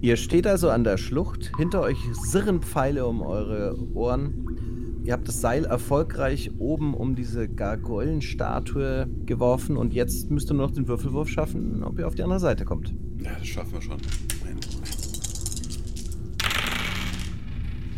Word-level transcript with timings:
Ihr 0.00 0.16
steht 0.16 0.46
also 0.46 0.70
an 0.70 0.84
der 0.84 0.96
Schlucht, 0.96 1.50
hinter 1.56 1.80
euch 1.80 1.98
sirren 2.12 2.62
Pfeile 2.62 3.04
um 3.06 3.20
eure 3.20 3.76
Ohren. 3.94 5.00
Ihr 5.04 5.12
habt 5.12 5.26
das 5.26 5.40
Seil 5.40 5.64
erfolgreich 5.64 6.52
oben 6.58 6.94
um 6.94 7.16
diese 7.16 7.48
Gargoylenstatue 7.48 9.08
geworfen 9.26 9.76
und 9.76 9.92
jetzt 9.92 10.30
müsst 10.30 10.50
ihr 10.50 10.54
nur 10.54 10.68
noch 10.68 10.74
den 10.74 10.86
Würfelwurf 10.86 11.28
schaffen, 11.28 11.82
ob 11.82 11.98
ihr 11.98 12.06
auf 12.06 12.14
die 12.14 12.22
andere 12.22 12.38
Seite 12.38 12.64
kommt. 12.64 12.94
Ja, 13.20 13.32
das 13.38 13.46
schaffen 13.48 13.72
wir 13.72 13.82
schon. 13.82 13.98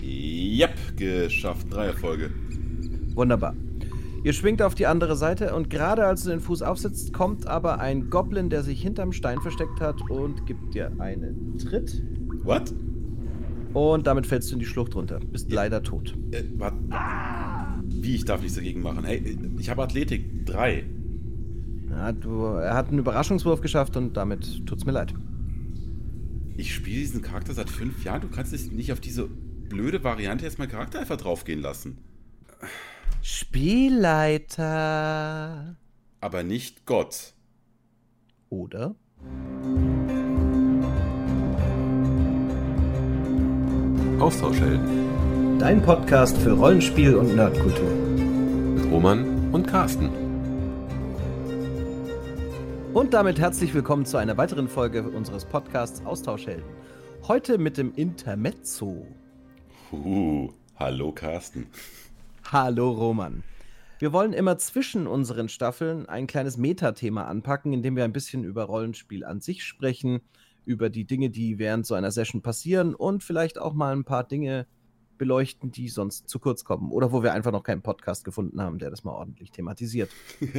Yep, 0.03 0.97
geschafft. 0.97 1.67
Drei 1.71 1.87
Erfolge. 1.87 2.31
Wunderbar. 3.15 3.55
Ihr 4.23 4.35
schwingt 4.35 4.61
auf 4.61 4.75
die 4.75 4.87
andere 4.87 5.17
Seite 5.17 5.55
und 5.55 5.71
gerade 5.71 6.05
als 6.05 6.25
du 6.25 6.31
den 6.31 6.41
Fuß 6.41 6.61
aufsetzt, 6.61 7.15
kommt 7.15 7.47
aber 7.47 7.81
ein 7.81 8.11
Goblin, 8.11 8.51
der 8.51 8.63
sich 8.63 8.83
hinterm 8.83 9.13
Stein 9.13 9.41
versteckt 9.41 9.81
hat 9.81 9.99
und 10.11 10.47
gibt 10.47 10.75
dir 10.75 10.93
einen 10.99 11.57
Tritt. 11.57 12.03
What? 12.43 12.75
Und 13.73 14.07
damit 14.07 14.27
fällst 14.27 14.51
du 14.51 14.55
in 14.55 14.59
die 14.59 14.67
Schlucht 14.67 14.95
runter. 14.95 15.21
Bist 15.21 15.49
ja. 15.49 15.57
leider 15.57 15.83
tot. 15.83 16.15
Äh, 16.33 16.43
warte. 16.59 16.77
Wie, 17.85 18.15
ich 18.15 18.25
darf 18.27 18.43
nichts 18.43 18.57
dagegen 18.57 18.83
machen? 18.83 19.05
Hey, 19.05 19.39
ich 19.59 19.71
habe 19.71 19.83
Athletik. 19.83 20.45
Drei. 20.45 20.85
Ja, 21.89 22.13
du, 22.13 22.45
er 22.45 22.75
hat 22.75 22.89
einen 22.89 22.99
Überraschungswurf 22.99 23.63
geschafft 23.63 23.97
und 23.97 24.17
damit 24.17 24.67
tut's 24.67 24.85
mir 24.85 24.93
leid. 24.93 25.15
Ich 26.57 26.75
spiele 26.75 26.99
diesen 26.99 27.23
Charakter 27.23 27.55
seit 27.55 27.71
fünf 27.71 28.05
Jahren. 28.05 28.21
Du 28.21 28.29
kannst 28.29 28.53
dich 28.53 28.71
nicht 28.71 28.93
auf 28.93 29.01
diese 29.01 29.29
blöde 29.71 30.05
Variante 30.05 30.45
jetzt 30.45 30.59
mal 30.59 30.69
Charakter 30.69 31.01
einfach 31.01 31.17
draufgehen 31.17 31.61
lassen. 31.61 31.97
Spielleiter. 33.23 34.67
Aber 36.21 36.43
nicht 36.43 36.87
Gott. 36.87 37.35
Oder? 38.49 38.95
Austauschhelden. 44.19 45.59
Dein 45.59 45.83
Podcast 45.83 46.39
für 46.39 46.53
Rollenspiel 46.53 47.15
und 47.15 47.37
Nerdkultur. 47.37 47.91
Mit 47.91 48.91
Roman 48.91 49.53
und 49.53 49.67
Carsten. 49.67 50.09
Und 52.95 53.13
damit 53.13 53.39
herzlich 53.39 53.75
willkommen 53.75 54.07
zu 54.07 54.17
einer 54.17 54.39
weiteren 54.39 54.69
Folge 54.69 55.03
unseres 55.03 55.45
Podcasts 55.45 56.05
Austauschhelden. 56.07 56.65
Heute 57.29 57.59
mit 57.59 57.77
dem 57.77 57.93
Intermezzo. 57.95 59.07
Uh, 59.93 60.49
hallo 60.77 61.13
Carsten. 61.13 61.67
Hallo 62.53 62.91
Roman. 62.91 63.45
Wir 64.01 64.13
wollen 64.13 64.33
immer 64.33 64.59
zwischen 64.59 65.07
unseren 65.07 65.49
Staffeln 65.49 66.09
ein 66.09 66.27
kleines 66.27 66.57
Metathema 66.57 67.27
anpacken, 67.27 67.73
indem 67.73 67.95
wir 67.95 68.03
ein 68.03 68.13
bisschen 68.13 68.43
über 68.43 68.65
Rollenspiel 68.65 69.25
an 69.25 69.41
sich 69.41 69.63
sprechen, 69.63 70.21
über 70.65 70.91
die 70.91 71.05
Dinge, 71.05 71.31
die 71.31 71.61
während 71.61 71.87
so 71.87 71.95
einer 71.95 72.11
Session 72.11 72.43
passieren 72.43 72.97
und 72.97 73.23
vielleicht 73.23 73.57
auch 73.57 73.73
mal 73.73 73.95
ein 73.95 74.03
paar 74.03 74.25
Dinge 74.27 74.67
beleuchten, 75.17 75.71
die 75.71 75.89
sonst 75.89 76.29
zu 76.29 76.41
kurz 76.41 76.65
kommen 76.65 76.91
oder 76.91 77.13
wo 77.13 77.23
wir 77.23 77.35
einfach 77.35 77.53
noch 77.53 77.63
keinen 77.63 77.83
Podcast 77.83 78.25
gefunden 78.25 78.61
haben, 78.61 78.81
der 78.81 78.91
das 78.91 79.05
mal 79.05 79.13
ordentlich 79.13 79.53
thematisiert. 79.53 80.11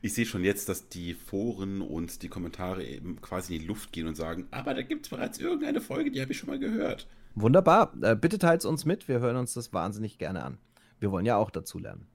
ich 0.00 0.14
sehe 0.14 0.24
schon 0.24 0.42
jetzt, 0.42 0.70
dass 0.70 0.88
die 0.88 1.12
Foren 1.12 1.82
und 1.82 2.22
die 2.22 2.30
Kommentare 2.30 2.82
eben 2.82 3.20
quasi 3.20 3.56
in 3.56 3.60
die 3.60 3.66
Luft 3.66 3.92
gehen 3.92 4.06
und 4.06 4.16
sagen, 4.16 4.46
aber 4.52 4.72
da 4.72 4.80
gibt 4.80 5.04
es 5.04 5.10
bereits 5.10 5.38
irgendeine 5.38 5.82
Folge, 5.82 6.10
die 6.10 6.22
habe 6.22 6.32
ich 6.32 6.38
schon 6.38 6.48
mal 6.48 6.58
gehört. 6.58 7.06
Wunderbar. 7.34 7.92
Äh, 8.02 8.16
bitte 8.16 8.38
teilt 8.38 8.60
es 8.60 8.66
uns 8.66 8.84
mit. 8.84 9.08
Wir 9.08 9.20
hören 9.20 9.36
uns 9.36 9.54
das 9.54 9.72
wahnsinnig 9.72 10.18
gerne 10.18 10.44
an. 10.44 10.58
Wir 10.98 11.10
wollen 11.10 11.26
ja 11.26 11.36
auch 11.36 11.50
dazu 11.50 11.78
lernen. 11.78 12.06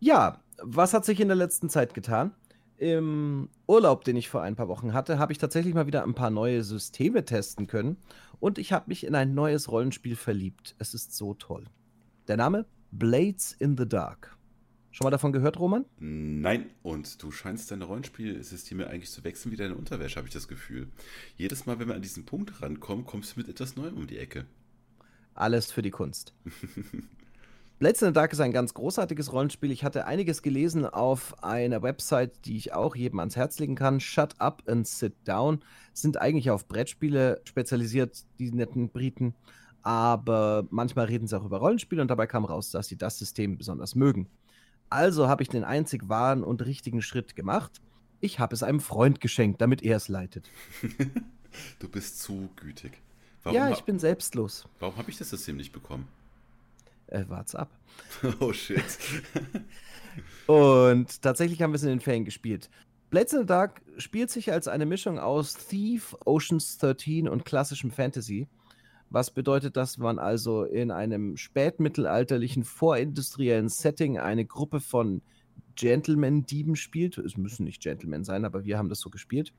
Ja, 0.00 0.42
was 0.62 0.94
hat 0.94 1.04
sich 1.04 1.20
in 1.20 1.28
der 1.28 1.36
letzten 1.36 1.68
Zeit 1.68 1.94
getan? 1.94 2.32
Im 2.76 3.48
Urlaub, 3.66 4.04
den 4.04 4.16
ich 4.16 4.28
vor 4.28 4.42
ein 4.42 4.56
paar 4.56 4.68
Wochen 4.68 4.92
hatte, 4.92 5.18
habe 5.18 5.32
ich 5.32 5.38
tatsächlich 5.38 5.74
mal 5.74 5.86
wieder 5.86 6.02
ein 6.02 6.14
paar 6.14 6.30
neue 6.30 6.64
Systeme 6.64 7.24
testen 7.24 7.66
können 7.68 7.96
und 8.40 8.58
ich 8.58 8.72
habe 8.72 8.88
mich 8.88 9.06
in 9.06 9.14
ein 9.14 9.32
neues 9.32 9.70
Rollenspiel 9.70 10.16
verliebt. 10.16 10.74
Es 10.78 10.92
ist 10.92 11.14
so 11.14 11.34
toll. 11.34 11.64
Der 12.26 12.36
Name 12.36 12.66
Blades 12.90 13.52
in 13.52 13.76
the 13.76 13.88
Dark. 13.88 14.33
Schon 14.94 15.06
mal 15.06 15.10
davon 15.10 15.32
gehört, 15.32 15.58
Roman? 15.58 15.84
Nein, 15.98 16.66
und 16.84 17.20
du 17.20 17.32
scheinst 17.32 17.68
deine 17.72 17.82
Rollenspielsysteme 17.82 18.86
eigentlich 18.86 19.10
zu 19.10 19.24
wechseln 19.24 19.50
wie 19.50 19.56
deine 19.56 19.74
Unterwäsche, 19.74 20.18
habe 20.18 20.28
ich 20.28 20.32
das 20.32 20.46
Gefühl. 20.46 20.86
Jedes 21.36 21.66
Mal, 21.66 21.80
wenn 21.80 21.88
wir 21.88 21.96
an 21.96 22.02
diesen 22.02 22.24
Punkt 22.24 22.62
rankommen, 22.62 23.04
kommst 23.04 23.34
du 23.34 23.40
mit 23.40 23.48
etwas 23.48 23.74
Neuem 23.74 23.96
um 23.96 24.06
die 24.06 24.18
Ecke. 24.18 24.46
Alles 25.34 25.72
für 25.72 25.82
die 25.82 25.90
Kunst. 25.90 26.32
Blades 27.80 28.02
in 28.02 28.06
the 28.06 28.12
Dark 28.12 28.34
ist 28.34 28.38
ein 28.38 28.52
ganz 28.52 28.72
großartiges 28.72 29.32
Rollenspiel. 29.32 29.72
Ich 29.72 29.82
hatte 29.82 30.06
einiges 30.06 30.42
gelesen 30.42 30.86
auf 30.86 31.42
einer 31.42 31.82
Website, 31.82 32.46
die 32.46 32.56
ich 32.56 32.72
auch 32.72 32.94
jedem 32.94 33.18
ans 33.18 33.34
Herz 33.34 33.58
legen 33.58 33.74
kann. 33.74 33.98
Shut 33.98 34.40
Up 34.40 34.62
and 34.68 34.86
Sit 34.86 35.14
Down. 35.24 35.58
Sind 35.92 36.20
eigentlich 36.20 36.52
auf 36.52 36.68
Brettspiele 36.68 37.40
spezialisiert, 37.42 38.22
die 38.38 38.52
netten 38.52 38.90
Briten. 38.90 39.34
Aber 39.82 40.68
manchmal 40.70 41.06
reden 41.06 41.26
sie 41.26 41.36
auch 41.36 41.44
über 41.44 41.58
Rollenspiele 41.58 42.00
und 42.00 42.12
dabei 42.12 42.28
kam 42.28 42.44
raus, 42.44 42.70
dass 42.70 42.86
sie 42.86 42.96
das 42.96 43.18
System 43.18 43.58
besonders 43.58 43.96
mögen. 43.96 44.28
Also 44.90 45.28
habe 45.28 45.42
ich 45.42 45.48
den 45.48 45.64
einzig 45.64 46.08
wahren 46.08 46.44
und 46.44 46.64
richtigen 46.64 47.02
Schritt 47.02 47.36
gemacht. 47.36 47.80
Ich 48.20 48.38
habe 48.38 48.54
es 48.54 48.62
einem 48.62 48.80
Freund 48.80 49.20
geschenkt, 49.20 49.60
damit 49.60 49.82
er 49.82 49.96
es 49.96 50.08
leitet. 50.08 50.50
du 51.78 51.88
bist 51.88 52.20
zu 52.20 52.48
gütig. 52.56 52.92
Warum 53.42 53.56
ja, 53.56 53.70
ich 53.70 53.82
bin 53.82 53.98
selbstlos. 53.98 54.66
Warum 54.80 54.96
habe 54.96 55.10
ich 55.10 55.18
das 55.18 55.30
System 55.30 55.56
nicht 55.56 55.72
bekommen? 55.72 56.08
Äh, 57.08 57.24
wart's 57.28 57.54
ab. 57.54 57.70
oh 58.40 58.52
shit. 58.52 58.82
und 60.46 61.20
tatsächlich 61.20 61.60
haben 61.60 61.72
wir 61.72 61.76
es 61.76 61.82
in 61.82 61.90
den 61.90 62.00
Ferien 62.00 62.24
gespielt. 62.24 62.70
Blades 63.10 63.32
in 63.32 63.40
the 63.40 63.46
Dark 63.46 63.82
spielt 63.98 64.30
sich 64.30 64.50
als 64.50 64.66
eine 64.66 64.86
Mischung 64.86 65.18
aus 65.18 65.54
Thief, 65.54 66.16
Oceans 66.24 66.78
13 66.78 67.28
und 67.28 67.44
klassischem 67.44 67.90
Fantasy 67.90 68.48
was 69.14 69.30
bedeutet, 69.30 69.76
dass 69.76 69.96
man 69.96 70.18
also 70.18 70.64
in 70.64 70.90
einem 70.90 71.36
spätmittelalterlichen, 71.36 72.64
vorindustriellen 72.64 73.68
Setting 73.68 74.18
eine 74.18 74.44
Gruppe 74.44 74.80
von 74.80 75.22
Gentleman-Dieben 75.76 76.74
spielt. 76.74 77.18
Es 77.18 77.36
müssen 77.36 77.64
nicht 77.64 77.80
Gentlemen 77.80 78.24
sein, 78.24 78.44
aber 78.44 78.64
wir 78.64 78.76
haben 78.76 78.88
das 78.88 78.98
so 78.98 79.10
gespielt. 79.10 79.54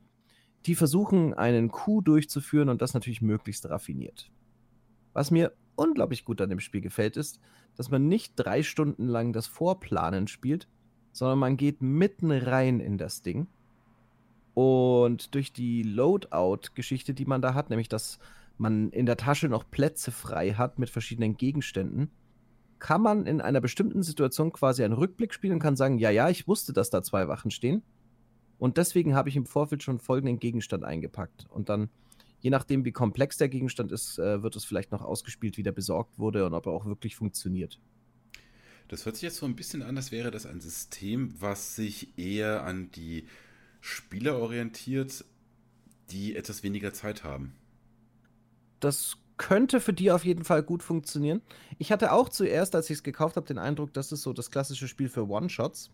Die 0.66 0.76
versuchen, 0.76 1.34
einen 1.34 1.72
Coup 1.72 2.04
durchzuführen 2.04 2.68
und 2.68 2.82
das 2.82 2.94
natürlich 2.94 3.22
möglichst 3.22 3.70
raffiniert. 3.70 4.30
Was 5.14 5.32
mir 5.32 5.54
unglaublich 5.76 6.26
gut 6.26 6.42
an 6.42 6.50
dem 6.50 6.60
Spiel 6.60 6.82
gefällt, 6.82 7.16
ist, 7.16 7.40
dass 7.78 7.90
man 7.90 8.10
nicht 8.10 8.34
drei 8.36 8.62
Stunden 8.62 9.08
lang 9.08 9.32
das 9.32 9.48
Vorplanen 9.48 10.28
spielt, 10.28 10.68
sondern 11.14 11.40
man 11.40 11.56
geht 11.56 11.82
mitten 11.82 12.32
rein 12.32 12.82
in 12.82 12.98
das 12.98 13.22
Ding. 13.22 13.48
Und 14.54 15.34
durch 15.34 15.54
die 15.54 15.84
Loadout-Geschichte, 15.84 17.14
die 17.14 17.26
man 17.26 17.42
da 17.42 17.54
hat, 17.54 17.70
nämlich 17.70 17.88
dass 17.88 18.20
man 18.58 18.90
in 18.92 19.06
der 19.06 19.18
Tasche 19.18 19.50
noch 19.50 19.70
Plätze 19.70 20.12
frei 20.12 20.52
hat 20.52 20.80
mit 20.80 20.90
verschiedenen 20.90 21.38
Gegenständen, 21.38 22.12
kann 22.80 23.02
man 23.02 23.26
in 23.26 23.42
einer 23.42 23.62
bestimmten 23.62 24.04
Situation 24.04 24.52
quasi 24.52 24.84
einen 24.84 24.94
Rückblick 24.94 25.34
spielen 25.34 25.54
und 25.54 25.60
kann 25.60 25.76
sagen, 25.76 25.98
ja, 25.98 26.10
ja, 26.10 26.30
ich 26.30 26.48
wusste, 26.48 26.74
dass 26.74 26.90
da 26.90 27.02
zwei 27.04 27.28
Wachen 27.28 27.52
stehen. 27.52 27.84
Und 28.58 28.78
deswegen 28.78 29.16
habe 29.16 29.30
ich 29.30 29.36
im 29.36 29.46
Vorfeld 29.46 29.84
schon 29.84 30.00
folgenden 30.00 30.40
Gegenstand 30.40 30.84
eingepackt. 30.84 31.48
Und 31.50 31.70
dann, 31.70 31.90
je 32.40 32.50
nachdem, 32.50 32.86
wie 32.86 32.92
komplex 32.92 33.38
der 33.38 33.50
Gegenstand 33.50 33.92
ist, 33.92 34.18
äh, 34.18 34.44
wird 34.44 34.56
es 34.56 34.66
vielleicht 34.66 34.92
noch 34.92 35.02
ausgespielt, 35.02 35.58
wie 35.58 35.64
der 35.64 35.72
besorgt 35.72 36.18
wurde 36.20 36.46
und 36.46 36.54
ob 36.54 36.68
er 36.68 36.72
auch 36.72 36.86
wirklich 36.86 37.16
funktioniert. 37.16 37.80
Das 38.88 39.06
hört 39.06 39.16
sich 39.16 39.24
jetzt 39.24 39.38
so 39.38 39.46
ein 39.46 39.56
bisschen 39.56 39.82
an, 39.82 39.98
als 39.98 40.12
wäre 40.12 40.32
das 40.32 40.46
ein 40.46 40.62
System, 40.62 41.34
was 41.40 41.76
sich 41.76 42.18
eher 42.18 42.64
an 42.64 42.92
die 42.92 43.26
Spieler 43.82 44.38
orientiert, 44.38 45.26
die 46.12 46.36
etwas 46.36 46.62
weniger 46.62 46.94
Zeit 46.94 47.24
haben 47.24 47.56
das 48.86 49.18
könnte 49.38 49.82
für 49.82 49.94
die 49.94 50.12
auf 50.12 50.24
jeden 50.24 50.44
Fall 50.44 50.64
gut 50.64 50.82
funktionieren. 50.82 51.42
Ich 51.78 51.92
hatte 51.92 52.14
auch 52.14 52.30
zuerst, 52.30 52.76
als 52.76 52.90
ich 52.90 52.98
es 52.98 53.04
gekauft 53.04 53.36
habe, 53.36 53.48
den 53.48 53.58
Eindruck, 53.58 53.94
das 53.94 54.12
ist 54.12 54.22
so 54.22 54.32
das 54.32 54.50
klassische 54.50 54.88
Spiel 54.88 55.10
für 55.10 55.28
One-Shots. 55.28 55.92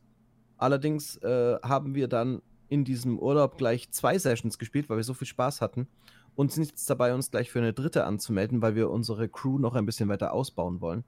Allerdings 0.58 1.18
äh, 1.18 1.58
haben 1.64 1.96
wir 1.96 2.08
dann 2.08 2.42
in 2.70 2.86
diesem 2.86 3.18
Urlaub 3.18 3.58
gleich 3.58 3.90
zwei 3.92 4.18
Sessions 4.18 4.60
gespielt, 4.60 4.90
weil 4.90 4.98
wir 4.98 5.04
so 5.04 5.14
viel 5.14 5.28
Spaß 5.28 5.60
hatten 5.60 5.88
und 6.36 6.52
sind 6.52 6.68
jetzt 6.68 6.90
dabei, 6.90 7.14
uns 7.14 7.32
gleich 7.32 7.50
für 7.50 7.60
eine 7.60 7.74
dritte 7.74 8.06
anzumelden, 8.06 8.62
weil 8.62 8.76
wir 8.76 8.90
unsere 8.90 9.28
Crew 9.28 9.58
noch 9.58 9.74
ein 9.76 9.86
bisschen 9.86 10.08
weiter 10.08 10.34
ausbauen 10.34 10.80
wollen. 10.80 11.04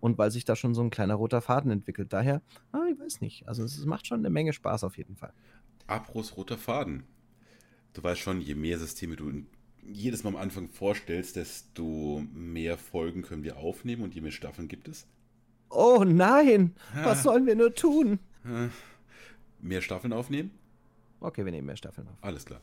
Und 0.00 0.16
weil 0.16 0.30
sich 0.30 0.44
da 0.44 0.54
schon 0.54 0.74
so 0.74 0.82
ein 0.82 0.90
kleiner 0.90 1.14
roter 1.14 1.40
Faden 1.40 1.72
entwickelt. 1.72 2.12
Daher, 2.12 2.40
ah, 2.70 2.84
ich 2.90 2.98
weiß 2.98 3.20
nicht. 3.20 3.48
Also 3.48 3.64
es 3.64 3.84
macht 3.84 4.06
schon 4.06 4.20
eine 4.20 4.30
Menge 4.30 4.52
Spaß 4.52 4.84
auf 4.84 4.96
jeden 4.96 5.16
Fall. 5.16 5.32
Apros 5.88 6.36
roter 6.36 6.56
Faden. 6.56 7.02
Du 7.94 8.02
weißt 8.02 8.20
schon, 8.20 8.40
je 8.40 8.54
mehr 8.54 8.78
Systeme 8.78 9.16
du 9.16 9.28
in 9.28 9.46
jedes 9.86 10.24
Mal 10.24 10.30
am 10.30 10.36
Anfang 10.36 10.68
vorstellst, 10.68 11.36
desto 11.36 12.22
mehr 12.32 12.76
Folgen 12.76 13.22
können 13.22 13.42
wir 13.42 13.56
aufnehmen 13.56 14.02
und 14.02 14.14
je 14.14 14.20
mehr 14.20 14.32
Staffeln 14.32 14.68
gibt 14.68 14.88
es. 14.88 15.06
Oh 15.70 16.04
nein, 16.06 16.74
was 17.02 17.22
sollen 17.22 17.46
wir 17.46 17.54
nur 17.54 17.74
tun? 17.74 18.18
Mehr 19.60 19.82
Staffeln 19.82 20.12
aufnehmen? 20.12 20.50
Okay, 21.20 21.44
wir 21.44 21.52
nehmen 21.52 21.66
mehr 21.66 21.76
Staffeln 21.76 22.08
auf. 22.08 22.16
Alles 22.22 22.44
klar. 22.46 22.60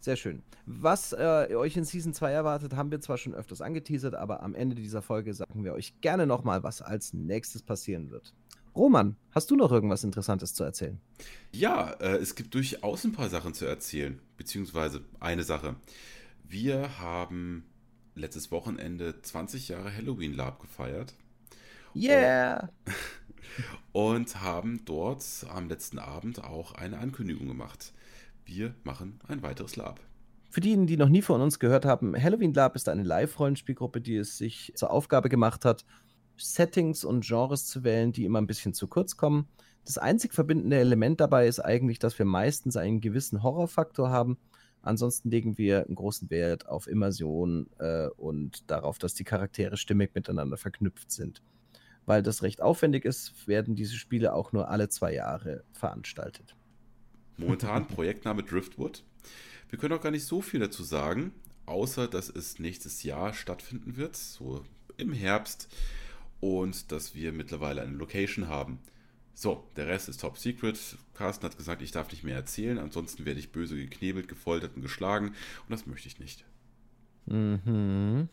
Sehr 0.00 0.16
schön. 0.16 0.42
Was 0.64 1.12
äh, 1.12 1.54
euch 1.54 1.76
in 1.76 1.84
Season 1.84 2.14
2 2.14 2.32
erwartet, 2.32 2.74
haben 2.74 2.90
wir 2.90 3.00
zwar 3.00 3.18
schon 3.18 3.34
öfters 3.34 3.60
angeteasert, 3.60 4.14
aber 4.14 4.42
am 4.42 4.54
Ende 4.54 4.74
dieser 4.74 5.02
Folge 5.02 5.34
sagen 5.34 5.62
wir 5.62 5.74
euch 5.74 6.00
gerne 6.00 6.26
nochmal, 6.26 6.62
was 6.62 6.80
als 6.80 7.12
nächstes 7.12 7.62
passieren 7.62 8.10
wird. 8.10 8.34
Roman, 8.74 9.16
hast 9.32 9.50
du 9.50 9.56
noch 9.56 9.72
irgendwas 9.72 10.04
Interessantes 10.04 10.54
zu 10.54 10.64
erzählen? 10.64 11.00
Ja, 11.52 11.90
äh, 12.00 12.16
es 12.16 12.34
gibt 12.34 12.54
durchaus 12.54 13.04
ein 13.04 13.12
paar 13.12 13.28
Sachen 13.28 13.54
zu 13.54 13.66
erzählen, 13.66 14.20
beziehungsweise 14.36 15.02
eine 15.18 15.42
Sache. 15.42 15.76
Wir 16.44 16.98
haben 16.98 17.64
letztes 18.14 18.50
Wochenende 18.50 19.20
20 19.20 19.68
Jahre 19.68 19.94
Halloween 19.94 20.34
Lab 20.34 20.60
gefeiert. 20.60 21.14
Yeah! 21.94 22.70
Und 23.92 24.40
haben 24.40 24.84
dort 24.84 25.24
am 25.48 25.68
letzten 25.68 25.98
Abend 25.98 26.44
auch 26.44 26.72
eine 26.72 26.98
Ankündigung 26.98 27.48
gemacht. 27.48 27.92
Wir 28.44 28.74
machen 28.84 29.20
ein 29.26 29.42
weiteres 29.42 29.76
Lab. 29.76 30.00
Für 30.50 30.60
diejenigen, 30.60 30.86
die 30.86 30.96
noch 30.96 31.08
nie 31.08 31.22
von 31.22 31.40
uns 31.40 31.58
gehört 31.58 31.84
haben, 31.84 32.20
Halloween 32.20 32.52
Lab 32.52 32.74
ist 32.74 32.88
eine 32.88 33.04
Live-Rollenspielgruppe, 33.04 34.00
die 34.00 34.16
es 34.16 34.36
sich 34.36 34.72
zur 34.74 34.90
Aufgabe 34.90 35.28
gemacht 35.28 35.64
hat, 35.64 35.84
Settings 36.40 37.04
und 37.04 37.24
Genres 37.24 37.66
zu 37.66 37.84
wählen, 37.84 38.12
die 38.12 38.24
immer 38.24 38.40
ein 38.40 38.46
bisschen 38.46 38.74
zu 38.74 38.88
kurz 38.88 39.16
kommen. 39.16 39.48
Das 39.84 39.98
einzig 39.98 40.34
verbindende 40.34 40.78
Element 40.78 41.20
dabei 41.20 41.46
ist 41.46 41.60
eigentlich, 41.60 41.98
dass 41.98 42.18
wir 42.18 42.26
meistens 42.26 42.76
einen 42.76 43.00
gewissen 43.00 43.42
Horrorfaktor 43.42 44.10
haben. 44.10 44.38
Ansonsten 44.82 45.30
legen 45.30 45.58
wir 45.58 45.84
einen 45.84 45.94
großen 45.94 46.30
Wert 46.30 46.68
auf 46.68 46.86
Immersion 46.86 47.68
äh, 47.78 48.08
und 48.16 48.70
darauf, 48.70 48.98
dass 48.98 49.14
die 49.14 49.24
Charaktere 49.24 49.76
stimmig 49.76 50.14
miteinander 50.14 50.56
verknüpft 50.56 51.10
sind. 51.10 51.42
Weil 52.06 52.22
das 52.22 52.42
recht 52.42 52.62
aufwendig 52.62 53.04
ist, 53.04 53.46
werden 53.46 53.74
diese 53.74 53.94
Spiele 53.94 54.32
auch 54.32 54.52
nur 54.52 54.68
alle 54.68 54.88
zwei 54.88 55.14
Jahre 55.14 55.64
veranstaltet. 55.72 56.56
Momentan 57.36 57.86
Projektname 57.86 58.42
Driftwood. 58.42 59.04
Wir 59.68 59.78
können 59.78 59.94
auch 59.94 60.02
gar 60.02 60.10
nicht 60.10 60.24
so 60.24 60.40
viel 60.40 60.60
dazu 60.60 60.82
sagen, 60.82 61.32
außer 61.66 62.08
dass 62.08 62.28
es 62.28 62.58
nächstes 62.58 63.02
Jahr 63.02 63.34
stattfinden 63.34 63.96
wird, 63.96 64.16
so 64.16 64.64
im 64.96 65.12
Herbst 65.12 65.68
und 66.40 66.90
dass 66.92 67.14
wir 67.14 67.32
mittlerweile 67.32 67.82
eine 67.82 67.96
Location 67.96 68.48
haben. 68.48 68.78
So, 69.34 69.70
der 69.76 69.86
Rest 69.86 70.08
ist 70.08 70.20
top 70.20 70.36
secret. 70.36 70.78
Carsten 71.14 71.44
hat 71.46 71.56
gesagt, 71.56 71.82
ich 71.82 71.92
darf 71.92 72.10
nicht 72.10 72.24
mehr 72.24 72.36
erzählen, 72.36 72.78
ansonsten 72.78 73.24
werde 73.24 73.40
ich 73.40 73.52
böse 73.52 73.76
geknebelt, 73.76 74.28
gefoltert 74.28 74.76
und 74.76 74.82
geschlagen 74.82 75.28
und 75.28 75.70
das 75.70 75.86
möchte 75.86 76.08
ich 76.08 76.18
nicht. 76.18 76.44
Mhm. 77.26 78.28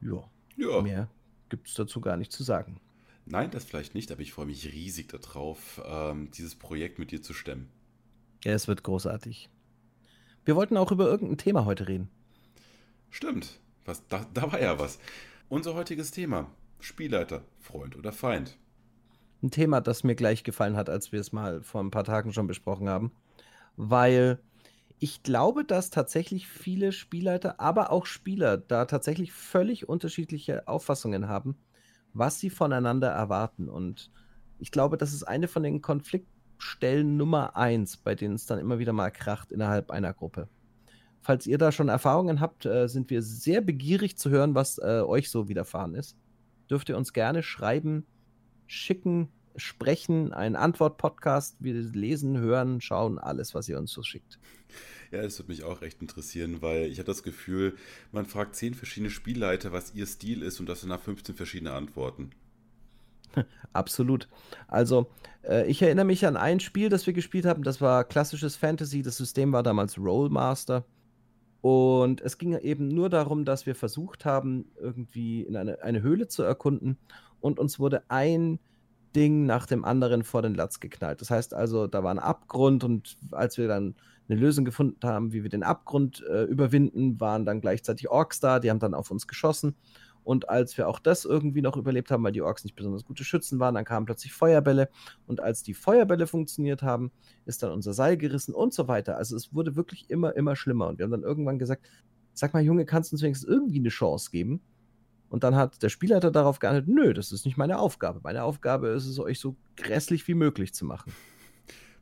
Ja. 0.00 0.30
Ja. 0.56 0.82
Mehr 0.82 1.08
gibt 1.48 1.68
es 1.68 1.74
dazu 1.74 2.00
gar 2.00 2.16
nicht 2.16 2.32
zu 2.32 2.42
sagen. 2.42 2.80
Nein, 3.26 3.50
das 3.50 3.64
vielleicht 3.64 3.94
nicht, 3.94 4.10
aber 4.10 4.22
ich 4.22 4.32
freue 4.32 4.46
mich 4.46 4.72
riesig 4.72 5.08
darauf, 5.08 5.80
ähm, 5.84 6.30
dieses 6.32 6.54
Projekt 6.56 6.98
mit 6.98 7.12
dir 7.12 7.22
zu 7.22 7.34
stemmen. 7.34 7.68
Ja, 8.44 8.52
es 8.52 8.66
wird 8.66 8.82
großartig. 8.82 9.48
Wir 10.44 10.56
wollten 10.56 10.76
auch 10.76 10.90
über 10.90 11.06
irgendein 11.06 11.38
Thema 11.38 11.64
heute 11.64 11.86
reden. 11.86 12.08
Stimmt. 13.10 13.60
Was, 13.84 14.06
da, 14.08 14.26
da 14.32 14.50
war 14.50 14.60
ja 14.60 14.78
was. 14.78 14.98
Unser 15.52 15.74
heutiges 15.74 16.10
Thema: 16.12 16.46
Spielleiter, 16.80 17.44
Freund 17.60 17.94
oder 17.94 18.10
Feind. 18.10 18.56
Ein 19.42 19.50
Thema, 19.50 19.82
das 19.82 20.02
mir 20.02 20.14
gleich 20.14 20.44
gefallen 20.44 20.76
hat, 20.76 20.88
als 20.88 21.12
wir 21.12 21.20
es 21.20 21.30
mal 21.30 21.62
vor 21.62 21.82
ein 21.82 21.90
paar 21.90 22.04
Tagen 22.04 22.32
schon 22.32 22.46
besprochen 22.46 22.88
haben. 22.88 23.12
Weil 23.76 24.38
ich 24.98 25.22
glaube, 25.22 25.66
dass 25.66 25.90
tatsächlich 25.90 26.48
viele 26.48 26.90
Spielleiter, 26.90 27.60
aber 27.60 27.92
auch 27.92 28.06
Spieler 28.06 28.56
da 28.56 28.86
tatsächlich 28.86 29.34
völlig 29.34 29.86
unterschiedliche 29.90 30.66
Auffassungen 30.68 31.28
haben, 31.28 31.58
was 32.14 32.40
sie 32.40 32.48
voneinander 32.48 33.10
erwarten. 33.10 33.68
Und 33.68 34.10
ich 34.58 34.70
glaube, 34.70 34.96
das 34.96 35.12
ist 35.12 35.24
eine 35.24 35.48
von 35.48 35.62
den 35.62 35.82
Konfliktstellen 35.82 37.18
Nummer 37.18 37.56
eins, 37.56 37.98
bei 37.98 38.14
denen 38.14 38.36
es 38.36 38.46
dann 38.46 38.58
immer 38.58 38.78
wieder 38.78 38.94
mal 38.94 39.10
kracht 39.10 39.52
innerhalb 39.52 39.90
einer 39.90 40.14
Gruppe. 40.14 40.48
Falls 41.22 41.46
ihr 41.46 41.56
da 41.56 41.70
schon 41.70 41.88
Erfahrungen 41.88 42.40
habt, 42.40 42.66
äh, 42.66 42.88
sind 42.88 43.08
wir 43.08 43.22
sehr 43.22 43.60
begierig 43.60 44.18
zu 44.18 44.28
hören, 44.30 44.54
was 44.54 44.78
äh, 44.78 45.02
euch 45.06 45.30
so 45.30 45.48
widerfahren 45.48 45.94
ist. 45.94 46.16
Dürft 46.68 46.88
ihr 46.88 46.96
uns 46.96 47.12
gerne 47.12 47.42
schreiben, 47.44 48.04
schicken, 48.66 49.28
sprechen, 49.56 50.32
einen 50.32 50.56
Antwort-Podcast. 50.56 51.56
Wir 51.60 51.74
lesen, 51.74 52.38
hören, 52.38 52.80
schauen, 52.80 53.18
alles, 53.18 53.54
was 53.54 53.68
ihr 53.68 53.78
uns 53.78 53.92
so 53.92 54.02
schickt. 54.02 54.38
Ja, 55.12 55.22
das 55.22 55.38
würde 55.38 55.52
mich 55.52 55.62
auch 55.62 55.82
recht 55.82 56.00
interessieren, 56.00 56.62
weil 56.62 56.86
ich 56.86 56.98
habe 56.98 57.06
das 57.06 57.22
Gefühl, 57.22 57.76
man 58.10 58.26
fragt 58.26 58.56
zehn 58.56 58.74
verschiedene 58.74 59.10
Spielleiter, 59.10 59.70
was 59.70 59.94
ihr 59.94 60.06
Stil 60.06 60.42
ist 60.42 60.58
und 60.58 60.68
das 60.68 60.80
sind 60.80 60.88
nach 60.88 61.00
15 61.00 61.34
verschiedene 61.34 61.72
Antworten. 61.72 62.30
Absolut. 63.72 64.28
Also, 64.68 65.10
äh, 65.44 65.70
ich 65.70 65.82
erinnere 65.82 66.06
mich 66.06 66.26
an 66.26 66.36
ein 66.36 66.60
Spiel, 66.60 66.88
das 66.88 67.06
wir 67.06 67.12
gespielt 67.12 67.44
haben. 67.44 67.62
Das 67.62 67.80
war 67.80 68.04
klassisches 68.04 68.56
Fantasy. 68.56 69.02
Das 69.02 69.16
System 69.16 69.52
war 69.52 69.62
damals 69.62 69.98
Rollmaster. 69.98 70.84
Und 71.62 72.20
es 72.20 72.38
ging 72.38 72.58
eben 72.58 72.88
nur 72.88 73.08
darum, 73.08 73.44
dass 73.44 73.66
wir 73.66 73.74
versucht 73.76 74.24
haben, 74.24 74.66
irgendwie 74.78 75.42
in 75.42 75.56
eine, 75.56 75.82
eine 75.82 76.02
Höhle 76.02 76.26
zu 76.28 76.42
erkunden. 76.42 76.98
Und 77.40 77.58
uns 77.58 77.78
wurde 77.78 78.02
ein 78.08 78.58
Ding 79.14 79.46
nach 79.46 79.66
dem 79.66 79.84
anderen 79.84 80.24
vor 80.24 80.42
den 80.42 80.54
Latz 80.54 80.80
geknallt. 80.80 81.20
Das 81.20 81.30
heißt 81.30 81.54
also, 81.54 81.86
da 81.86 82.02
war 82.02 82.10
ein 82.10 82.18
Abgrund 82.18 82.82
und 82.82 83.16
als 83.30 83.58
wir 83.58 83.68
dann 83.68 83.94
eine 84.28 84.40
Lösung 84.40 84.64
gefunden 84.64 85.06
haben, 85.06 85.32
wie 85.32 85.42
wir 85.42 85.50
den 85.50 85.62
Abgrund 85.62 86.24
äh, 86.28 86.44
überwinden, 86.44 87.20
waren 87.20 87.44
dann 87.44 87.60
gleichzeitig 87.60 88.08
Orks 88.10 88.40
da, 88.40 88.58
die 88.58 88.70
haben 88.70 88.78
dann 88.78 88.94
auf 88.94 89.10
uns 89.10 89.28
geschossen 89.28 89.76
und 90.24 90.48
als 90.48 90.76
wir 90.78 90.88
auch 90.88 90.98
das 90.98 91.24
irgendwie 91.24 91.62
noch 91.62 91.76
überlebt 91.76 92.10
haben, 92.10 92.22
weil 92.22 92.32
die 92.32 92.42
Orks 92.42 92.64
nicht 92.64 92.76
besonders 92.76 93.04
gute 93.04 93.24
Schützen 93.24 93.58
waren, 93.58 93.74
dann 93.74 93.84
kamen 93.84 94.06
plötzlich 94.06 94.32
Feuerbälle. 94.32 94.88
Und 95.26 95.40
als 95.40 95.62
die 95.62 95.74
Feuerbälle 95.74 96.26
funktioniert 96.26 96.82
haben, 96.82 97.10
ist 97.44 97.62
dann 97.62 97.72
unser 97.72 97.92
Seil 97.92 98.16
gerissen 98.16 98.54
und 98.54 98.72
so 98.72 98.88
weiter. 98.88 99.16
Also 99.16 99.36
es 99.36 99.52
wurde 99.52 99.74
wirklich 99.74 100.10
immer, 100.10 100.36
immer 100.36 100.54
schlimmer. 100.54 100.88
Und 100.88 100.98
wir 100.98 101.04
haben 101.04 101.10
dann 101.10 101.24
irgendwann 101.24 101.58
gesagt, 101.58 101.86
sag 102.34 102.54
mal, 102.54 102.62
Junge, 102.62 102.84
kannst 102.84 103.10
du 103.10 103.14
uns 103.14 103.22
wenigstens 103.22 103.48
irgendwie 103.48 103.78
eine 103.78 103.88
Chance 103.88 104.30
geben? 104.30 104.60
Und 105.28 105.44
dann 105.44 105.56
hat 105.56 105.82
der 105.82 105.88
Spielleiter 105.88 106.30
darauf 106.30 106.58
geantwortet, 106.58 106.94
nö, 106.94 107.14
das 107.14 107.32
ist 107.32 107.46
nicht 107.46 107.56
meine 107.56 107.78
Aufgabe. 107.78 108.20
Meine 108.22 108.44
Aufgabe 108.44 108.88
ist 108.88 109.06
es, 109.06 109.18
euch 109.18 109.40
so 109.40 109.56
grässlich 109.76 110.28
wie 110.28 110.34
möglich 110.34 110.74
zu 110.74 110.84
machen. 110.84 111.12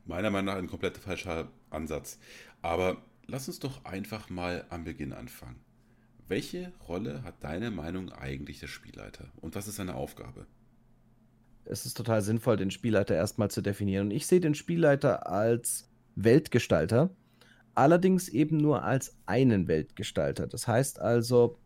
Meiner 0.05 0.29
Meinung 0.29 0.53
nach 0.53 0.55
ein 0.57 0.67
komplett 0.67 0.97
falscher 0.97 1.49
Ansatz. 1.69 2.19
Aber 2.61 2.97
lass 3.27 3.47
uns 3.47 3.59
doch 3.59 3.85
einfach 3.85 4.29
mal 4.29 4.65
am 4.69 4.83
Beginn 4.83 5.13
anfangen. 5.13 5.55
Welche 6.27 6.71
Rolle 6.87 7.23
hat 7.23 7.43
deine 7.43 7.71
Meinung 7.71 8.11
eigentlich 8.11 8.59
der 8.59 8.67
Spielleiter 8.67 9.31
und 9.41 9.55
was 9.55 9.67
ist 9.67 9.75
seine 9.75 9.95
Aufgabe? 9.95 10.47
Es 11.65 11.85
ist 11.85 11.95
total 11.95 12.21
sinnvoll, 12.21 12.57
den 12.57 12.71
Spielleiter 12.71 13.15
erstmal 13.15 13.51
zu 13.51 13.61
definieren. 13.61 14.07
Und 14.07 14.11
ich 14.11 14.27
sehe 14.27 14.39
den 14.39 14.55
Spielleiter 14.55 15.27
als 15.27 15.89
Weltgestalter, 16.15 17.11
allerdings 17.75 18.29
eben 18.29 18.57
nur 18.57 18.83
als 18.83 19.15
einen 19.25 19.67
Weltgestalter. 19.67 20.47
Das 20.47 20.67
heißt 20.67 20.99
also, 20.99 21.59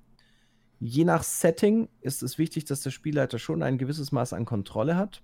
je 0.80 1.06
nach 1.06 1.24
Setting 1.24 1.90
ist 2.02 2.24
es 2.24 2.38
wichtig, 2.38 2.66
dass 2.66 2.82
der 2.82 2.92
Spielleiter 2.92 3.40
schon 3.40 3.64
ein 3.64 3.78
gewisses 3.78 4.12
Maß 4.12 4.34
an 4.34 4.46
Kontrolle 4.46 4.98
hat, 4.98 5.24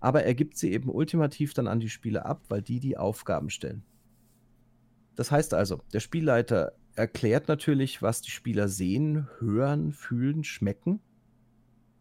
aber 0.00 0.24
er 0.24 0.34
gibt 0.34 0.56
sie 0.56 0.72
eben 0.72 0.88
ultimativ 0.88 1.54
dann 1.54 1.68
an 1.68 1.80
die 1.80 1.90
Spieler 1.90 2.24
ab, 2.26 2.42
weil 2.48 2.62
die 2.62 2.80
die 2.80 2.96
Aufgaben 2.96 3.50
stellen. 3.50 3.84
Das 5.14 5.30
heißt 5.30 5.52
also, 5.52 5.82
der 5.92 6.00
Spielleiter 6.00 6.72
erklärt 6.96 7.48
natürlich, 7.48 8.02
was 8.02 8.22
die 8.22 8.30
Spieler 8.30 8.68
sehen, 8.68 9.28
hören, 9.38 9.92
fühlen, 9.92 10.44
schmecken. 10.44 11.00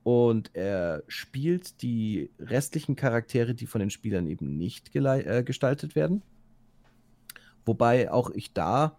Und 0.03 0.55
er 0.55 1.03
spielt 1.08 1.81
die 1.81 2.31
restlichen 2.39 2.96
Charaktere, 2.96 3.53
die 3.53 3.67
von 3.67 3.79
den 3.79 3.89
Spielern 3.89 4.27
eben 4.27 4.58
nicht 4.58 4.96
äh, 4.96 5.43
gestaltet 5.43 5.96
werden. 5.96 6.24
Wobei 7.65 8.12
auch 8.12 8.31
ich 8.31 8.53
da 8.53 8.98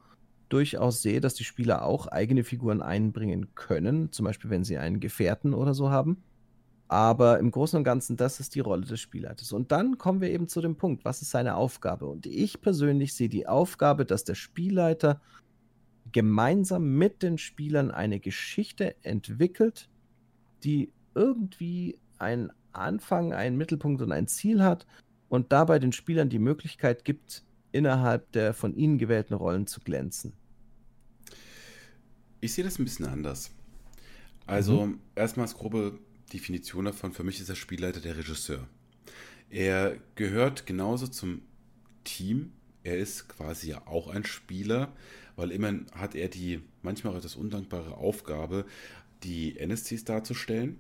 durchaus 0.49 1.03
sehe, 1.03 1.21
dass 1.21 1.35
die 1.35 1.45
Spieler 1.45 1.85
auch 1.85 2.07
eigene 2.07 2.45
Figuren 2.45 2.83
einbringen 2.83 3.55
können, 3.55 4.13
zum 4.13 4.27
Beispiel 4.27 4.51
wenn 4.51 4.65
sie 4.65 4.79
einen 4.79 5.01
Gefährten 5.01 5.55
oder 5.55 5.75
so 5.75 5.91
haben. 5.91 6.23
Aber 6.89 7.39
im 7.39 7.53
Großen 7.53 7.77
und 7.77 7.85
Ganzen, 7.85 8.17
das 8.17 8.41
ist 8.41 8.57
die 8.57 8.61
Rolle 8.61 8.85
des 8.85 9.01
Spielleiters. 9.01 9.53
Und 9.53 9.71
dann 9.71 9.97
kommen 9.97 10.21
wir 10.21 10.31
eben 10.31 10.49
zu 10.49 10.61
dem 10.61 10.77
Punkt, 10.77 11.05
was 11.05 11.23
ist 11.23 11.31
seine 11.31 11.55
Aufgabe? 11.55 12.07
Und 12.07 12.27
ich 12.27 12.61
persönlich 12.61 13.15
sehe 13.15 13.29
die 13.29 13.47
Aufgabe, 13.47 14.05
dass 14.05 14.25
der 14.25 14.35
Spielleiter 14.35 15.21
gemeinsam 16.13 16.97
mit 16.97 17.23
den 17.23 17.39
Spielern 17.39 17.91
eine 17.91 18.21
Geschichte 18.21 18.97
entwickelt, 19.05 19.89
die 20.65 20.93
irgendwie 21.15 21.99
einen 22.19 22.51
Anfang, 22.73 23.33
einen 23.33 23.57
Mittelpunkt 23.57 24.03
und 24.03 24.13
ein 24.13 24.27
Ziel 24.27 24.63
hat 24.63 24.87
und 25.29 25.53
dabei 25.53 25.79
den 25.79 25.93
Spielern 25.93 26.29
die 26.29 26.39
Möglichkeit 26.39 27.05
gibt, 27.05 27.45
innerhalb 27.73 28.31
der 28.33 28.55
von 28.55 28.75
ihnen 28.75 28.99
gewählten 28.99 29.35
Rollen 29.35 29.67
zu 29.67 29.81
glänzen. 29.81 30.33
Ich 32.41 32.53
sehe 32.53 32.65
das 32.65 32.79
ein 32.79 32.85
bisschen 32.85 33.07
anders. 33.07 33.51
Also 34.47 34.87
mhm. 34.87 35.01
erstmals 35.15 35.55
grobe 35.55 35.99
Definition 36.33 36.87
davon, 36.87 37.13
für 37.13 37.25
mich 37.25 37.39
ist 37.41 37.49
der 37.49 37.55
Spielleiter 37.55 38.01
der 38.01 38.17
Regisseur. 38.17 38.67
Er 39.51 39.97
gehört 40.15 40.67
genauso 40.67 41.07
zum 41.07 41.43
Team, 42.05 42.53
er 42.83 42.99
ist 42.99 43.29
quasi 43.29 43.71
ja 43.71 43.87
auch 43.87 44.09
ein 44.09 44.25
Spieler, 44.25 44.93
weil 45.41 45.53
immerhin 45.53 45.87
hat 45.93 46.15
er 46.15 46.29
die 46.29 46.61
manchmal 46.83 47.15
auch 47.15 47.19
etwas 47.19 47.35
undankbare 47.35 47.97
Aufgabe, 47.97 48.67
die 49.23 49.59
NSCs 49.59 50.05
darzustellen. 50.05 50.79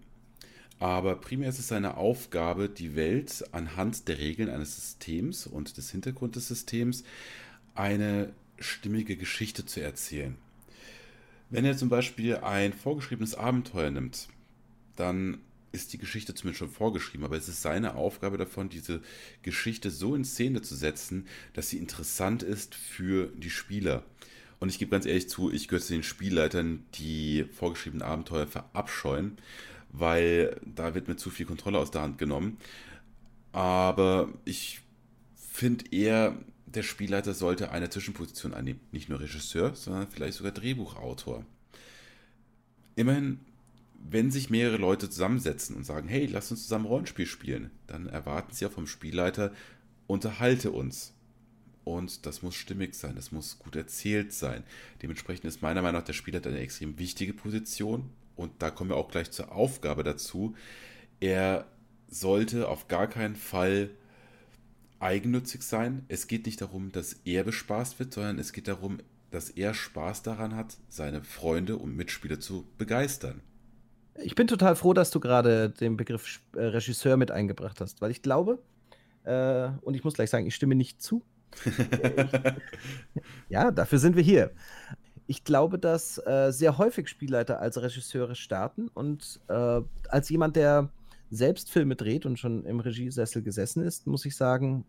Aber 0.78 1.16
primär 1.16 1.48
ist 1.48 1.58
es 1.58 1.68
seine 1.68 1.96
Aufgabe, 1.96 2.68
die 2.68 2.94
Welt 2.94 3.44
anhand 3.52 4.06
der 4.08 4.18
Regeln 4.18 4.50
eines 4.50 4.76
Systems 4.76 5.46
und 5.46 5.76
des 5.76 5.90
Hintergrunds 5.90 6.34
des 6.34 6.48
Systems 6.48 7.04
eine 7.74 8.32
stimmige 8.58 9.16
Geschichte 9.16 9.64
zu 9.64 9.80
erzählen. 9.80 10.36
Wenn 11.48 11.64
er 11.64 11.76
zum 11.76 11.88
Beispiel 11.88 12.36
ein 12.36 12.72
vorgeschriebenes 12.72 13.34
Abenteuer 13.34 13.90
nimmt, 13.90 14.28
dann 14.96 15.38
ist 15.72 15.92
die 15.92 15.98
Geschichte 15.98 16.34
zumindest 16.34 16.58
schon 16.58 16.70
vorgeschrieben, 16.70 17.24
aber 17.24 17.36
es 17.36 17.48
ist 17.48 17.62
seine 17.62 17.94
Aufgabe 17.94 18.36
davon, 18.36 18.68
diese 18.68 19.00
Geschichte 19.42 19.90
so 19.90 20.14
in 20.14 20.24
Szene 20.24 20.62
zu 20.62 20.74
setzen, 20.74 21.26
dass 21.54 21.70
sie 21.70 21.78
interessant 21.78 22.42
ist 22.42 22.74
für 22.74 23.28
die 23.36 23.50
Spieler. 23.50 24.04
Und 24.60 24.68
ich 24.68 24.78
gebe 24.78 24.90
ganz 24.90 25.06
ehrlich 25.06 25.28
zu, 25.28 25.50
ich 25.50 25.68
gehöre 25.68 25.82
zu 25.82 25.94
den 25.94 26.02
Spielleitern, 26.02 26.84
die 26.94 27.44
vorgeschriebenen 27.52 28.06
Abenteuer 28.06 28.46
verabscheuen, 28.46 29.38
weil 29.90 30.60
da 30.64 30.94
wird 30.94 31.08
mir 31.08 31.16
zu 31.16 31.30
viel 31.30 31.46
Kontrolle 31.46 31.78
aus 31.78 31.90
der 31.90 32.02
Hand 32.02 32.18
genommen. 32.18 32.58
Aber 33.52 34.28
ich 34.44 34.82
finde 35.34 35.86
eher, 35.90 36.36
der 36.66 36.82
Spielleiter 36.82 37.34
sollte 37.34 37.72
eine 37.72 37.90
Zwischenposition 37.90 38.54
einnehmen. 38.54 38.80
Nicht 38.92 39.08
nur 39.08 39.18
Regisseur, 39.20 39.74
sondern 39.74 40.08
vielleicht 40.08 40.34
sogar 40.34 40.52
Drehbuchautor. 40.52 41.44
Immerhin 42.94 43.40
wenn 44.08 44.30
sich 44.30 44.50
mehrere 44.50 44.76
Leute 44.76 45.10
zusammensetzen 45.10 45.76
und 45.76 45.84
sagen, 45.84 46.08
hey, 46.08 46.26
lass 46.26 46.50
uns 46.50 46.62
zusammen 46.62 46.86
Rollenspiel 46.86 47.26
spielen, 47.26 47.70
dann 47.86 48.06
erwarten 48.06 48.54
sie 48.54 48.64
ja 48.64 48.70
vom 48.70 48.86
Spielleiter, 48.86 49.52
unterhalte 50.06 50.70
uns. 50.70 51.12
Und 51.84 52.26
das 52.26 52.42
muss 52.42 52.54
stimmig 52.54 52.94
sein, 52.94 53.16
das 53.16 53.32
muss 53.32 53.58
gut 53.58 53.74
erzählt 53.74 54.32
sein. 54.32 54.64
Dementsprechend 55.02 55.46
ist 55.46 55.62
meiner 55.62 55.82
Meinung 55.82 56.00
nach 56.00 56.06
der 56.06 56.12
Spielleiter 56.12 56.50
eine 56.50 56.60
extrem 56.60 56.98
wichtige 56.98 57.32
Position. 57.32 58.10
Und 58.36 58.52
da 58.58 58.70
kommen 58.70 58.90
wir 58.90 58.96
auch 58.96 59.10
gleich 59.10 59.30
zur 59.30 59.52
Aufgabe 59.52 60.02
dazu. 60.02 60.54
Er 61.20 61.66
sollte 62.08 62.68
auf 62.68 62.88
gar 62.88 63.06
keinen 63.06 63.36
Fall 63.36 63.90
eigennützig 64.98 65.62
sein. 65.62 66.04
Es 66.08 66.26
geht 66.26 66.46
nicht 66.46 66.60
darum, 66.60 66.92
dass 66.92 67.14
er 67.24 67.44
bespaßt 67.44 67.98
wird, 67.98 68.12
sondern 68.12 68.38
es 68.38 68.52
geht 68.52 68.68
darum, 68.68 68.98
dass 69.30 69.50
er 69.50 69.74
Spaß 69.74 70.22
daran 70.22 70.54
hat, 70.56 70.76
seine 70.88 71.22
Freunde 71.22 71.76
und 71.76 71.96
Mitspieler 71.96 72.40
zu 72.40 72.66
begeistern. 72.78 73.40
Ich 74.22 74.34
bin 74.34 74.46
total 74.46 74.76
froh, 74.76 74.92
dass 74.92 75.10
du 75.10 75.20
gerade 75.20 75.70
den 75.70 75.96
Begriff 75.96 76.40
äh, 76.54 76.60
Regisseur 76.62 77.16
mit 77.16 77.30
eingebracht 77.30 77.80
hast, 77.80 78.00
weil 78.00 78.10
ich 78.10 78.22
glaube, 78.22 78.58
äh, 79.24 79.68
und 79.82 79.94
ich 79.94 80.04
muss 80.04 80.14
gleich 80.14 80.30
sagen, 80.30 80.46
ich 80.46 80.54
stimme 80.54 80.74
nicht 80.74 81.00
zu. 81.00 81.22
ja, 83.48 83.70
dafür 83.70 83.98
sind 83.98 84.16
wir 84.16 84.22
hier. 84.22 84.50
Ich 85.26 85.44
glaube, 85.44 85.78
dass 85.78 86.18
äh, 86.26 86.50
sehr 86.50 86.78
häufig 86.78 87.08
Spielleiter 87.08 87.60
als 87.60 87.80
Regisseure 87.80 88.34
starten 88.34 88.88
und 88.88 89.40
äh, 89.48 89.80
als 90.08 90.28
jemand, 90.28 90.56
der 90.56 90.90
selbst 91.30 91.70
Filme 91.70 91.94
dreht 91.94 92.26
und 92.26 92.38
schon 92.38 92.64
im 92.64 92.80
Regiesessel 92.80 93.42
gesessen 93.42 93.84
ist, 93.84 94.06
muss 94.06 94.24
ich 94.24 94.36
sagen, 94.36 94.84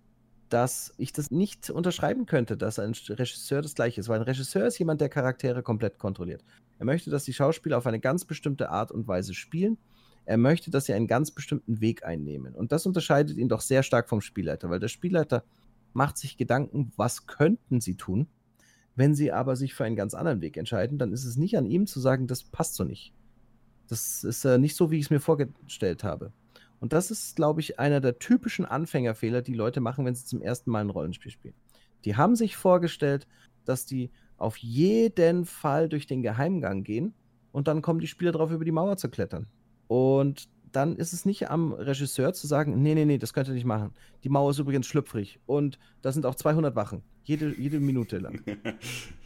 dass 0.50 0.94
ich 0.98 1.14
das 1.14 1.32
nicht 1.32 1.70
unterschreiben 1.70 2.26
könnte, 2.26 2.58
dass 2.58 2.80
ein 2.80 2.94
Regisseur 3.10 3.62
das 3.62 3.76
gleiche 3.76 4.02
ist, 4.02 4.10
weil 4.10 4.20
ein 4.20 4.26
Regisseur 4.26 4.66
ist 4.66 4.80
jemand, 4.80 5.00
der 5.00 5.10
Charaktere 5.10 5.64
komplett 5.64 5.98
kontrolliert. 5.98 6.44
Er 6.78 6.86
möchte, 6.86 7.10
dass 7.10 7.24
die 7.24 7.34
Schauspieler 7.34 7.78
auf 7.78 7.88
eine 7.88 8.00
ganz 8.00 8.26
bestimmte 8.26 8.70
Art 8.70 8.92
und 8.92 9.08
Weise 9.08 9.34
spielen. 9.34 9.78
Er 10.26 10.38
möchte, 10.38 10.72
dass 10.72 10.86
sie 10.86 10.94
einen 10.94 11.08
ganz 11.08 11.32
bestimmten 11.32 11.80
Weg 11.80 12.04
einnehmen. 12.06 12.54
Und 12.56 12.72
das 12.72 12.86
unterscheidet 12.86 13.38
ihn 13.38 13.50
doch 13.50 13.62
sehr 13.62 13.84
stark 13.84 14.10
vom 14.10 14.20
Spielleiter, 14.20 14.70
weil 14.70 14.80
der 14.80 14.88
Spielleiter 14.88 15.44
macht 15.94 16.18
sich 16.18 16.38
Gedanken, 16.38 16.92
was 16.96 17.28
könnten 17.28 17.82
sie 17.82 17.96
tun. 17.96 18.28
Wenn 18.96 19.16
sie 19.16 19.32
aber 19.32 19.56
sich 19.56 19.74
für 19.74 19.86
einen 19.86 19.96
ganz 19.96 20.14
anderen 20.14 20.42
Weg 20.42 20.58
entscheiden, 20.58 20.98
dann 20.98 21.14
ist 21.14 21.26
es 21.26 21.38
nicht 21.38 21.58
an 21.58 21.66
ihm 21.66 21.88
zu 21.88 22.00
sagen, 22.00 22.28
das 22.28 22.44
passt 22.44 22.76
so 22.76 22.84
nicht. 22.84 23.14
Das 23.88 24.24
ist 24.24 24.46
äh, 24.46 24.58
nicht 24.58 24.76
so, 24.76 24.92
wie 24.92 24.98
ich 24.98 25.06
es 25.06 25.10
mir 25.10 25.20
vorgestellt 25.20 26.04
habe. 26.04 26.34
Und 26.80 26.94
das 26.94 27.12
ist, 27.12 27.36
glaube 27.36 27.62
ich, 27.62 27.80
einer 27.80 28.02
der 28.02 28.20
typischen 28.20 28.66
Anfängerfehler, 28.66 29.42
die 29.42 29.54
Leute 29.54 29.82
machen, 29.82 30.06
wenn 30.06 30.16
sie 30.16 30.26
zum 30.26 30.42
ersten 30.42 30.72
Mal 30.72 30.82
ein 30.82 30.90
Rollenspiel 30.90 31.32
spielen. 31.32 31.54
Die 32.06 32.16
haben 32.16 32.36
sich 32.36 32.58
vorgestellt, 32.58 33.28
dass 33.66 33.86
die 33.86 34.10
auf 34.38 34.58
jeden 34.58 35.46
Fall 35.46 35.88
durch 35.88 36.08
den 36.08 36.24
Geheimgang 36.24 36.84
gehen 36.84 37.14
und 37.52 37.68
dann 37.68 37.82
kommen 37.82 38.00
die 38.00 38.08
Spieler 38.08 38.32
drauf, 38.32 38.52
über 38.52 38.66
die 38.66 38.72
Mauer 38.72 38.98
zu 38.98 39.10
klettern. 39.10 39.48
Und 39.88 40.50
dann 40.72 40.96
ist 40.96 41.14
es 41.14 41.26
nicht 41.26 41.50
am 41.50 41.74
Regisseur 41.74 42.34
zu 42.34 42.48
sagen, 42.48 42.82
nee, 42.82 42.96
nee, 42.96 43.06
nee, 43.06 43.18
das 43.18 43.34
könnt 43.34 43.48
ihr 43.48 43.54
nicht 43.54 43.66
machen. 43.66 43.94
Die 44.24 44.30
Mauer 44.30 44.52
ist 44.52 44.60
übrigens 44.60 44.88
schlüpfrig 44.88 45.40
und 45.46 45.80
da 46.02 46.12
sind 46.12 46.26
auch 46.26 46.36
200 46.36 46.76
Wachen, 46.76 47.04
jede, 47.24 47.54
jede 47.58 47.80
Minute 47.80 48.18
lang. 48.18 48.42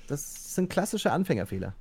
Das 0.08 0.54
sind 0.54 0.70
klassische 0.70 1.12
Anfängerfehler. 1.12 1.74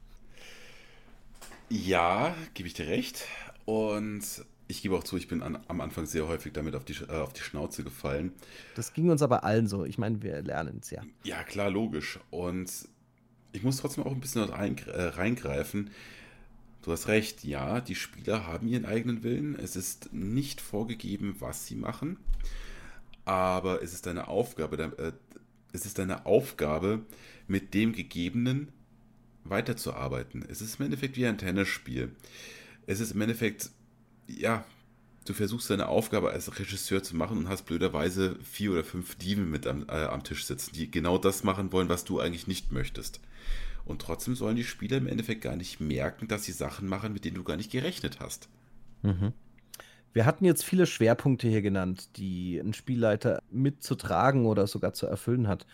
Ja, 1.68 2.35
gebe 2.54 2.66
ich 2.66 2.75
dir 2.75 2.87
recht. 2.87 3.26
Und 3.66 4.23
ich 4.68 4.83
gebe 4.83 4.97
auch 4.97 5.04
zu, 5.04 5.16
ich 5.16 5.28
bin 5.28 5.42
an, 5.42 5.59
am 5.68 5.80
Anfang 5.80 6.06
sehr 6.06 6.26
häufig 6.28 6.52
damit 6.52 6.75
auf 6.75 6.85
die, 6.85 6.94
äh, 6.94 7.21
auf 7.21 7.33
die 7.33 7.42
Schnauze 7.42 7.85
gefallen. 7.85 8.33
Das 8.75 8.92
ging 8.92 9.11
uns 9.11 9.23
aber 9.23 9.44
allen 9.44 9.66
so. 9.66 9.85
Ich 9.85 9.99
meine, 9.99 10.23
wir 10.23 10.42
lernen 10.42 10.78
es 10.83 10.90
ja. 10.90 11.02
Ja, 11.25 11.42
klar, 11.42 11.71
logisch. 11.71 12.18
Und 12.30 12.71
ich 13.52 13.62
muss 13.62 13.78
trotzdem 13.78 14.04
auch 14.04 14.12
ein 14.12 14.21
bisschen 14.21 14.49
äh, 14.49 15.02
reingreifen. 15.02 15.90
Du 16.85 16.93
hast 16.93 17.09
recht, 17.09 17.45
ja, 17.45 17.81
die 17.81 17.95
Spieler 17.95 18.47
haben 18.47 18.69
ihren 18.69 18.85
eigenen 18.85 19.23
Willen. 19.23 19.59
Es 19.59 19.75
ist 19.75 20.12
nicht 20.12 20.61
vorgegeben, 20.61 21.37
was 21.38 21.67
sie 21.67 21.76
machen. 21.76 22.19
Aber 23.25 23.83
es 23.83 23.95
ist 23.95 24.05
deine 24.05 24.29
Aufgabe, 24.29 24.93
äh, 24.99 25.12
es 25.73 25.87
ist 25.87 25.99
deine 25.99 26.26
Aufgabe, 26.26 27.00
mit 27.49 27.73
dem 27.73 27.93
Gegebenen 27.95 28.69
weiterzuarbeiten. 29.45 30.45
Es 30.47 30.61
ist 30.61 30.79
im 30.79 30.85
Endeffekt 30.85 31.17
wie 31.17 31.26
ein 31.26 31.38
Tennisspiel. 31.38 32.14
Es 32.87 33.00
ist 33.00 33.12
im 33.12 33.21
Endeffekt 33.23 33.71
ja, 34.26 34.64
du 35.26 35.33
versuchst 35.33 35.71
deine 35.71 35.88
Aufgabe 35.88 36.31
als 36.31 36.59
Regisseur 36.59 37.03
zu 37.03 37.17
machen 37.17 37.38
und 37.38 37.49
hast 37.49 37.62
blöderweise 37.62 38.37
vier 38.43 38.73
oder 38.73 38.85
fünf 38.85 39.14
Dieben 39.17 39.50
mit 39.50 39.67
am, 39.67 39.87
äh, 39.88 40.05
am 40.05 40.23
Tisch 40.23 40.45
sitzen, 40.45 40.73
die 40.75 40.91
genau 40.91 41.19
das 41.19 41.45
machen 41.45 41.73
wollen, 41.73 41.88
was 41.88 42.05
du 42.05 42.21
eigentlich 42.21 42.47
nicht 42.47 42.73
möchtest. 42.73 43.21
Und 43.85 44.00
trotzdem 44.00 44.35
sollen 44.35 44.57
die 44.57 44.64
Spieler 44.64 44.97
im 44.97 45.07
Endeffekt 45.07 45.43
gar 45.43 45.57
nicht 45.57 45.81
merken, 45.81 46.29
dass 46.29 46.45
sie 46.45 46.53
Sachen 46.53 46.88
machen, 46.88 47.12
mit 47.12 47.25
denen 47.25 47.37
du 47.37 47.45
gar 47.45 47.57
nicht 47.57 47.71
gerechnet 47.71 48.19
hast. 48.21 48.49
Mhm. 49.03 49.33
Wir 50.14 50.26
hatten 50.26 50.45
jetzt 50.45 50.64
viele 50.64 50.87
Schwerpunkte 50.87 51.49
hier 51.49 51.61
genannt, 51.61 52.17
die 52.17 52.59
ein 52.59 52.73
Spielleiter 52.73 53.41
mitzutragen 53.50 54.47
oder 54.47 54.67
sogar 54.67 54.93
zu 54.93 55.07
erfüllen 55.07 55.49
hat. 55.49 55.67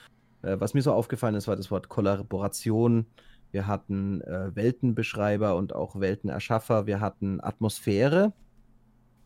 Äh, 0.43 0.57
was 0.59 0.75
mir 0.75 0.83
so 0.83 0.93
aufgefallen 0.93 1.35
ist, 1.35 1.47
war 1.47 1.57
das 1.57 1.71
Wort 1.71 1.89
Kollaboration, 1.89 3.07
wir 3.53 3.67
hatten 3.67 4.21
äh, 4.23 4.55
Weltenbeschreiber 4.55 5.57
und 5.57 5.75
auch 5.75 5.99
Weltenerschaffer, 5.99 6.87
wir 6.87 7.01
hatten 7.01 7.41
Atmosphäre, 7.41 8.33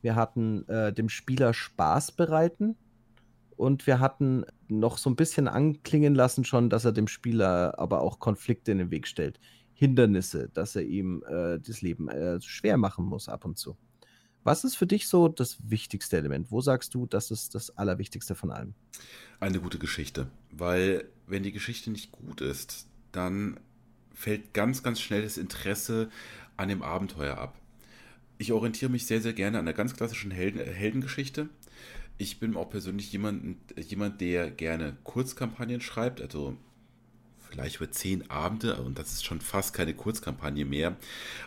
wir 0.02 0.16
hatten 0.16 0.66
äh, 0.68 0.92
dem 0.92 1.08
Spieler 1.08 1.54
Spaß 1.54 2.12
bereiten 2.12 2.76
und 3.56 3.86
wir 3.86 4.00
hatten 4.00 4.44
noch 4.78 4.98
so 4.98 5.10
ein 5.10 5.16
bisschen 5.16 5.48
anklingen 5.48 6.14
lassen 6.14 6.44
schon, 6.44 6.70
dass 6.70 6.84
er 6.84 6.92
dem 6.92 7.08
Spieler 7.08 7.78
aber 7.78 8.00
auch 8.00 8.18
Konflikte 8.18 8.72
in 8.72 8.78
den 8.78 8.90
Weg 8.90 9.06
stellt. 9.06 9.40
Hindernisse, 9.74 10.50
dass 10.54 10.76
er 10.76 10.82
ihm 10.82 11.24
äh, 11.28 11.58
das 11.58 11.82
Leben 11.82 12.08
äh, 12.08 12.40
schwer 12.40 12.76
machen 12.76 13.04
muss 13.04 13.28
ab 13.28 13.44
und 13.44 13.58
zu. 13.58 13.76
Was 14.44 14.62
ist 14.62 14.76
für 14.76 14.86
dich 14.86 15.08
so 15.08 15.28
das 15.28 15.58
wichtigste 15.68 16.18
Element? 16.18 16.50
Wo 16.50 16.60
sagst 16.60 16.94
du, 16.94 17.06
das 17.06 17.30
ist 17.30 17.54
das 17.54 17.76
Allerwichtigste 17.76 18.34
von 18.34 18.50
allem? 18.50 18.74
Eine 19.40 19.58
gute 19.58 19.78
Geschichte. 19.78 20.26
Weil 20.52 21.06
wenn 21.26 21.42
die 21.42 21.52
Geschichte 21.52 21.90
nicht 21.90 22.12
gut 22.12 22.42
ist, 22.42 22.86
dann 23.10 23.58
fällt 24.12 24.52
ganz, 24.52 24.82
ganz 24.82 25.00
schnell 25.00 25.22
das 25.22 25.38
Interesse 25.38 26.10
an 26.56 26.68
dem 26.68 26.82
Abenteuer 26.82 27.38
ab. 27.38 27.58
Ich 28.36 28.52
orientiere 28.52 28.90
mich 28.90 29.06
sehr, 29.06 29.20
sehr 29.20 29.32
gerne 29.32 29.58
an 29.58 29.64
der 29.64 29.74
ganz 29.74 29.96
klassischen 29.96 30.30
Helden, 30.30 30.60
Heldengeschichte. 30.60 31.48
Ich 32.16 32.38
bin 32.38 32.56
auch 32.56 32.70
persönlich 32.70 33.12
jemand, 33.12 33.56
jemand, 33.76 34.20
der 34.20 34.50
gerne 34.50 34.96
Kurzkampagnen 35.02 35.80
schreibt, 35.80 36.20
also 36.20 36.56
vielleicht 37.38 37.76
über 37.76 37.90
zehn 37.90 38.30
Abende, 38.30 38.82
und 38.82 38.98
das 38.98 39.12
ist 39.12 39.24
schon 39.24 39.40
fast 39.40 39.74
keine 39.74 39.94
Kurzkampagne 39.94 40.64
mehr. 40.64 40.96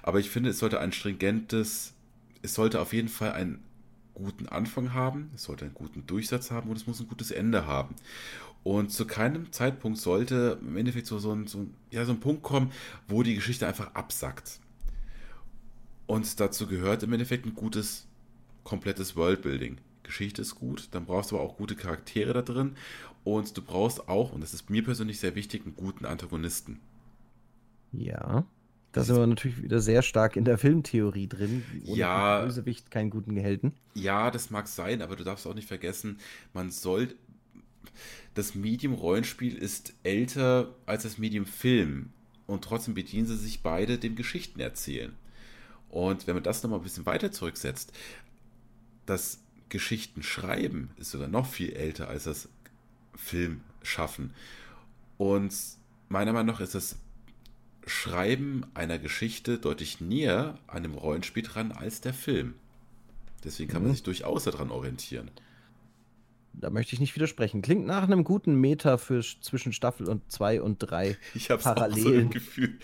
Aber 0.03 0.19
ich 0.19 0.29
finde, 0.29 0.50
es 0.50 0.59
sollte 0.59 0.79
ein 0.79 0.91
stringentes, 0.91 1.93
es 2.41 2.53
sollte 2.53 2.81
auf 2.81 2.93
jeden 2.93 3.09
Fall 3.09 3.31
einen 3.31 3.63
guten 4.13 4.47
Anfang 4.47 4.93
haben, 4.93 5.29
es 5.36 5.43
sollte 5.43 5.65
einen 5.65 5.74
guten 5.74 6.05
Durchsatz 6.07 6.50
haben 6.50 6.69
und 6.69 6.77
es 6.77 6.88
muss 6.88 7.00
ein 7.00 7.07
gutes 7.07 7.31
Ende 7.31 7.65
haben. 7.65 7.95
Und 8.63 8.91
zu 8.91 9.05
keinem 9.05 9.51
Zeitpunkt 9.51 10.00
sollte 10.00 10.59
im 10.62 10.75
Endeffekt 10.75 11.07
so, 11.07 11.19
so, 11.19 11.33
ein, 11.33 11.47
so, 11.47 11.67
ja, 11.91 12.03
so 12.03 12.12
ein 12.12 12.19
Punkt 12.19 12.43
kommen, 12.43 12.71
wo 13.07 13.24
die 13.24 13.36
Geschichte 13.36 13.67
einfach 13.67 13.93
absackt. 13.93 14.59
Und 16.05 16.39
dazu 16.39 16.67
gehört 16.67 17.03
im 17.03 17.13
Endeffekt 17.13 17.45
ein 17.45 17.53
gutes, 17.53 18.07
komplettes 18.63 19.15
Worldbuilding. 19.15 19.77
Geschichte 20.07 20.41
ist 20.41 20.55
gut, 20.55 20.89
dann 20.91 21.05
brauchst 21.05 21.31
du 21.31 21.35
aber 21.35 21.45
auch 21.45 21.57
gute 21.57 21.75
Charaktere 21.75 22.33
da 22.33 22.41
drin. 22.41 22.75
Und 23.23 23.55
du 23.55 23.61
brauchst 23.61 24.07
auch, 24.09 24.31
und 24.33 24.41
das 24.41 24.53
ist 24.53 24.69
mir 24.69 24.83
persönlich 24.83 25.19
sehr 25.19 25.35
wichtig, 25.35 25.65
einen 25.65 25.75
guten 25.75 26.05
Antagonisten. 26.05 26.79
Ja. 27.91 28.45
Da 28.93 29.03
sind 29.03 29.17
wir 29.17 29.27
natürlich 29.27 29.61
wieder 29.61 29.79
sehr 29.79 30.01
stark 30.01 30.35
in 30.35 30.45
der 30.45 30.57
Filmtheorie 30.57 31.27
drin. 31.27 31.63
Ohne 31.85 31.97
ja. 31.97 32.41
Bösewicht 32.41 32.89
keinen 32.89 33.09
guten 33.09 33.35
Gehelden. 33.35 33.73
Ja, 33.93 34.31
das 34.31 34.49
mag 34.49 34.67
sein, 34.67 35.01
aber 35.01 35.15
du 35.15 35.23
darfst 35.23 35.45
auch 35.45 35.53
nicht 35.53 35.67
vergessen, 35.67 36.17
man 36.53 36.71
soll 36.71 37.15
das 38.33 38.55
Medium 38.55 38.93
Rollenspiel 38.93 39.57
ist 39.57 39.93
älter 40.03 40.75
als 40.85 41.03
das 41.03 41.17
Medium 41.17 41.45
Film 41.45 42.11
und 42.45 42.63
trotzdem 42.63 42.93
bedienen 42.93 43.27
sie 43.27 43.35
sich 43.35 43.61
beide 43.61 43.97
dem 43.97 44.15
Geschichten 44.15 44.59
erzählen. 44.59 45.13
Und 45.89 46.27
wenn 46.27 46.35
man 46.35 46.43
das 46.43 46.63
nochmal 46.63 46.79
ein 46.79 46.83
bisschen 46.83 47.05
weiter 47.05 47.31
zurücksetzt, 47.31 47.93
das 49.05 49.39
Geschichten 49.69 50.24
schreiben 50.24 50.89
ist 50.97 51.12
sogar 51.12 51.27
noch 51.27 51.45
viel 51.45 51.74
älter 51.74 52.07
als 52.07 52.25
das 52.25 52.50
Film 53.15 53.62
schaffen. 53.83 54.33
Und 55.17 55.53
meiner 56.09 56.33
Meinung 56.33 56.53
nach 56.53 56.62
ist 56.62 56.75
das 56.75 56.97
Schreiben 57.86 58.65
einer 58.74 59.00
Geschichte 59.00 59.57
deutlich 59.57 60.01
näher 60.01 60.57
an 60.67 60.83
dem 60.83 60.93
Rollenspiel 60.93 61.43
dran 61.43 61.71
als 61.71 62.01
der 62.01 62.13
Film. 62.13 62.53
Deswegen 63.43 63.71
kann 63.71 63.81
man 63.81 63.91
mhm. 63.91 63.95
sich 63.95 64.03
durchaus 64.03 64.43
daran 64.43 64.71
orientieren. 64.71 65.31
Da 66.53 66.69
möchte 66.69 66.93
ich 66.93 67.00
nicht 67.00 67.15
widersprechen. 67.15 67.62
Klingt 67.62 67.86
nach 67.86 68.03
einem 68.03 68.24
guten 68.24 68.55
Meter 68.55 68.97
für 68.97 69.21
zwischen 69.21 69.74
Staffel 69.74 70.09
und 70.09 70.29
2 70.31 70.62
und 70.62 70.79
3. 70.79 71.15
Ich 71.36 71.51
habe 71.51 71.63
auch 71.63 71.95
so 71.95 72.09
ein 72.09 72.29
Gefühl. 72.29 72.79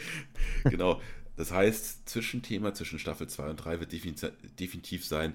genau. 0.63 1.01
Das 1.35 1.51
heißt, 1.51 2.07
Zwischenthema 2.07 2.75
zwischen 2.75 2.99
Staffel 2.99 3.27
2 3.27 3.49
und 3.49 3.57
3 3.57 3.79
wird 3.79 3.91
definitiv 4.59 5.05
sein, 5.05 5.33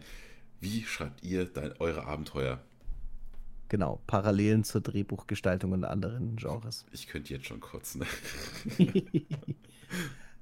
wie 0.61 0.83
schreibt 0.83 1.23
ihr 1.23 1.45
dein, 1.47 1.73
eure 1.79 2.07
Abenteuer? 2.07 2.61
Genau, 3.69 4.01
Parallelen 4.07 4.65
zur 4.65 4.81
Drehbuchgestaltung 4.81 5.73
und 5.73 5.85
anderen 5.85 6.37
Genres. 6.37 6.87
Ich 6.93 7.07
könnte 7.07 7.35
jetzt 7.35 7.47
schon 7.47 7.61
kotzen. 7.61 8.05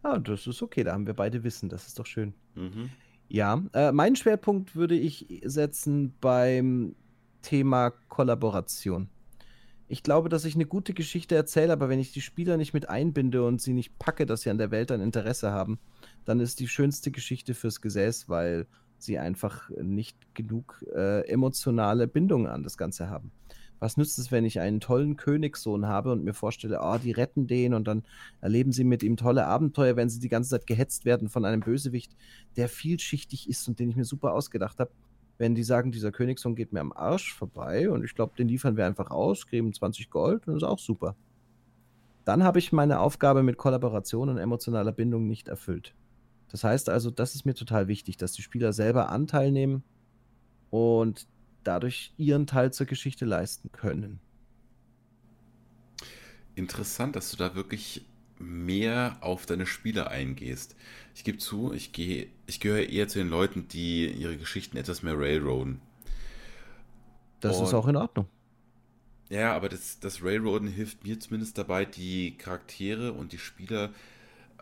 ah, 0.03 0.19
das 0.19 0.47
ist 0.47 0.63
okay, 0.63 0.85
da 0.85 0.93
haben 0.93 1.07
wir 1.07 1.15
beide 1.15 1.43
Wissen, 1.43 1.69
das 1.69 1.89
ist 1.89 1.99
doch 1.99 2.07
schön. 2.07 2.35
Mhm. 2.55 2.91
Ja, 3.29 3.63
äh, 3.73 3.91
meinen 3.91 4.15
Schwerpunkt 4.15 4.77
würde 4.77 4.97
ich 4.97 5.27
setzen 5.45 6.15
beim 6.21 6.95
Thema 7.43 7.91
Kollaboration. 8.09 9.09
Ich 9.89 10.03
glaube, 10.03 10.29
dass 10.29 10.45
ich 10.45 10.55
eine 10.55 10.67
gute 10.67 10.95
Geschichte 10.95 11.35
erzähle, 11.35 11.73
aber 11.73 11.89
wenn 11.89 11.99
ich 11.99 12.13
die 12.13 12.21
Spieler 12.21 12.57
nicht 12.57 12.75
mit 12.75 12.89
einbinde 12.89 13.45
und 13.45 13.61
sie 13.61 13.73
nicht 13.73 13.99
packe, 13.99 14.27
dass 14.27 14.43
sie 14.43 14.51
an 14.51 14.59
der 14.59 14.71
Welt 14.71 14.91
ein 14.93 15.01
Interesse 15.01 15.53
haben, 15.53 15.79
dann 16.25 16.41
ist 16.41 16.61
die 16.61 16.69
schönste 16.69 17.11
Geschichte 17.11 17.55
fürs 17.55 17.81
Gesäß, 17.81 18.29
weil 18.29 18.67
sie 18.99 19.19
einfach 19.19 19.71
nicht 19.71 20.17
genug 20.35 20.85
äh, 20.95 21.27
emotionale 21.29 22.07
Bindung 22.07 22.47
an 22.47 22.63
das 22.63 22.77
Ganze 22.77 23.09
haben. 23.11 23.31
Was 23.79 23.97
nützt 23.97 24.19
es, 24.19 24.33
wenn 24.33 24.45
ich 24.45 24.61
einen 24.61 24.81
tollen 24.81 25.17
Königssohn 25.17 25.87
habe 25.87 26.11
und 26.11 26.25
mir 26.25 26.33
vorstelle, 26.33 26.81
oh, 26.83 26.97
die 26.97 27.13
retten 27.13 27.47
den 27.47 27.75
und 27.75 27.87
dann 27.87 28.05
erleben 28.41 28.73
sie 28.73 28.85
mit 28.85 29.03
ihm 29.03 29.17
tolle 29.17 29.47
Abenteuer, 29.47 29.97
wenn 29.97 30.09
sie 30.09 30.21
die 30.21 30.31
ganze 30.31 30.51
Zeit 30.51 30.67
gehetzt 30.67 31.05
werden 31.05 31.29
von 31.29 31.45
einem 31.45 31.61
Bösewicht, 31.61 32.17
der 32.57 32.69
vielschichtig 32.69 33.49
ist 33.49 33.69
und 33.69 33.79
den 33.79 33.91
ich 33.91 33.97
mir 33.97 34.05
super 34.05 34.33
ausgedacht 34.33 34.81
habe. 34.81 34.91
Wenn 35.39 35.55
die 35.55 35.63
sagen, 35.63 35.93
dieser 35.93 36.13
Königssohn 36.13 36.55
geht 36.55 36.73
mir 36.73 36.81
am 36.81 36.93
Arsch 36.93 37.35
vorbei 37.35 37.91
und 37.91 38.03
ich 38.03 38.15
glaube, 38.15 38.35
den 38.39 38.49
liefern 38.49 38.79
wir 38.79 38.87
einfach 38.87 39.11
aus, 39.11 39.47
kriegen 39.47 39.73
20 39.73 40.09
Gold 40.09 40.49
und 40.49 40.57
ist 40.57 40.63
auch 40.63 40.79
super. 40.79 41.15
Dann 42.25 42.43
habe 42.43 42.59
ich 42.59 42.73
meine 42.73 43.01
Aufgabe 43.01 43.43
mit 43.43 43.59
Kollaboration 43.59 44.31
und 44.31 44.39
emotionaler 44.39 44.93
Bindung 44.93 45.29
nicht 45.29 45.49
erfüllt. 45.49 45.95
Das 46.57 46.65
heißt 46.65 46.89
also, 46.89 47.11
das 47.11 47.35
ist 47.35 47.45
mir 47.45 47.53
total 47.53 47.87
wichtig, 47.87 48.17
dass 48.17 48.33
die 48.33 48.41
Spieler 48.41 48.73
selber 48.73 49.11
Anteil 49.11 49.53
nehmen 49.53 49.83
und 50.71 51.27
dadurch 51.65 52.15
ihren 52.17 52.47
Teil 52.47 52.73
zur 52.73 52.87
Geschichte 52.87 53.27
leisten 53.27 53.71
können. 53.73 54.21
Interessant, 56.55 57.15
dass 57.15 57.31
du 57.31 57.37
da 57.37 57.55
wirklich 57.55 58.07
mehr 58.39 59.19
auf 59.21 59.45
deine 59.45 59.67
Spieler 59.67 60.09
eingehst. 60.09 60.77
Ich 61.15 61.25
gebe 61.25 61.37
zu, 61.37 61.75
ich, 61.75 61.93
gehe, 61.93 62.29
ich 62.47 62.59
gehöre 62.59 62.89
eher 62.89 63.07
zu 63.07 63.19
den 63.19 63.29
Leuten, 63.29 63.69
die 63.69 64.11
ihre 64.11 64.39
Geschichten 64.39 64.79
etwas 64.79 65.03
mehr 65.03 65.19
railroaden. 65.19 65.83
Das 67.41 67.59
Und, 67.59 67.65
ist 67.65 67.75
auch 67.75 67.87
in 67.87 67.97
Ordnung. 67.97 68.29
Ja, 69.29 69.55
aber 69.55 69.69
das, 69.69 70.01
das 70.01 70.23
Railroaden 70.23 70.69
hilft 70.69 71.05
mir 71.05 71.21
zumindest 71.21 71.59
dabei, 71.59 71.85
die 71.85 72.39
Charaktere 72.39 73.13
und 73.13 73.33
die 73.33 73.39
Spieler 73.39 73.91
äh, 73.91 74.16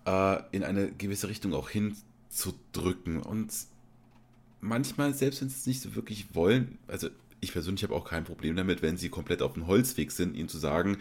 in 0.06 0.64
eine 0.64 0.92
gewisse 0.92 1.28
Richtung 1.28 1.54
auch 1.54 1.70
hinzudrücken. 1.70 3.20
Und 3.20 3.52
manchmal, 4.60 5.14
selbst 5.14 5.40
wenn 5.40 5.48
sie 5.48 5.56
es 5.56 5.66
nicht 5.66 5.80
so 5.80 5.94
wirklich 5.94 6.34
wollen, 6.34 6.78
also 6.88 7.08
ich 7.40 7.52
persönlich 7.52 7.82
habe 7.84 7.94
auch 7.94 8.04
kein 8.04 8.24
Problem 8.24 8.56
damit, 8.56 8.82
wenn 8.82 8.96
sie 8.96 9.08
komplett 9.08 9.42
auf 9.42 9.54
dem 9.54 9.66
Holzweg 9.66 10.10
sind, 10.10 10.36
ihnen 10.36 10.48
zu 10.48 10.58
sagen, 10.58 10.98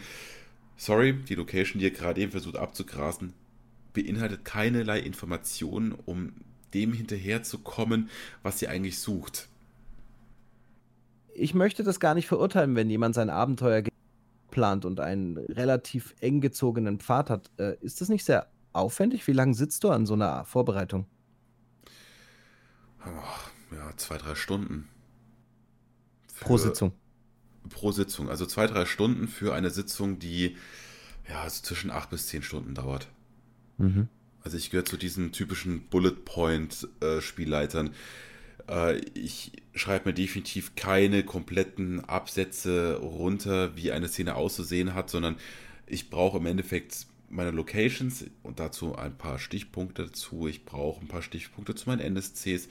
sorry, 0.76 1.14
die 1.14 1.34
Location, 1.34 1.78
die 1.78 1.86
ihr 1.86 1.90
gerade 1.90 2.20
eben 2.20 2.32
versucht 2.32 2.56
abzugrasen, 2.56 3.32
beinhaltet 3.92 4.44
keinerlei 4.44 5.00
Informationen, 5.00 5.92
um 5.92 6.32
dem 6.72 6.92
hinterherzukommen, 6.92 8.10
was 8.42 8.60
ihr 8.60 8.70
eigentlich 8.70 8.98
sucht. 8.98 9.48
Ich 11.34 11.54
möchte 11.54 11.82
das 11.82 12.00
gar 12.00 12.14
nicht 12.14 12.26
verurteilen, 12.26 12.76
wenn 12.76 12.90
jemand 12.90 13.14
sein 13.14 13.30
Abenteuer 13.30 13.82
plant 14.50 14.84
und 14.84 15.00
einen 15.00 15.36
relativ 15.36 16.14
eng 16.20 16.40
gezogenen 16.40 17.00
Pfad 17.00 17.30
hat. 17.30 17.50
Äh, 17.58 17.76
ist 17.80 18.00
das 18.00 18.08
nicht 18.08 18.24
sehr 18.24 18.46
aufwendig? 18.74 19.26
Wie 19.26 19.32
lange 19.32 19.54
sitzt 19.54 19.84
du 19.84 19.90
an 19.90 20.06
so 20.06 20.14
einer 20.14 20.44
Vorbereitung? 20.44 21.06
Ja, 23.72 23.96
zwei, 23.96 24.18
drei 24.18 24.34
Stunden. 24.34 24.88
Für, 26.32 26.44
pro 26.44 26.56
Sitzung. 26.56 26.92
Pro 27.68 27.92
Sitzung. 27.92 28.28
Also 28.28 28.46
zwei, 28.46 28.66
drei 28.66 28.86
Stunden 28.86 29.28
für 29.28 29.54
eine 29.54 29.70
Sitzung, 29.70 30.18
die 30.18 30.56
ja 31.28 31.42
also 31.42 31.62
zwischen 31.62 31.90
acht 31.90 32.10
bis 32.10 32.26
zehn 32.28 32.42
Stunden 32.42 32.74
dauert. 32.74 33.08
Mhm. 33.78 34.08
Also 34.42 34.56
ich 34.58 34.70
gehöre 34.70 34.84
zu 34.84 34.96
diesen 34.96 35.32
typischen 35.32 35.88
Bullet 35.88 36.24
Point 36.24 36.88
äh. 37.00 37.20
Äh, 38.68 38.98
ich 39.14 39.52
schreibe 39.74 40.10
mir 40.10 40.14
definitiv 40.14 40.74
keine 40.74 41.24
kompletten 41.24 42.04
Absätze 42.04 42.96
runter, 42.96 43.76
wie 43.76 43.92
eine 43.92 44.08
Szene 44.08 44.34
auszusehen 44.34 44.94
hat, 44.94 45.10
sondern 45.10 45.36
ich 45.86 46.10
brauche 46.10 46.38
im 46.38 46.46
Endeffekt 46.46 47.06
meine 47.34 47.50
Locations 47.50 48.24
und 48.42 48.60
dazu 48.60 48.94
ein 48.96 49.18
paar 49.18 49.38
Stichpunkte 49.38 50.06
dazu. 50.06 50.46
Ich 50.46 50.64
brauche 50.64 51.00
ein 51.00 51.08
paar 51.08 51.22
Stichpunkte 51.22 51.74
zu 51.74 51.88
meinen 51.88 52.00
NSCs. 52.00 52.68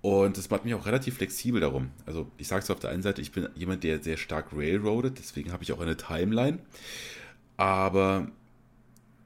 Und 0.00 0.38
das 0.38 0.50
macht 0.50 0.64
mich 0.64 0.74
auch 0.74 0.86
relativ 0.86 1.16
flexibel 1.16 1.60
darum. 1.60 1.90
Also 2.06 2.30
ich 2.38 2.46
sage 2.46 2.62
es 2.62 2.70
auf 2.70 2.78
der 2.78 2.90
einen 2.90 3.02
Seite, 3.02 3.20
ich 3.20 3.32
bin 3.32 3.48
jemand, 3.56 3.82
der 3.82 4.02
sehr 4.02 4.16
stark 4.16 4.52
railroadet, 4.52 5.18
deswegen 5.18 5.52
habe 5.52 5.64
ich 5.64 5.72
auch 5.72 5.80
eine 5.80 5.96
Timeline. 5.96 6.60
Aber 7.56 8.30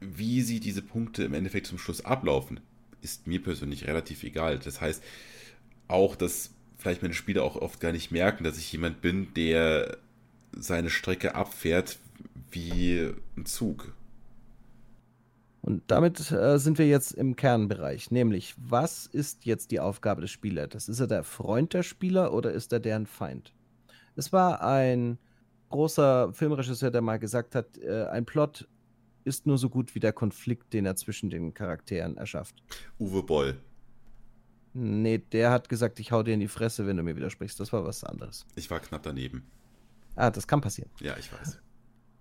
wie 0.01 0.41
sie 0.41 0.61
diese 0.61 0.81
Punkte 0.81 1.25
im 1.25 1.35
Endeffekt 1.35 1.67
zum 1.67 1.79
Schluss 1.79 2.05
ablaufen, 2.05 2.61
ist 3.03 3.27
mir 3.27 3.43
persönlich 3.43 3.87
relativ 3.87 4.23
egal. 4.23 4.59
Das 4.59 4.81
heißt, 4.81 5.03
auch, 5.89 6.17
dass 6.17 6.53
vielleicht 6.79 7.03
meine 7.03 7.15
Spieler 7.15 7.43
auch 7.43 7.57
oft 7.57 7.81
gar 7.81 7.93
nicht 7.93 8.11
merken, 8.11 8.45
dass 8.45 8.57
ich 8.57 8.73
jemand 8.73 9.03
bin, 9.03 9.35
der 9.35 9.99
seine 10.53 10.89
Strecke 10.89 11.35
abfährt 11.35 11.99
wie 12.51 13.11
ein 13.37 13.45
Zug. 13.45 13.93
Und 15.63 15.83
damit 15.89 16.31
äh, 16.31 16.59
sind 16.59 16.79
wir 16.79 16.89
jetzt 16.89 17.13
im 17.13 17.37
Kernbereich, 17.37 18.11
nämlich 18.11 18.55
was 18.57 19.07
ist 19.07 19.45
jetzt 19.45 19.71
die 19.71 19.81
Aufgabe 19.81 20.23
des 20.23 20.31
Spielers? 20.31 20.89
Ist 20.89 21.01
er 21.01 21.07
der 21.07 21.23
Freund 21.23 21.75
der 21.75 21.83
Spieler 21.83 22.33
oder 22.33 22.53
ist 22.53 22.73
er 22.73 22.81
deren 22.81 23.07
Feind? 23.07 23.53
Es 24.17 24.33
war 24.33 24.63
ein 24.63 25.19
großer 25.69 26.33
Filmregisseur, 26.33 26.91
der 26.91 27.03
mal 27.03 27.19
gesagt 27.19 27.55
hat, 27.55 27.79
äh, 27.79 28.07
ein 28.07 28.25
Plot 28.25 28.69
ist 29.25 29.47
nur 29.47 29.59
so 29.59 29.69
gut 29.69 29.95
wie 29.95 30.01
der 30.01 30.13
Konflikt, 30.13 30.73
den 30.73 30.87
er 30.87 30.97
zwischen 30.97 31.29
den 31.31 31.53
Charakteren 31.53 32.17
erschafft. 32.17 32.55
Uwe 32.99 33.23
Boll. 33.23 33.57
Nee, 34.73 35.19
der 35.19 35.51
hat 35.51 35.69
gesagt, 35.69 36.01
ich 36.01 36.13
hau 36.13 36.23
dir 36.23 36.35
in 36.35 36.41
die 36.41 36.49
Fresse, 36.49 36.87
wenn 36.87 36.97
du 36.97 37.03
mir 37.03 37.17
widersprichst. 37.17 37.59
Das 37.59 37.73
war 37.73 37.85
was 37.85 38.05
anderes. 38.05 38.47
Ich 38.55 38.71
war 38.71 38.81
knapp 38.81 39.03
daneben. 39.03 39.45
Ah, 40.17 40.31
das 40.31 40.47
kann 40.47 40.61
passieren. 40.61 40.91
Ja, 41.01 41.17
ich 41.19 41.33
weiß. 41.33 41.59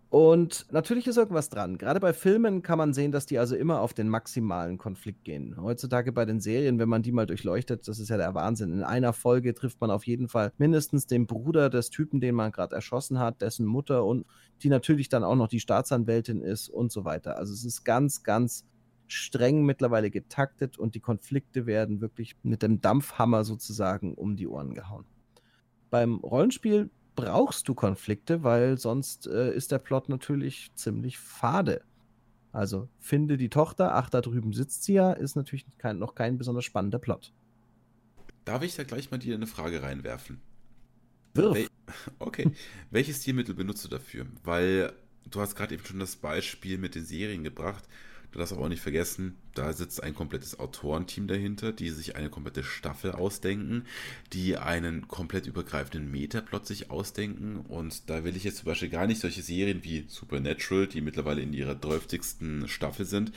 Und 0.09 0.65
natürlich 0.71 1.05
ist 1.05 1.17
irgendwas 1.17 1.49
dran. 1.49 1.77
Gerade 1.77 1.99
bei 1.99 2.13
Filmen 2.13 2.63
kann 2.63 2.79
man 2.79 2.93
sehen, 2.93 3.11
dass 3.11 3.27
die 3.27 3.37
also 3.37 3.55
immer 3.55 3.81
auf 3.81 3.93
den 3.93 4.09
maximalen 4.09 4.79
Konflikt 4.79 5.23
gehen. 5.23 5.55
Heutzutage 5.61 6.11
bei 6.11 6.25
den 6.25 6.39
Serien, 6.39 6.79
wenn 6.79 6.89
man 6.89 7.03
die 7.03 7.11
mal 7.11 7.27
durchleuchtet, 7.27 7.87
das 7.87 7.99
ist 7.99 8.09
ja 8.09 8.17
der 8.17 8.33
Wahnsinn. 8.33 8.73
In 8.73 8.83
einer 8.83 9.13
Folge 9.13 9.53
trifft 9.53 9.79
man 9.81 9.91
auf 9.91 10.07
jeden 10.07 10.27
Fall 10.27 10.51
mindestens 10.57 11.05
den 11.05 11.27
Bruder 11.27 11.69
des 11.69 11.91
Typen, 11.91 12.21
den 12.21 12.33
man 12.33 12.51
gerade 12.51 12.75
erschossen 12.75 13.19
hat, 13.19 13.43
dessen 13.43 13.67
Mutter 13.67 14.03
und 14.03 14.25
die 14.63 14.69
natürlich 14.69 15.09
dann 15.09 15.23
auch 15.23 15.35
noch 15.35 15.47
die 15.47 15.59
Staatsanwältin 15.59 16.41
ist 16.41 16.69
und 16.69 16.91
so 16.91 17.05
weiter. 17.05 17.37
Also 17.37 17.53
es 17.53 17.63
ist 17.63 17.83
ganz, 17.83 18.23
ganz 18.23 18.65
streng 19.05 19.63
mittlerweile 19.63 20.09
getaktet 20.09 20.79
und 20.79 20.95
die 20.95 21.01
Konflikte 21.01 21.67
werden 21.67 22.01
wirklich 22.01 22.35
mit 22.41 22.63
dem 22.63 22.81
Dampfhammer 22.81 23.43
sozusagen 23.43 24.15
um 24.15 24.35
die 24.35 24.47
Ohren 24.47 24.73
gehauen. 24.73 25.05
Beim 25.91 26.15
Rollenspiel 26.17 26.89
brauchst 27.25 27.67
du 27.67 27.73
Konflikte, 27.73 28.43
weil 28.43 28.77
sonst 28.77 29.27
äh, 29.27 29.53
ist 29.53 29.71
der 29.71 29.79
Plot 29.79 30.09
natürlich 30.09 30.71
ziemlich 30.75 31.17
fade. 31.17 31.81
Also 32.51 32.89
finde 32.99 33.37
die 33.37 33.49
Tochter, 33.49 33.95
ach, 33.95 34.09
da 34.09 34.21
drüben 34.21 34.53
sitzt 34.53 34.83
sie 34.83 34.93
ja, 34.93 35.11
ist 35.11 35.35
natürlich 35.35 35.65
kein, 35.77 35.99
noch 35.99 36.15
kein 36.15 36.37
besonders 36.37 36.65
spannender 36.65 36.99
Plot. 36.99 37.33
Darf 38.45 38.63
ich 38.63 38.75
da 38.75 38.83
gleich 38.83 39.11
mal 39.11 39.19
dir 39.19 39.35
eine 39.35 39.47
Frage 39.47 39.83
reinwerfen? 39.83 40.41
Wirf. 41.33 41.55
Wel 41.55 41.67
okay. 42.19 42.51
Welches 42.89 43.21
Stilmittel 43.21 43.53
benutzt 43.53 43.83
du 43.85 43.89
dafür? 43.89 44.25
Weil 44.43 44.93
du 45.29 45.41
hast 45.41 45.55
gerade 45.55 45.75
eben 45.75 45.85
schon 45.85 45.99
das 45.99 46.15
Beispiel 46.15 46.77
mit 46.77 46.95
den 46.95 47.05
Serien 47.05 47.43
gebracht. 47.43 47.83
Du 48.31 48.37
darfst 48.37 48.53
aber 48.53 48.63
auch 48.63 48.69
nicht 48.69 48.81
vergessen, 48.81 49.37
da 49.55 49.73
sitzt 49.73 50.03
ein 50.03 50.13
komplettes 50.13 50.59
Autorenteam 50.59 51.27
dahinter, 51.27 51.71
die 51.71 51.89
sich 51.89 52.15
eine 52.15 52.29
komplette 52.29 52.63
Staffel 52.63 53.11
ausdenken, 53.11 53.85
die 54.33 54.57
einen 54.57 55.07
komplett 55.07 55.47
übergreifenden 55.47 56.11
Metaplot 56.11 56.67
sich 56.67 56.91
ausdenken. 56.91 57.57
Und 57.57 58.09
da 58.09 58.23
will 58.23 58.35
ich 58.35 58.43
jetzt 58.43 58.57
zum 58.57 58.65
Beispiel 58.65 58.89
gar 58.89 59.07
nicht 59.07 59.19
solche 59.19 59.41
Serien 59.41 59.83
wie 59.83 60.05
Supernatural, 60.07 60.87
die 60.87 61.01
mittlerweile 61.01 61.41
in 61.41 61.53
ihrer 61.53 61.79
12. 61.81 62.67
Staffel 62.67 63.05
sind, 63.05 63.31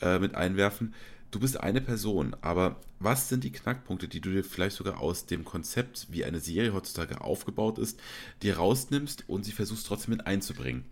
äh, 0.00 0.18
mit 0.18 0.34
einwerfen. 0.34 0.94
Du 1.30 1.38
bist 1.38 1.60
eine 1.60 1.80
Person, 1.80 2.34
aber 2.40 2.80
was 2.98 3.28
sind 3.28 3.44
die 3.44 3.52
Knackpunkte, 3.52 4.08
die 4.08 4.20
du 4.20 4.30
dir 4.30 4.42
vielleicht 4.42 4.76
sogar 4.76 5.00
aus 5.00 5.26
dem 5.26 5.44
Konzept, 5.44 6.08
wie 6.10 6.24
eine 6.24 6.40
Serie 6.40 6.72
heutzutage 6.72 7.20
aufgebaut 7.20 7.78
ist, 7.78 8.00
dir 8.42 8.56
rausnimmst 8.56 9.28
und 9.28 9.44
sie 9.44 9.52
versuchst 9.52 9.86
trotzdem 9.86 10.16
mit 10.16 10.26
einzubringen? 10.26 10.84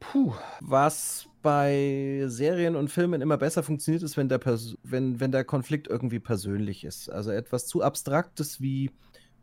Puh, 0.00 0.34
was 0.60 1.27
bei 1.48 2.24
Serien 2.26 2.76
und 2.76 2.90
Filmen 2.90 3.22
immer 3.22 3.38
besser 3.38 3.62
funktioniert, 3.62 4.02
ist, 4.02 4.18
wenn 4.18 4.28
der, 4.28 4.36
Pers 4.36 4.76
wenn, 4.82 5.18
wenn 5.18 5.32
der 5.32 5.44
Konflikt 5.44 5.88
irgendwie 5.88 6.18
persönlich 6.18 6.84
ist. 6.84 7.08
Also 7.08 7.30
etwas 7.30 7.66
zu 7.66 7.82
Abstraktes 7.82 8.60
wie 8.60 8.90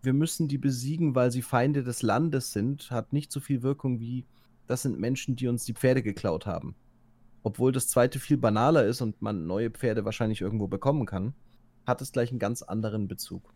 wir 0.04 0.14
müssen 0.14 0.48
die 0.48 0.60
besiegen, 0.60 1.16
weil 1.16 1.32
sie 1.32 1.42
Feinde 1.42 1.82
des 1.82 2.04
Landes 2.04 2.54
sind, 2.54 2.92
hat 2.92 3.12
nicht 3.12 3.32
so 3.32 3.40
viel 3.40 3.64
Wirkung 3.64 4.00
wie 4.00 4.28
das 4.68 4.84
sind 4.84 5.00
Menschen, 5.00 5.36
die 5.36 5.48
uns 5.48 5.66
die 5.66 5.74
Pferde 5.74 6.04
geklaut 6.04 6.46
haben. 6.46 6.76
Obwohl 7.42 7.72
das 7.72 7.88
zweite 7.88 8.20
viel 8.20 8.38
banaler 8.38 8.86
ist 8.86 9.02
und 9.02 9.20
man 9.24 9.48
neue 9.48 9.72
Pferde 9.72 10.06
wahrscheinlich 10.06 10.42
irgendwo 10.42 10.68
bekommen 10.68 11.08
kann, 11.08 11.34
hat 11.88 12.04
es 12.04 12.12
gleich 12.12 12.30
einen 12.30 12.38
ganz 12.38 12.62
anderen 12.62 13.08
Bezug. 13.08 13.52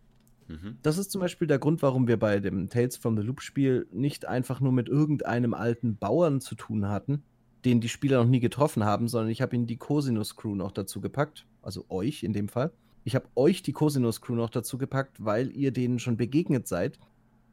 Mhm. 0.48 0.80
Das 0.82 0.98
ist 0.98 1.12
zum 1.12 1.22
Beispiel 1.22 1.48
der 1.48 1.60
Grund, 1.60 1.84
warum 1.84 2.08
wir 2.08 2.18
bei 2.18 2.40
dem 2.40 2.68
Tales 2.68 2.98
from 2.98 3.16
the 3.16 3.22
Loop 3.22 3.42
Spiel 3.42 3.86
nicht 3.92 4.26
einfach 4.26 4.60
nur 4.60 4.72
mit 4.72 4.90
irgendeinem 4.90 5.54
alten 5.54 5.98
Bauern 5.98 6.42
zu 6.42 6.56
tun 6.56 6.88
hatten, 6.88 7.22
den 7.66 7.82
die 7.82 7.90
Spieler 7.90 8.24
noch 8.24 8.30
nie 8.30 8.40
getroffen 8.40 8.84
haben, 8.84 9.08
sondern 9.08 9.30
ich 9.30 9.42
habe 9.42 9.56
ihnen 9.56 9.68
die 9.68 9.78
Cosinus 9.78 10.36
Crew 10.36 10.56
noch 10.56 10.72
dazu 10.72 11.02
gepackt, 11.02 11.46
also 11.62 11.86
euch 11.90 12.24
in 12.24 12.34
dem 12.34 12.48
Fall. 12.48 12.72
Ich 13.04 13.16
habe 13.16 13.28
euch 13.36 13.64
die 13.64 13.74
Cosinus 13.74 14.22
Crew 14.22 14.36
noch 14.36 14.50
dazu 14.50 14.78
gepackt, 14.78 15.18
weil 15.20 15.52
ihr 15.52 15.72
denen 15.72 16.00
schon 16.00 16.18
begegnet 16.18 16.68
seid, 16.68 17.00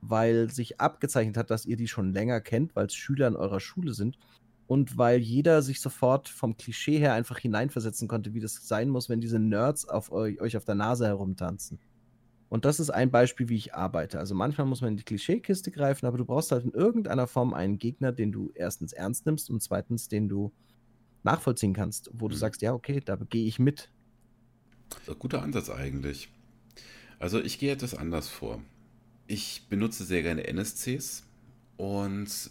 weil 0.01 0.51
sich 0.51 0.81
abgezeichnet 0.81 1.37
hat, 1.37 1.51
dass 1.51 1.67
ihr 1.67 1.77
die 1.77 1.89
schon 1.89 2.13
länger 2.13 2.41
kennt, 2.41 2.77
weil 2.77 2.87
es 2.87 2.95
Schüler 2.95 3.29
in 3.29 3.37
eurer 3.37 3.61
Schule 3.61 3.95
sind 3.95 4.19
und 4.67 4.99
weil 4.99 5.21
jeder 5.21 5.63
sich 5.63 5.81
sofort 5.81 6.29
vom 6.29 6.57
Klischee 6.57 6.99
her 6.99 7.15
einfach 7.15 7.39
hineinversetzen 7.39 8.09
konnte, 8.09 8.35
wie 8.35 8.41
das 8.41 8.67
sein 8.67 8.89
muss, 8.89 9.09
wenn 9.09 9.21
diese 9.21 9.39
Nerds 9.39 9.89
auf 9.89 10.13
euch, 10.13 10.41
euch 10.41 10.57
auf 10.57 10.65
der 10.65 10.75
Nase 10.75 11.07
herumtanzen. 11.07 11.79
Und 12.49 12.65
das 12.65 12.79
ist 12.79 12.91
ein 12.91 13.11
Beispiel, 13.11 13.49
wie 13.49 13.57
ich 13.57 13.75
arbeite. 13.75 14.19
Also 14.19 14.35
manchmal 14.35 14.67
muss 14.67 14.81
man 14.81 14.91
in 14.91 14.97
die 14.97 15.05
Klischeekiste 15.05 15.71
greifen, 15.71 16.07
aber 16.07 16.19
du 16.19 16.25
brauchst 16.25 16.53
halt 16.53 16.65
in 16.65 16.73
irgendeiner 16.73 17.27
Form 17.27 17.55
einen 17.55 17.79
Gegner, 17.79 18.13
den 18.13 18.31
du 18.31 18.53
erstens 18.55 18.93
ernst 18.93 19.27
nimmst 19.27 19.51
und 19.51 19.63
zweitens, 19.63 20.09
den 20.09 20.29
du 20.29 20.53
nachvollziehen 21.25 21.75
kannst, 21.75 22.11
wo 22.13 22.29
du 22.29 22.37
mhm. 22.37 22.39
sagst, 22.39 22.63
ja, 22.63 22.73
okay, 22.73 23.03
da 23.05 23.17
gehe 23.17 23.47
ich 23.47 23.59
mit. 23.59 23.91
Guter 25.19 25.43
Ansatz 25.43 25.71
eigentlich. 25.71 26.29
Also 27.19 27.41
ich 27.41 27.59
gehe 27.59 27.73
etwas 27.73 27.95
anders 27.95 28.29
vor. 28.29 28.63
Ich 29.27 29.67
benutze 29.69 30.05
sehr 30.05 30.23
gerne 30.23 30.47
NSCs 30.47 31.25
und 31.77 32.51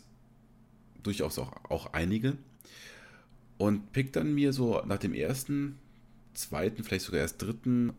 durchaus 1.04 1.40
auch, 1.40 1.54
auch 1.70 1.94
einige 1.94 2.36
und 3.58 3.94
pick 3.94 4.12
dann 4.12 4.34
mir 4.34 4.52
so 4.52 4.82
nach 4.86 4.98
dem 4.98 5.14
ersten, 5.14 5.78
zweiten, 6.34 6.84
vielleicht 6.84 7.06
sogar 7.06 7.22
erst 7.22 7.42
dritten 7.42 7.94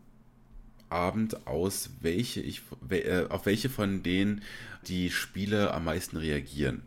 Abend 0.89 1.47
aus, 1.47 1.89
welche 2.01 2.41
ich, 2.41 2.61
äh, 2.89 3.25
auf 3.29 3.45
welche 3.45 3.69
von 3.69 4.03
denen 4.03 4.41
die 4.87 5.09
Spiele 5.09 5.73
am 5.73 5.85
meisten 5.85 6.17
reagieren. 6.17 6.83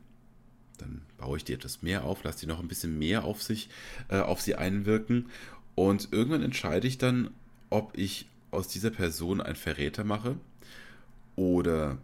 Dann 0.78 1.02
baue 1.18 1.36
ich 1.36 1.44
die 1.44 1.52
etwas 1.52 1.82
mehr 1.82 2.04
auf, 2.04 2.24
lasse 2.24 2.40
die 2.40 2.46
noch 2.46 2.60
ein 2.60 2.68
bisschen 2.68 2.98
mehr 2.98 3.24
auf 3.24 3.42
sich, 3.42 3.68
äh, 4.08 4.18
auf 4.18 4.40
sie 4.40 4.54
einwirken 4.54 5.26
und 5.74 6.08
irgendwann 6.12 6.42
entscheide 6.42 6.86
ich 6.86 6.98
dann, 6.98 7.30
ob 7.68 7.96
ich 7.96 8.26
aus 8.50 8.68
dieser 8.68 8.90
Person 8.90 9.40
einen 9.40 9.56
Verräter 9.56 10.04
mache 10.04 10.36
oder 11.36 11.98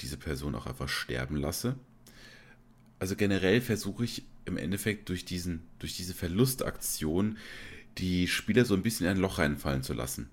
diese 0.00 0.16
Person 0.16 0.54
auch 0.54 0.66
einfach 0.66 0.88
sterben 0.88 1.36
lasse. 1.36 1.76
Also 2.98 3.16
generell 3.16 3.60
versuche 3.60 4.04
ich 4.04 4.24
im 4.46 4.56
Endeffekt 4.56 5.08
durch, 5.08 5.24
diesen, 5.24 5.62
durch 5.78 5.96
diese 5.96 6.14
Verlustaktion 6.14 7.38
die 7.98 8.28
Spieler 8.28 8.64
so 8.64 8.74
ein 8.74 8.82
bisschen 8.82 9.06
in 9.06 9.12
ein 9.12 9.20
Loch 9.20 9.38
reinfallen 9.38 9.82
zu 9.82 9.92
lassen. 9.92 10.28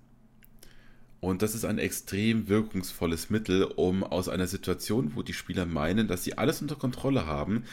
Und 1.20 1.42
das 1.42 1.54
ist 1.54 1.64
ein 1.64 1.78
extrem 1.78 2.48
wirkungsvolles 2.48 3.28
Mittel, 3.28 3.64
um 3.64 4.04
aus 4.04 4.28
einer 4.28 4.46
Situation, 4.46 5.12
wo 5.16 5.22
die 5.22 5.32
Spieler 5.32 5.66
meinen, 5.66 6.06
dass 6.06 6.22
sie 6.22 6.38
alles 6.38 6.62
unter 6.62 6.76
Kontrolle 6.76 7.26
haben, 7.26 7.64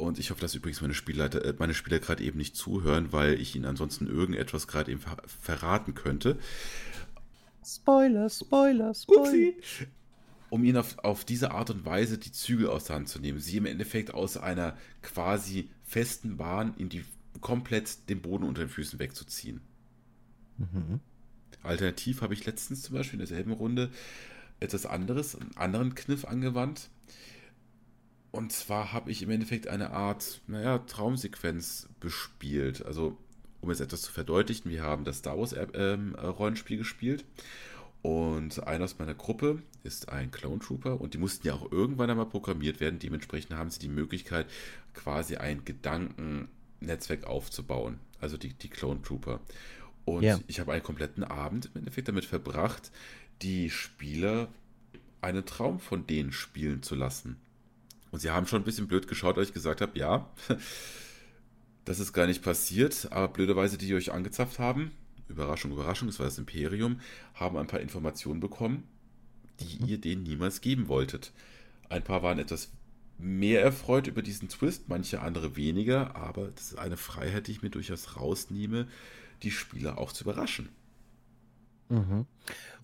und 0.00 0.18
ich 0.18 0.30
hoffe, 0.30 0.40
dass 0.40 0.54
übrigens 0.54 0.80
meine, 0.80 0.94
Spielleiter, 0.94 1.44
äh, 1.44 1.54
meine 1.58 1.74
Spieler 1.74 1.98
gerade 1.98 2.24
eben 2.24 2.38
nicht 2.38 2.56
zuhören, 2.56 3.12
weil 3.12 3.34
ich 3.34 3.54
ihnen 3.54 3.66
ansonsten 3.66 4.06
irgendetwas 4.06 4.66
gerade 4.66 4.90
eben 4.90 5.00
ver 5.00 5.18
verraten 5.26 5.94
könnte. 5.94 6.38
Spoiler, 7.64 8.30
Spoiler, 8.30 8.94
Spoiler. 8.94 9.22
Upsi. 9.22 9.56
Um 10.48 10.64
ihnen 10.64 10.78
auf, 10.78 10.98
auf 10.98 11.24
diese 11.24 11.52
Art 11.52 11.70
und 11.70 11.84
Weise 11.84 12.18
die 12.18 12.32
Zügel 12.32 12.68
aus 12.68 12.84
der 12.84 12.96
Hand 12.96 13.08
zu 13.08 13.20
nehmen. 13.20 13.38
Sie 13.38 13.56
im 13.56 13.66
Endeffekt 13.66 14.12
aus 14.14 14.36
einer 14.36 14.76
quasi 15.02 15.70
festen 15.84 16.36
Bahn 16.36 16.74
in 16.76 16.88
die 16.88 17.04
komplett 17.40 18.08
den 18.08 18.20
Boden 18.20 18.44
unter 18.44 18.62
den 18.62 18.68
Füßen 18.68 18.98
wegzuziehen. 18.98 19.60
Mhm. 20.56 21.00
Alternativ 21.62 22.22
habe 22.22 22.34
ich 22.34 22.46
letztens 22.46 22.82
zum 22.82 22.96
Beispiel 22.96 23.20
in 23.20 23.26
derselben 23.26 23.52
Runde 23.52 23.90
etwas 24.60 24.86
anderes, 24.86 25.36
einen 25.36 25.56
anderen 25.56 25.94
Kniff 25.94 26.24
angewandt. 26.24 26.90
Und 28.30 28.52
zwar 28.52 28.92
habe 28.92 29.10
ich 29.10 29.22
im 29.22 29.30
Endeffekt 29.30 29.66
eine 29.66 29.90
Art, 29.90 30.40
naja, 30.46 30.78
Traumsequenz 30.78 31.88
bespielt. 31.98 32.84
Also, 32.84 33.16
um 33.60 33.70
es 33.70 33.80
etwas 33.80 34.02
zu 34.02 34.12
verdeutlichen, 34.12 34.70
wir 34.70 34.82
haben 34.82 35.04
das 35.04 35.18
Star 35.18 35.38
Wars 35.38 35.52
äh, 35.52 35.66
ähm, 35.74 36.14
Rollenspiel 36.14 36.78
gespielt. 36.78 37.24
Und 38.02 38.66
einer 38.66 38.84
aus 38.84 38.98
meiner 38.98 39.14
Gruppe 39.14 39.62
ist 39.82 40.08
ein 40.08 40.30
Clone 40.30 40.60
Trooper 40.60 41.00
und 41.00 41.12
die 41.12 41.18
mussten 41.18 41.46
ja 41.46 41.54
auch 41.54 41.70
irgendwann 41.70 42.08
einmal 42.08 42.26
programmiert 42.26 42.80
werden. 42.80 42.98
Dementsprechend 42.98 43.54
haben 43.56 43.70
sie 43.70 43.80
die 43.80 43.88
Möglichkeit, 43.88 44.46
quasi 44.94 45.36
ein 45.36 45.64
Gedankennetzwerk 45.64 47.24
aufzubauen. 47.24 47.98
Also 48.20 48.38
die, 48.38 48.54
die 48.54 48.70
Clone 48.70 49.02
Trooper. 49.02 49.40
Und 50.04 50.22
ja. 50.22 50.38
ich 50.46 50.60
habe 50.60 50.72
einen 50.72 50.82
kompletten 50.82 51.24
Abend 51.24 51.66
im 51.66 51.80
Endeffekt 51.80 52.08
damit 52.08 52.24
verbracht, 52.24 52.90
die 53.42 53.70
Spieler 53.70 54.48
einen 55.20 55.44
Traum 55.44 55.80
von 55.80 56.06
denen 56.06 56.32
spielen 56.32 56.82
zu 56.82 56.94
lassen. 56.94 57.36
Und 58.10 58.20
sie 58.20 58.30
haben 58.30 58.46
schon 58.46 58.62
ein 58.62 58.64
bisschen 58.64 58.88
blöd 58.88 59.06
geschaut, 59.06 59.38
als 59.38 59.48
ich 59.48 59.54
gesagt 59.54 59.80
habe, 59.80 59.98
ja, 59.98 60.28
das 61.84 62.00
ist 62.00 62.12
gar 62.12 62.26
nicht 62.26 62.42
passiert, 62.42 63.08
aber 63.10 63.28
blöderweise, 63.28 63.78
die, 63.78 63.86
die 63.86 63.94
euch 63.94 64.12
angezapft 64.12 64.58
haben, 64.58 64.90
Überraschung, 65.28 65.72
Überraschung, 65.72 66.08
das 66.08 66.18
war 66.18 66.26
das 66.26 66.38
Imperium, 66.38 67.00
haben 67.34 67.56
ein 67.56 67.68
paar 67.68 67.80
Informationen 67.80 68.40
bekommen, 68.40 68.84
die 69.60 69.82
mhm. 69.82 69.88
ihr 69.88 69.98
denen 69.98 70.22
niemals 70.24 70.60
geben 70.60 70.88
wolltet. 70.88 71.32
Ein 71.88 72.02
paar 72.02 72.22
waren 72.22 72.38
etwas 72.38 72.72
mehr 73.18 73.62
erfreut 73.62 74.06
über 74.06 74.22
diesen 74.22 74.48
Twist, 74.48 74.88
manche 74.88 75.20
andere 75.20 75.56
weniger, 75.56 76.16
aber 76.16 76.48
das 76.48 76.72
ist 76.72 76.78
eine 76.78 76.96
Freiheit, 76.96 77.46
die 77.46 77.52
ich 77.52 77.62
mir 77.62 77.70
durchaus 77.70 78.16
rausnehme, 78.16 78.88
die 79.42 79.50
Spieler 79.50 79.98
auch 79.98 80.12
zu 80.12 80.24
überraschen. 80.24 80.68
Mhm. 81.88 82.26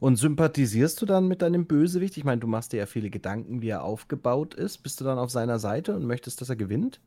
Und 0.01 0.17
sympathisierst 0.17 1.01
du 1.01 1.07
dann 1.07 1.29
mit 1.29 1.41
deinem 1.43 1.67
Bösewicht? 1.67 2.17
Ich 2.17 2.25
meine, 2.25 2.41
du 2.41 2.47
machst 2.47 2.73
dir 2.73 2.79
ja 2.79 2.87
viele 2.87 3.09
Gedanken, 3.09 3.63
wie 3.63 3.69
er 3.69 3.83
aufgebaut 3.83 4.55
ist. 4.55 4.79
Bist 4.79 5.01
du 5.01 5.05
dann 5.05 5.19
auf 5.19 5.31
seiner 5.31 5.59
Seite 5.59 5.95
und 5.95 6.05
möchtest, 6.05 6.41
dass 6.41 6.49
er 6.49 6.57
gewinnt? 6.57 7.01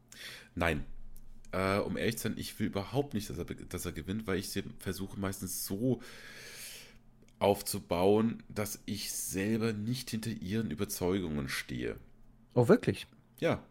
Nein. 0.55 0.85
Äh, 1.51 1.79
um 1.79 1.97
ehrlich 1.97 2.17
zu 2.17 2.23
sein, 2.23 2.37
ich 2.37 2.59
will 2.59 2.67
überhaupt 2.67 3.13
nicht, 3.13 3.29
dass 3.29 3.37
er, 3.37 3.45
dass 3.45 3.85
er 3.85 3.91
gewinnt, 3.91 4.27
weil 4.27 4.37
ich 4.37 4.63
versuche 4.79 5.19
meistens 5.19 5.65
so 5.65 5.99
aufzubauen, 7.39 8.43
dass 8.49 8.79
ich 8.85 9.11
selber 9.11 9.73
nicht 9.73 10.09
hinter 10.09 10.29
ihren 10.29 10.71
Überzeugungen 10.71 11.49
stehe. 11.49 11.95
Oh, 12.53 12.67
wirklich? 12.67 13.07
Ja. 13.39 13.63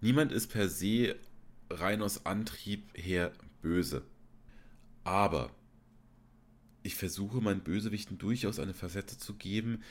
Niemand 0.00 0.32
ist 0.32 0.48
per 0.48 0.68
se 0.68 1.16
rein 1.70 2.02
aus 2.02 2.26
Antrieb 2.26 2.90
her 2.94 3.32
böse. 3.62 4.02
Aber 5.08 5.48
ich 6.82 6.94
versuche 6.94 7.40
meinen 7.40 7.62
Bösewichten 7.62 8.18
durchaus 8.18 8.58
eine 8.58 8.74
Facette 8.74 9.16
zu 9.16 9.32
geben, 9.32 9.82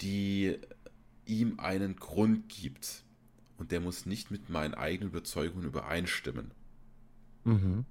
die 0.00 0.56
ihm 1.26 1.60
einen 1.60 1.96
Grund 1.96 2.48
gibt. 2.48 3.04
Und 3.58 3.70
der 3.70 3.80
muss 3.80 4.06
nicht 4.06 4.30
mit 4.30 4.48
meinen 4.48 4.72
eigenen 4.72 5.10
Überzeugungen 5.10 5.66
übereinstimmen. 5.66 6.52
Mhm. 7.44 7.84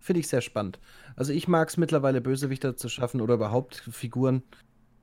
Finde 0.00 0.18
ich 0.18 0.26
sehr 0.26 0.40
spannend. 0.40 0.80
Also 1.14 1.32
ich 1.32 1.46
mag 1.46 1.68
es 1.68 1.76
mittlerweile, 1.76 2.20
Bösewichter 2.20 2.76
zu 2.76 2.88
schaffen 2.88 3.20
oder 3.20 3.34
überhaupt 3.34 3.76
Figuren, 3.76 4.42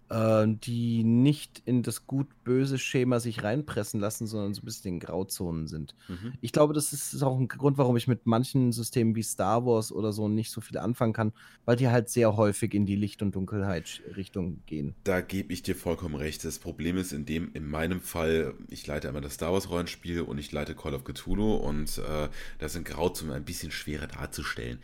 äh, 0.09 0.45
die 0.47 1.03
nicht 1.03 1.61
in 1.65 1.83
das 1.83 2.05
gut-böse 2.05 2.77
Schema 2.77 3.19
sich 3.19 3.43
reinpressen 3.43 3.99
lassen, 3.99 4.27
sondern 4.27 4.53
so 4.53 4.61
ein 4.61 4.65
bisschen 4.65 4.93
in 4.95 4.99
Grauzonen 4.99 5.67
sind. 5.67 5.95
Mhm. 6.07 6.33
Ich 6.41 6.51
glaube, 6.51 6.73
das 6.73 6.93
ist 6.93 7.23
auch 7.23 7.39
ein 7.39 7.47
Grund, 7.47 7.77
warum 7.77 7.97
ich 7.97 8.07
mit 8.07 8.25
manchen 8.25 8.71
Systemen 8.71 9.15
wie 9.15 9.23
Star 9.23 9.65
Wars 9.65 9.91
oder 9.91 10.13
so 10.13 10.27
nicht 10.27 10.51
so 10.51 10.61
viel 10.61 10.77
anfangen 10.77 11.13
kann, 11.13 11.33
weil 11.65 11.75
die 11.75 11.89
halt 11.89 12.09
sehr 12.09 12.37
häufig 12.37 12.73
in 12.73 12.85
die 12.85 12.95
Licht- 12.95 13.21
und 13.21 13.35
Dunkelheit-Richtung 13.35 14.61
gehen. 14.65 14.95
Da 15.03 15.21
gebe 15.21 15.51
ich 15.53 15.63
dir 15.63 15.75
vollkommen 15.75 16.15
recht. 16.15 16.45
Das 16.45 16.59
Problem 16.59 16.97
ist 16.97 17.11
in 17.11 17.25
dem, 17.25 17.51
in 17.53 17.67
meinem 17.67 18.01
Fall, 18.01 18.53
ich 18.69 18.85
leite 18.85 19.07
einmal 19.07 19.21
das 19.21 19.35
Star 19.35 19.53
Wars-Rollenspiel 19.53 20.21
und 20.21 20.37
ich 20.37 20.51
leite 20.51 20.75
Call 20.75 20.93
of 20.93 21.03
Cthulhu 21.03 21.55
und 21.55 21.97
äh, 21.97 22.29
das 22.59 22.73
sind 22.73 22.85
Grauzonen 22.85 23.33
ein 23.33 23.45
bisschen 23.45 23.71
schwerer 23.71 24.07
darzustellen. 24.07 24.79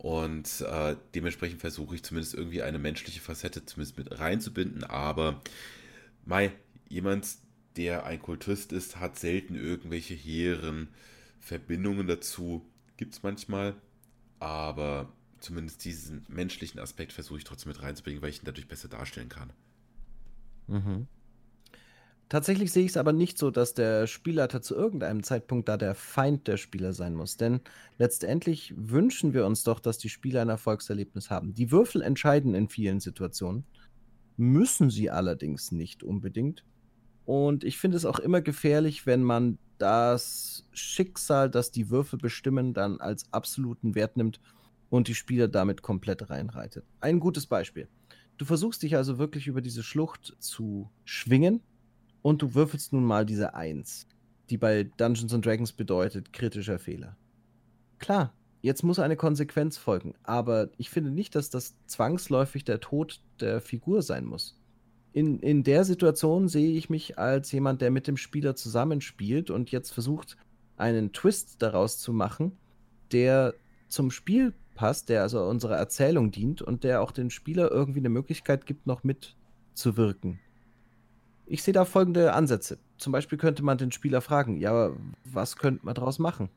Und 0.00 0.62
äh, 0.62 0.96
dementsprechend 1.14 1.60
versuche 1.60 1.94
ich 1.94 2.02
zumindest 2.02 2.32
irgendwie 2.32 2.62
eine 2.62 2.78
menschliche 2.78 3.20
Facette 3.20 3.66
zumindest 3.66 3.98
mit 3.98 4.18
reinzubinden. 4.18 4.82
Aber 4.82 5.42
Mai, 6.24 6.52
jemand, 6.88 7.28
der 7.76 8.06
ein 8.06 8.22
Kultist 8.22 8.72
ist, 8.72 8.96
hat 8.98 9.18
selten 9.18 9.56
irgendwelche 9.56 10.14
hehren 10.14 10.88
Verbindungen 11.38 12.06
dazu. 12.06 12.64
Gibt 12.96 13.12
es 13.12 13.22
manchmal. 13.22 13.74
Aber 14.38 15.12
zumindest 15.38 15.84
diesen 15.84 16.24
menschlichen 16.28 16.80
Aspekt 16.80 17.12
versuche 17.12 17.36
ich 17.36 17.44
trotzdem 17.44 17.70
mit 17.72 17.82
reinzubringen, 17.82 18.22
weil 18.22 18.30
ich 18.30 18.38
ihn 18.38 18.46
dadurch 18.46 18.68
besser 18.68 18.88
darstellen 18.88 19.28
kann. 19.28 19.52
Mhm. 20.66 21.08
Tatsächlich 22.30 22.70
sehe 22.70 22.84
ich 22.84 22.92
es 22.92 22.96
aber 22.96 23.12
nicht 23.12 23.38
so, 23.38 23.50
dass 23.50 23.74
der 23.74 24.06
Spielleiter 24.06 24.62
zu 24.62 24.76
irgendeinem 24.76 25.24
Zeitpunkt 25.24 25.68
da 25.68 25.76
der 25.76 25.96
Feind 25.96 26.46
der 26.46 26.58
Spieler 26.58 26.92
sein 26.92 27.16
muss. 27.16 27.36
Denn 27.36 27.58
letztendlich 27.98 28.72
wünschen 28.76 29.34
wir 29.34 29.44
uns 29.44 29.64
doch, 29.64 29.80
dass 29.80 29.98
die 29.98 30.08
Spieler 30.08 30.40
ein 30.40 30.48
Erfolgserlebnis 30.48 31.28
haben. 31.28 31.54
Die 31.54 31.72
Würfel 31.72 32.02
entscheiden 32.02 32.54
in 32.54 32.68
vielen 32.68 33.00
Situationen, 33.00 33.64
müssen 34.36 34.90
sie 34.90 35.10
allerdings 35.10 35.72
nicht 35.72 36.04
unbedingt. 36.04 36.64
Und 37.26 37.64
ich 37.64 37.78
finde 37.78 37.96
es 37.96 38.04
auch 38.04 38.20
immer 38.20 38.40
gefährlich, 38.40 39.06
wenn 39.06 39.24
man 39.24 39.58
das 39.78 40.68
Schicksal, 40.70 41.50
das 41.50 41.72
die 41.72 41.90
Würfel 41.90 42.20
bestimmen, 42.20 42.74
dann 42.74 43.00
als 43.00 43.24
absoluten 43.32 43.96
Wert 43.96 44.16
nimmt 44.16 44.40
und 44.88 45.08
die 45.08 45.16
Spieler 45.16 45.48
damit 45.48 45.82
komplett 45.82 46.30
reinreitet. 46.30 46.84
Ein 47.00 47.18
gutes 47.18 47.46
Beispiel. 47.46 47.88
Du 48.38 48.44
versuchst 48.44 48.84
dich 48.84 48.94
also 48.94 49.18
wirklich 49.18 49.48
über 49.48 49.62
diese 49.62 49.82
Schlucht 49.82 50.36
zu 50.38 50.88
schwingen 51.04 51.60
und 52.22 52.42
du 52.42 52.54
würfelst 52.54 52.92
nun 52.92 53.04
mal 53.04 53.24
diese 53.26 53.54
1, 53.54 54.06
die 54.50 54.58
bei 54.58 54.84
Dungeons 54.96 55.32
and 55.32 55.44
Dragons 55.44 55.72
bedeutet 55.72 56.32
kritischer 56.32 56.78
Fehler. 56.78 57.16
Klar, 57.98 58.32
jetzt 58.62 58.82
muss 58.82 58.98
eine 58.98 59.16
Konsequenz 59.16 59.78
folgen, 59.78 60.14
aber 60.22 60.70
ich 60.76 60.90
finde 60.90 61.10
nicht, 61.10 61.34
dass 61.34 61.50
das 61.50 61.74
zwangsläufig 61.86 62.64
der 62.64 62.80
Tod 62.80 63.20
der 63.40 63.60
Figur 63.60 64.02
sein 64.02 64.24
muss. 64.24 64.56
In, 65.12 65.40
in 65.40 65.64
der 65.64 65.84
Situation 65.84 66.48
sehe 66.48 66.72
ich 66.72 66.88
mich 66.88 67.18
als 67.18 67.50
jemand, 67.52 67.80
der 67.80 67.90
mit 67.90 68.06
dem 68.06 68.16
Spieler 68.16 68.54
zusammenspielt 68.54 69.50
und 69.50 69.70
jetzt 69.70 69.90
versucht, 69.90 70.36
einen 70.76 71.12
Twist 71.12 71.62
daraus 71.62 71.98
zu 71.98 72.12
machen, 72.12 72.52
der 73.12 73.54
zum 73.88 74.10
Spiel 74.10 74.54
passt, 74.74 75.08
der 75.08 75.22
also 75.22 75.42
unserer 75.44 75.76
Erzählung 75.76 76.30
dient 76.30 76.62
und 76.62 76.84
der 76.84 77.02
auch 77.02 77.10
den 77.10 77.30
Spieler 77.30 77.70
irgendwie 77.70 77.98
eine 77.98 78.08
Möglichkeit 78.08 78.66
gibt, 78.66 78.86
noch 78.86 79.02
mitzuwirken. 79.02 80.38
Ich 81.50 81.64
sehe 81.64 81.74
da 81.74 81.84
folgende 81.84 82.32
Ansätze. 82.32 82.78
Zum 82.96 83.12
Beispiel 83.12 83.36
könnte 83.36 83.64
man 83.64 83.76
den 83.76 83.90
Spieler 83.90 84.20
fragen, 84.20 84.56
ja, 84.58 84.92
was 85.24 85.56
könnte 85.56 85.84
man 85.84 85.96
daraus 85.96 86.20
machen? 86.20 86.48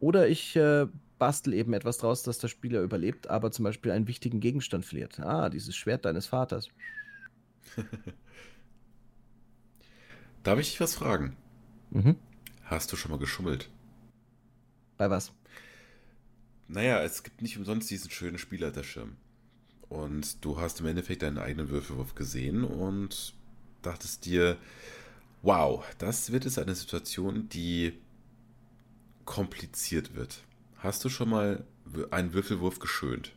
Oder 0.00 0.26
ich 0.26 0.56
äh, 0.56 0.88
bastel 1.20 1.54
eben 1.54 1.72
etwas 1.72 1.98
draus, 1.98 2.24
dass 2.24 2.40
der 2.40 2.48
Spieler 2.48 2.82
überlebt, 2.82 3.30
aber 3.30 3.52
zum 3.52 3.62
Beispiel 3.62 3.92
einen 3.92 4.08
wichtigen 4.08 4.40
Gegenstand 4.40 4.84
verliert. 4.84 5.20
Ah, 5.20 5.48
dieses 5.50 5.76
Schwert 5.76 6.04
deines 6.04 6.26
Vaters. 6.26 6.68
Darf 10.42 10.58
ich 10.58 10.70
dich 10.70 10.80
was 10.80 10.96
fragen? 10.96 11.36
Mhm. 11.90 12.16
Hast 12.64 12.90
du 12.90 12.96
schon 12.96 13.12
mal 13.12 13.20
geschummelt? 13.20 13.70
Bei 14.96 15.08
was? 15.08 15.30
Naja, 16.66 17.04
es 17.04 17.22
gibt 17.22 17.40
nicht 17.40 17.56
umsonst 17.56 17.88
diesen 17.88 18.10
schönen 18.10 18.38
Spielleiterschirm. 18.38 19.16
Und 19.88 20.44
du 20.44 20.60
hast 20.60 20.80
im 20.80 20.86
Endeffekt 20.86 21.22
deinen 21.22 21.38
eigenen 21.38 21.68
Würfelwurf 21.70 22.16
gesehen 22.16 22.64
und 22.64 23.37
dachtest 23.82 24.26
dir, 24.26 24.56
wow, 25.42 25.84
das 25.98 26.32
wird 26.32 26.44
jetzt 26.44 26.58
eine 26.58 26.74
Situation, 26.74 27.48
die 27.48 27.94
kompliziert 29.24 30.14
wird. 30.14 30.40
Hast 30.78 31.04
du 31.04 31.08
schon 31.08 31.28
mal 31.28 31.64
einen 32.10 32.32
Würfelwurf 32.32 32.78
geschönt? 32.78 33.32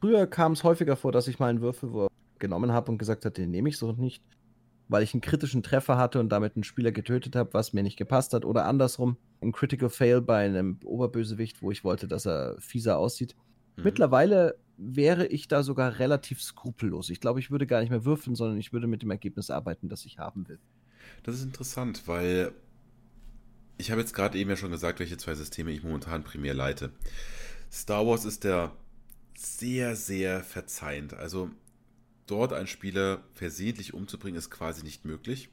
Früher 0.00 0.26
kam 0.26 0.52
es 0.52 0.64
häufiger 0.64 0.96
vor, 0.96 1.12
dass 1.12 1.28
ich 1.28 1.38
mal 1.38 1.48
einen 1.48 1.60
Würfelwurf 1.60 2.10
genommen 2.38 2.72
habe 2.72 2.92
und 2.92 2.98
gesagt 2.98 3.24
habe, 3.24 3.34
den 3.34 3.50
nehme 3.50 3.68
ich 3.68 3.78
so 3.78 3.92
nicht, 3.92 4.22
weil 4.88 5.02
ich 5.02 5.12
einen 5.12 5.20
kritischen 5.20 5.62
Treffer 5.62 5.96
hatte 5.96 6.20
und 6.20 6.28
damit 6.28 6.54
einen 6.54 6.64
Spieler 6.64 6.92
getötet 6.92 7.34
habe, 7.34 7.52
was 7.52 7.72
mir 7.72 7.82
nicht 7.82 7.96
gepasst 7.96 8.32
hat. 8.32 8.44
Oder 8.44 8.66
andersrum, 8.66 9.16
ein 9.40 9.52
Critical 9.52 9.90
Fail 9.90 10.20
bei 10.20 10.44
einem 10.44 10.78
Oberbösewicht, 10.84 11.62
wo 11.62 11.70
ich 11.70 11.84
wollte, 11.84 12.06
dass 12.06 12.26
er 12.26 12.56
fieser 12.60 12.98
aussieht. 12.98 13.34
Mhm. 13.76 13.84
Mittlerweile 13.84 14.56
wäre 14.78 15.26
ich 15.26 15.48
da 15.48 15.62
sogar 15.62 15.98
relativ 15.98 16.40
skrupellos. 16.40 17.10
Ich 17.10 17.20
glaube, 17.20 17.40
ich 17.40 17.50
würde 17.50 17.66
gar 17.66 17.80
nicht 17.80 17.90
mehr 17.90 18.04
würfeln, 18.04 18.36
sondern 18.36 18.58
ich 18.58 18.72
würde 18.72 18.86
mit 18.86 19.02
dem 19.02 19.10
Ergebnis 19.10 19.50
arbeiten, 19.50 19.88
das 19.88 20.06
ich 20.06 20.18
haben 20.18 20.48
will. 20.48 20.60
Das 21.24 21.34
ist 21.34 21.42
interessant, 21.42 22.06
weil 22.06 22.52
ich 23.76 23.90
habe 23.90 24.00
jetzt 24.00 24.14
gerade 24.14 24.38
eben 24.38 24.48
ja 24.50 24.56
schon 24.56 24.70
gesagt, 24.70 25.00
welche 25.00 25.16
zwei 25.16 25.34
Systeme 25.34 25.72
ich 25.72 25.82
momentan 25.82 26.22
primär 26.22 26.54
leite. 26.54 26.92
Star 27.70 28.06
Wars 28.06 28.24
ist 28.24 28.44
der 28.44 28.72
sehr, 29.36 29.96
sehr 29.96 30.42
verzeihend. 30.42 31.14
Also 31.14 31.50
dort 32.26 32.52
einen 32.52 32.66
Spieler 32.66 33.22
versehentlich 33.34 33.94
umzubringen, 33.94 34.38
ist 34.38 34.50
quasi 34.50 34.84
nicht 34.84 35.04
möglich. 35.04 35.48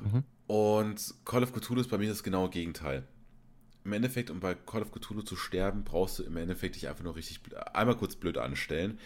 Mhm. 0.00 0.24
Und 0.46 1.14
Call 1.24 1.42
of 1.42 1.52
Cthulhu 1.52 1.80
ist 1.80 1.90
bei 1.90 1.98
mir 1.98 2.08
das 2.08 2.22
genaue 2.22 2.50
Gegenteil 2.50 3.06
im 3.86 3.92
Endeffekt, 3.92 4.30
um 4.30 4.40
bei 4.40 4.54
Call 4.54 4.82
of 4.82 4.90
Cthulhu 4.90 5.22
zu 5.22 5.36
sterben, 5.36 5.84
brauchst 5.84 6.18
du 6.18 6.24
im 6.24 6.36
Endeffekt 6.36 6.74
dich 6.74 6.88
einfach 6.88 7.04
nur 7.04 7.14
richtig 7.14 7.40
einmal 7.72 7.96
kurz 7.96 8.16
blöd 8.16 8.36
anstellen 8.36 8.98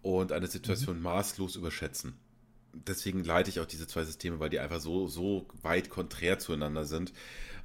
und 0.00 0.30
eine 0.30 0.46
Situation 0.46 0.98
mhm. 0.98 1.02
maßlos 1.02 1.56
überschätzen. 1.56 2.14
Deswegen 2.72 3.24
leite 3.24 3.50
ich 3.50 3.58
auch 3.58 3.66
diese 3.66 3.88
zwei 3.88 4.04
Systeme, 4.04 4.38
weil 4.38 4.50
die 4.50 4.60
einfach 4.60 4.80
so, 4.80 5.08
so 5.08 5.48
weit 5.62 5.90
konträr 5.90 6.38
zueinander 6.38 6.84
sind, 6.84 7.12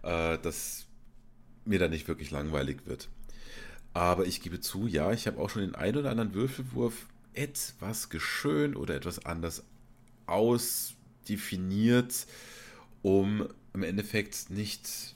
äh, 0.01 0.39
dass 0.39 0.87
mir 1.65 1.77
da 1.77 1.87
nicht 1.87 2.07
wirklich 2.07 2.31
langweilig 2.31 2.79
wird. 2.85 3.09
Aber 3.93 4.25
ich 4.25 4.41
gebe 4.41 4.59
zu, 4.59 4.87
ja, 4.87 5.11
ich 5.11 5.27
habe 5.27 5.39
auch 5.39 5.51
schon 5.51 5.61
den 5.61 5.75
einen 5.75 5.97
oder 5.97 6.09
anderen 6.09 6.33
Würfelwurf 6.33 7.05
etwas 7.33 8.09
geschönt 8.09 8.75
oder 8.75 8.95
etwas 8.95 9.23
anders 9.25 9.63
ausdefiniert, 10.25 12.25
um 13.03 13.47
im 13.73 13.83
Endeffekt 13.83 14.49
nicht 14.49 15.15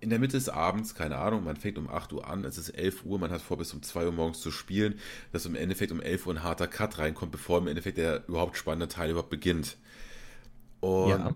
in 0.00 0.10
der 0.10 0.18
Mitte 0.18 0.36
des 0.36 0.48
Abends, 0.48 0.94
keine 0.94 1.16
Ahnung, 1.16 1.44
man 1.44 1.56
fängt 1.56 1.78
um 1.78 1.88
8 1.88 2.12
Uhr 2.12 2.28
an, 2.28 2.44
es 2.44 2.56
ist 2.56 2.70
11 2.70 3.04
Uhr, 3.04 3.18
man 3.18 3.30
hat 3.30 3.42
vor 3.42 3.58
bis 3.58 3.74
um 3.74 3.82
2 3.82 4.06
Uhr 4.06 4.12
morgens 4.12 4.40
zu 4.40 4.50
spielen, 4.50 4.98
dass 5.32 5.46
im 5.46 5.54
Endeffekt 5.54 5.90
um 5.90 6.00
11 6.00 6.26
Uhr 6.26 6.34
ein 6.34 6.42
harter 6.42 6.68
Cut 6.68 6.98
reinkommt, 6.98 7.32
bevor 7.32 7.58
im 7.58 7.66
Endeffekt 7.66 7.98
der 7.98 8.26
überhaupt 8.28 8.56
spannende 8.56 8.88
Teil 8.88 9.10
überhaupt 9.10 9.30
beginnt. 9.30 9.76
Und 10.80 11.10
ja. 11.10 11.34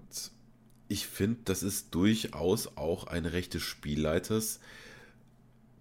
ich 0.89 1.07
finde, 1.07 1.41
das 1.45 1.63
ist 1.65 1.95
durchaus 1.95 2.77
auch 2.77 3.05
ein 3.09 3.27
Recht 3.27 3.55
des 3.55 3.63
Spielleiters 3.63 4.61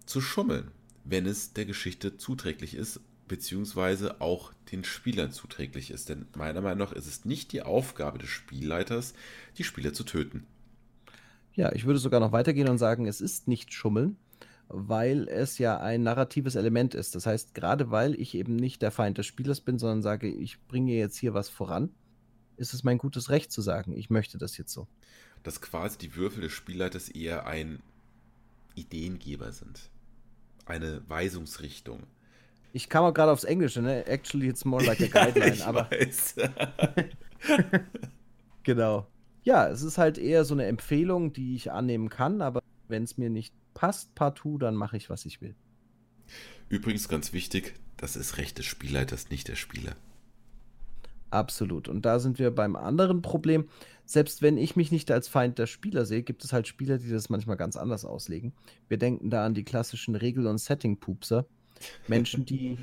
zu 0.04 0.20
schummeln, 0.20 0.72
wenn 1.04 1.26
es 1.26 1.52
der 1.52 1.66
Geschichte 1.66 2.16
zuträglich 2.16 2.74
ist, 2.74 3.00
beziehungsweise 3.28 4.20
auch 4.20 4.52
den 4.72 4.82
Spielern 4.82 5.30
zuträglich 5.30 5.92
ist. 5.92 6.08
Denn 6.08 6.26
meiner 6.36 6.60
Meinung 6.60 6.88
nach 6.88 6.92
ist 6.92 7.06
es 7.06 7.24
nicht 7.24 7.52
die 7.52 7.62
Aufgabe 7.62 8.18
des 8.18 8.28
Spielleiters, 8.28 9.14
die 9.56 9.64
Spieler 9.64 9.92
zu 9.92 10.02
töten. 10.02 10.46
Ja, 11.54 11.72
ich 11.72 11.84
würde 11.84 11.98
sogar 11.98 12.20
noch 12.20 12.32
weitergehen 12.32 12.68
und 12.68 12.78
sagen, 12.78 13.06
es 13.06 13.20
ist 13.20 13.46
nicht 13.46 13.72
Schummeln, 13.74 14.16
weil 14.68 15.28
es 15.28 15.58
ja 15.58 15.78
ein 15.78 16.02
narratives 16.02 16.54
Element 16.54 16.94
ist. 16.94 17.14
Das 17.14 17.26
heißt, 17.26 17.54
gerade 17.54 17.90
weil 17.90 18.18
ich 18.18 18.34
eben 18.34 18.56
nicht 18.56 18.80
der 18.80 18.90
Feind 18.90 19.18
des 19.18 19.26
Spielers 19.26 19.60
bin, 19.60 19.78
sondern 19.78 20.02
sage, 20.02 20.28
ich 20.28 20.62
bringe 20.66 20.94
jetzt 20.94 21.18
hier 21.18 21.34
was 21.34 21.50
voran, 21.50 21.90
ist 22.56 22.72
es 22.72 22.84
mein 22.84 22.98
gutes 22.98 23.28
Recht 23.28 23.52
zu 23.52 23.60
sagen, 23.60 23.92
ich 23.96 24.08
möchte 24.08 24.38
das 24.38 24.56
jetzt 24.56 24.72
so. 24.72 24.88
Dass 25.42 25.60
quasi 25.60 25.98
die 25.98 26.16
Würfel 26.16 26.42
des 26.42 26.52
Spielleiters 26.52 27.08
eher 27.10 27.46
ein 27.46 27.82
Ideengeber 28.74 29.52
sind. 29.52 29.90
Eine 30.64 31.02
Weisungsrichtung. 31.08 32.04
Ich 32.72 32.88
kam 32.88 33.04
auch 33.04 33.12
gerade 33.12 33.32
aufs 33.32 33.44
Englische, 33.44 33.82
ne? 33.82 34.06
Actually, 34.06 34.48
it's 34.48 34.64
more 34.64 34.82
like 34.82 35.00
a 35.00 35.06
guideline, 35.24 35.56
ja, 35.56 35.66
aber. 35.66 35.90
genau 38.62 39.06
ja, 39.42 39.68
es 39.68 39.82
ist 39.82 39.98
halt 39.98 40.18
eher 40.18 40.44
so 40.44 40.54
eine 40.54 40.66
Empfehlung, 40.66 41.32
die 41.32 41.54
ich 41.54 41.72
annehmen 41.72 42.08
kann, 42.08 42.42
aber 42.42 42.62
wenn 42.88 43.02
es 43.02 43.18
mir 43.18 43.30
nicht 43.30 43.54
passt, 43.74 44.14
partout, 44.14 44.58
dann 44.58 44.76
mache 44.76 44.96
ich, 44.96 45.10
was 45.10 45.24
ich 45.26 45.40
will. 45.40 45.54
Übrigens 46.68 47.08
ganz 47.08 47.32
wichtig, 47.32 47.74
das 47.96 48.16
ist 48.16 48.38
Recht 48.38 48.58
des 48.58 48.66
Spielleiters, 48.66 49.30
nicht 49.30 49.48
der 49.48 49.56
Spieler. 49.56 49.96
Absolut. 51.30 51.88
Und 51.88 52.04
da 52.04 52.18
sind 52.18 52.38
wir 52.38 52.50
beim 52.50 52.76
anderen 52.76 53.22
Problem. 53.22 53.68
Selbst 54.04 54.42
wenn 54.42 54.58
ich 54.58 54.76
mich 54.76 54.92
nicht 54.92 55.10
als 55.10 55.28
Feind 55.28 55.58
der 55.58 55.66
Spieler 55.66 56.04
sehe, 56.04 56.22
gibt 56.22 56.44
es 56.44 56.52
halt 56.52 56.68
Spieler, 56.68 56.98
die 56.98 57.10
das 57.10 57.30
manchmal 57.30 57.56
ganz 57.56 57.76
anders 57.76 58.04
auslegen. 58.04 58.52
Wir 58.88 58.98
denken 58.98 59.30
da 59.30 59.46
an 59.46 59.54
die 59.54 59.64
klassischen 59.64 60.14
Regel- 60.14 60.46
und 60.46 60.58
Setting-Pupser. 60.58 61.46
Menschen, 62.06 62.44
die 62.44 62.78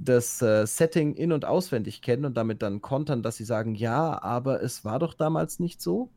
das 0.00 0.40
äh, 0.42 0.66
Setting 0.66 1.14
in- 1.14 1.32
und 1.32 1.44
auswendig 1.44 2.02
kennen 2.02 2.24
und 2.24 2.36
damit 2.36 2.62
dann 2.62 2.80
kontern, 2.80 3.22
dass 3.22 3.36
sie 3.36 3.44
sagen, 3.44 3.74
ja, 3.74 4.22
aber 4.22 4.62
es 4.62 4.84
war 4.84 4.98
doch 4.98 5.14
damals 5.14 5.58
nicht 5.58 5.82
so. 5.82 6.10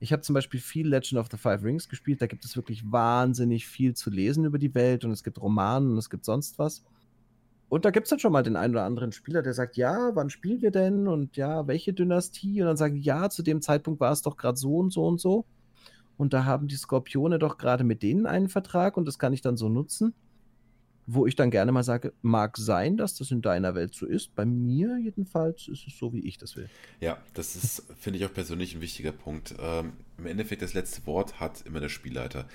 Ich 0.00 0.12
habe 0.12 0.22
zum 0.22 0.34
Beispiel 0.34 0.60
viel 0.60 0.88
Legend 0.88 1.20
of 1.20 1.28
the 1.30 1.36
Five 1.36 1.62
Rings 1.62 1.88
gespielt, 1.88 2.22
da 2.22 2.26
gibt 2.26 2.44
es 2.44 2.56
wirklich 2.56 2.90
wahnsinnig 2.90 3.66
viel 3.66 3.94
zu 3.94 4.08
lesen 4.08 4.44
über 4.44 4.58
die 4.58 4.74
Welt 4.74 5.04
und 5.04 5.10
es 5.10 5.22
gibt 5.22 5.40
Romanen 5.40 5.92
und 5.92 5.98
es 5.98 6.08
gibt 6.08 6.24
sonst 6.24 6.58
was. 6.58 6.82
Und 7.68 7.84
da 7.84 7.90
gibt 7.90 8.06
es 8.06 8.10
dann 8.10 8.18
schon 8.18 8.32
mal 8.32 8.42
den 8.42 8.56
einen 8.56 8.74
oder 8.74 8.84
anderen 8.84 9.12
Spieler, 9.12 9.42
der 9.42 9.52
sagt, 9.54 9.76
ja, 9.76 10.10
wann 10.14 10.30
spielen 10.30 10.62
wir 10.62 10.70
denn? 10.70 11.06
Und 11.06 11.36
ja, 11.36 11.66
welche 11.68 11.92
Dynastie? 11.92 12.62
Und 12.62 12.68
dann 12.68 12.76
sagen 12.76 12.96
ja, 12.96 13.30
zu 13.30 13.42
dem 13.42 13.60
Zeitpunkt 13.60 14.00
war 14.00 14.12
es 14.12 14.22
doch 14.22 14.36
gerade 14.36 14.56
so 14.56 14.76
und 14.78 14.92
so 14.92 15.06
und 15.06 15.20
so. 15.20 15.44
Und 16.16 16.32
da 16.32 16.44
haben 16.44 16.68
die 16.68 16.76
Skorpione 16.76 17.38
doch 17.38 17.58
gerade 17.58 17.84
mit 17.84 18.02
denen 18.02 18.26
einen 18.26 18.48
Vertrag 18.48 18.96
und 18.96 19.06
das 19.06 19.18
kann 19.18 19.32
ich 19.32 19.42
dann 19.42 19.56
so 19.56 19.68
nutzen 19.68 20.14
wo 21.12 21.26
ich 21.26 21.34
dann 21.34 21.50
gerne 21.50 21.72
mal 21.72 21.82
sage, 21.82 22.12
mag 22.22 22.56
sein, 22.56 22.96
dass 22.96 23.16
das 23.16 23.32
in 23.32 23.42
deiner 23.42 23.74
Welt 23.74 23.94
so 23.94 24.06
ist. 24.06 24.34
Bei 24.36 24.44
mir 24.44 24.96
jedenfalls 24.98 25.66
ist 25.66 25.86
es 25.86 25.98
so, 25.98 26.12
wie 26.12 26.20
ich 26.20 26.38
das 26.38 26.56
will. 26.56 26.68
Ja, 27.00 27.18
das 27.34 27.56
ist, 27.56 27.82
finde 27.98 28.18
ich 28.18 28.26
auch 28.26 28.32
persönlich 28.32 28.74
ein 28.74 28.80
wichtiger 28.80 29.10
Punkt. 29.10 29.54
Ähm, 29.58 29.94
Im 30.18 30.26
Endeffekt, 30.26 30.62
das 30.62 30.74
letzte 30.74 31.04
Wort 31.06 31.40
hat 31.40 31.62
immer 31.66 31.80
der 31.80 31.88
Spielleiter. 31.88 32.46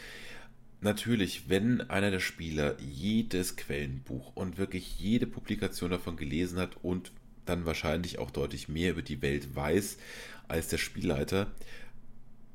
Natürlich, 0.80 1.50
wenn 1.50 1.82
einer 1.89 2.12
der 2.12 2.22
Spieler 2.22 2.78
jedes 2.80 3.58
Quellenbuch 3.58 4.36
und 4.36 4.58
wirklich 4.58 5.00
jede 5.00 5.28
Publikation 5.28 5.91
davon 5.91 6.15
gelesen 6.15 6.58
hat 6.58 6.78
und 6.82 7.12
dann 7.46 7.65
wahrscheinlich 7.65 8.20
auch 8.20 8.32
deutlich 8.32 8.70
mehr 8.70 8.91
über 8.91 9.02
die 9.02 9.22
Welt 9.22 9.56
weiß 9.56 9.98
als 10.48 10.70
der 10.70 10.78
Spielleiter. 10.78 11.52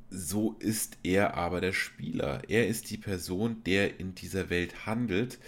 So 0.09 0.57
ist 0.61 0.97
er 1.03 1.35
aber 1.35 1.61
der 1.61 1.73
Spieler. 1.73 2.43
Er 2.49 2.67
ist 2.67 2.91
die 2.91 2.97
Person, 2.97 3.63
der 3.65 4.01
in 4.01 4.15
dieser 4.15 4.51
Welt 4.51 4.87
handelt 4.87 5.39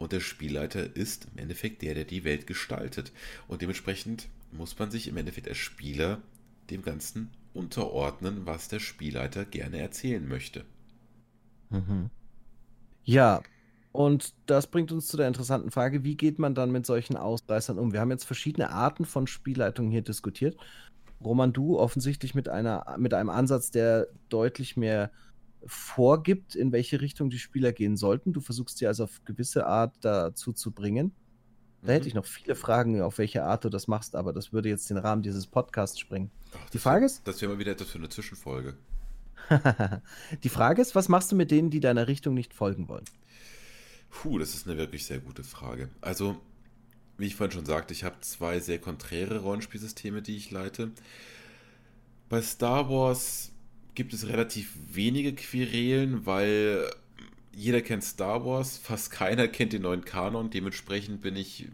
und 0.00 0.12
der 0.12 0.20
Spielleiter 0.20 0.96
ist 0.96 1.28
im 1.30 1.38
Endeffekt 1.38 1.82
der, 1.82 1.92
der 1.94 2.04
die 2.04 2.24
Welt 2.24 2.46
gestaltet. 2.46 3.12
Und 3.48 3.60
dementsprechend 3.60 4.28
muss 4.50 4.78
man 4.78 4.90
sich 4.90 5.06
im 5.08 5.16
Endeffekt 5.18 5.46
als 5.46 5.58
Spieler 5.58 6.22
dem 6.70 6.82
Ganzen 6.82 7.28
unterordnen, 7.52 8.46
was 8.46 8.68
der 8.68 8.80
Spielleiter 8.80 9.44
gerne 9.44 9.78
erzählen 9.78 10.26
möchte. 10.26 10.64
Mhm. 11.68 12.08
Ja, 13.04 13.42
und 13.92 14.32
das 14.46 14.68
bringt 14.68 14.90
uns 14.90 15.06
zu 15.06 15.18
der 15.18 15.28
interessanten 15.28 15.70
Frage, 15.70 16.02
wie 16.02 16.16
geht 16.16 16.38
man 16.38 16.54
dann 16.54 16.72
mit 16.72 16.86
solchen 16.86 17.18
Ausreißern 17.18 17.78
um? 17.78 17.92
Wir 17.92 18.00
haben 18.00 18.10
jetzt 18.10 18.24
verschiedene 18.24 18.70
Arten 18.70 19.04
von 19.04 19.26
Spielleitungen 19.26 19.90
hier 19.90 20.02
diskutiert. 20.02 20.56
Roman, 21.22 21.52
du 21.52 21.78
offensichtlich 21.78 22.34
mit, 22.34 22.48
einer, 22.48 22.96
mit 22.96 23.12
einem 23.12 23.28
Ansatz, 23.28 23.70
der 23.70 24.06
deutlich 24.30 24.78
mehr 24.78 25.10
vorgibt, 25.66 26.54
in 26.54 26.72
welche 26.72 27.00
Richtung 27.00 27.30
die 27.30 27.38
Spieler 27.38 27.72
gehen 27.72 27.96
sollten. 27.96 28.32
Du 28.32 28.40
versuchst 28.40 28.78
sie 28.78 28.86
also 28.86 29.04
auf 29.04 29.24
gewisse 29.24 29.66
Art 29.66 29.94
dazu 30.00 30.52
zu 30.52 30.70
bringen. 30.70 31.12
Da 31.82 31.88
mhm. 31.88 31.92
hätte 31.92 32.08
ich 32.08 32.14
noch 32.14 32.26
viele 32.26 32.54
Fragen, 32.54 33.00
auf 33.00 33.18
welche 33.18 33.44
Art 33.44 33.64
du 33.64 33.68
das 33.68 33.88
machst, 33.88 34.14
aber 34.14 34.32
das 34.32 34.52
würde 34.52 34.68
jetzt 34.68 34.90
den 34.90 34.98
Rahmen 34.98 35.22
dieses 35.22 35.46
Podcasts 35.46 35.98
sprengen. 35.98 36.30
Ach, 36.54 36.70
die 36.70 36.78
Frage 36.78 37.06
ist. 37.06 37.26
Das 37.26 37.40
wäre 37.40 37.52
mal 37.52 37.58
wieder 37.58 37.72
etwas 37.72 37.90
für 37.90 37.98
eine 37.98 38.08
Zwischenfolge. 38.08 38.76
die 40.44 40.48
Frage 40.48 40.82
ist, 40.82 40.94
was 40.94 41.08
machst 41.08 41.32
du 41.32 41.36
mit 41.36 41.50
denen, 41.50 41.70
die 41.70 41.80
deiner 41.80 42.06
Richtung 42.08 42.34
nicht 42.34 42.54
folgen 42.54 42.88
wollen? 42.88 43.04
Puh, 44.10 44.38
das 44.38 44.54
ist 44.54 44.66
eine 44.66 44.76
wirklich 44.76 45.06
sehr 45.06 45.20
gute 45.20 45.44
Frage. 45.44 45.88
Also, 46.00 46.36
wie 47.16 47.26
ich 47.26 47.36
vorhin 47.36 47.52
schon 47.52 47.66
sagte, 47.66 47.94
ich 47.94 48.04
habe 48.04 48.20
zwei 48.20 48.60
sehr 48.60 48.78
konträre 48.78 49.38
Rollenspielsysteme, 49.38 50.22
die 50.22 50.36
ich 50.36 50.50
leite. 50.50 50.90
Bei 52.28 52.42
Star 52.42 52.88
Wars 52.90 53.49
gibt 53.94 54.12
es 54.12 54.28
relativ 54.28 54.72
wenige 54.92 55.34
Querelen, 55.34 56.26
weil 56.26 56.90
jeder 57.54 57.80
kennt 57.80 58.04
Star 58.04 58.44
Wars, 58.44 58.78
fast 58.78 59.10
keiner 59.10 59.48
kennt 59.48 59.72
den 59.72 59.82
neuen 59.82 60.04
Kanon. 60.04 60.50
Dementsprechend 60.50 61.20
bin 61.20 61.36
ich 61.36 61.68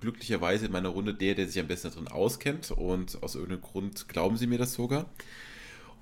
glücklicherweise 0.00 0.66
in 0.66 0.72
meiner 0.72 0.88
Runde 0.88 1.14
der, 1.14 1.34
der 1.34 1.46
sich 1.46 1.60
am 1.60 1.66
besten 1.66 1.90
darin 1.90 2.08
auskennt 2.08 2.70
und 2.70 3.22
aus 3.22 3.34
irgendeinem 3.34 3.62
Grund 3.62 4.08
glauben 4.08 4.36
sie 4.36 4.46
mir 4.46 4.58
das 4.58 4.74
sogar. 4.74 5.10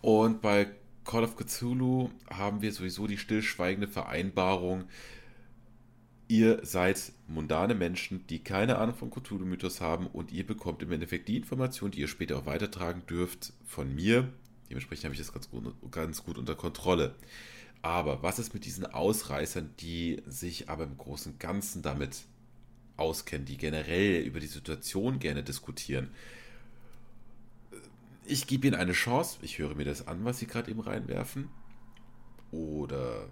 Und 0.00 0.42
bei 0.42 0.68
Call 1.05 1.24
of 1.24 1.37
Cthulhu 1.37 2.11
haben 2.31 2.62
wir 2.62 2.72
sowieso 2.72 3.07
die 3.07 3.18
stillschweigende 3.18 3.88
Vereinbarung, 3.88 4.85
ihr 6.28 6.61
seid 6.62 7.12
mundane 7.26 7.74
Menschen, 7.74 8.26
die 8.28 8.42
keine 8.42 8.78
Ahnung 8.78 8.94
vom 8.94 9.11
Cthulhu-Mythos 9.11 9.81
haben 9.81 10.07
und 10.07 10.33
ihr 10.33 10.46
bekommt 10.46 10.83
im 10.83 10.92
Endeffekt 10.92 11.28
die 11.28 11.37
Information, 11.37 11.90
die 11.90 12.00
ihr 12.00 12.09
später 12.09 12.38
auch 12.38 12.46
weitertragen 12.46 13.02
dürft, 13.07 13.52
von 13.66 13.94
mir. 13.94 14.33
Dementsprechend 14.72 15.04
habe 15.04 15.14
ich 15.14 15.20
das 15.20 15.35
ganz 15.35 15.50
gut, 15.50 15.74
ganz 15.90 16.24
gut 16.24 16.38
unter 16.38 16.54
Kontrolle. 16.54 17.14
Aber 17.82 18.22
was 18.22 18.38
ist 18.38 18.54
mit 18.54 18.64
diesen 18.64 18.87
Ausreißern, 18.87 19.74
die 19.80 20.22
sich 20.24 20.70
aber 20.70 20.85
im 20.85 20.96
Großen 20.96 21.32
und 21.32 21.38
Ganzen 21.38 21.82
damit 21.82 22.22
auskennen, 22.96 23.44
die 23.44 23.58
generell 23.58 24.22
über 24.22 24.40
die 24.40 24.46
Situation 24.46 25.18
gerne 25.18 25.42
diskutieren? 25.42 26.08
Ich 28.24 28.46
gebe 28.46 28.66
ihnen 28.66 28.76
eine 28.76 28.92
Chance, 28.92 29.40
ich 29.42 29.58
höre 29.58 29.74
mir 29.74 29.85
das 29.85 30.08
an, 30.08 30.24
was 30.24 30.38
sie 30.38 30.46
gerade 30.46 30.70
eben 30.70 30.80
reinwerfen. 30.80 31.50
Oder 32.50 33.28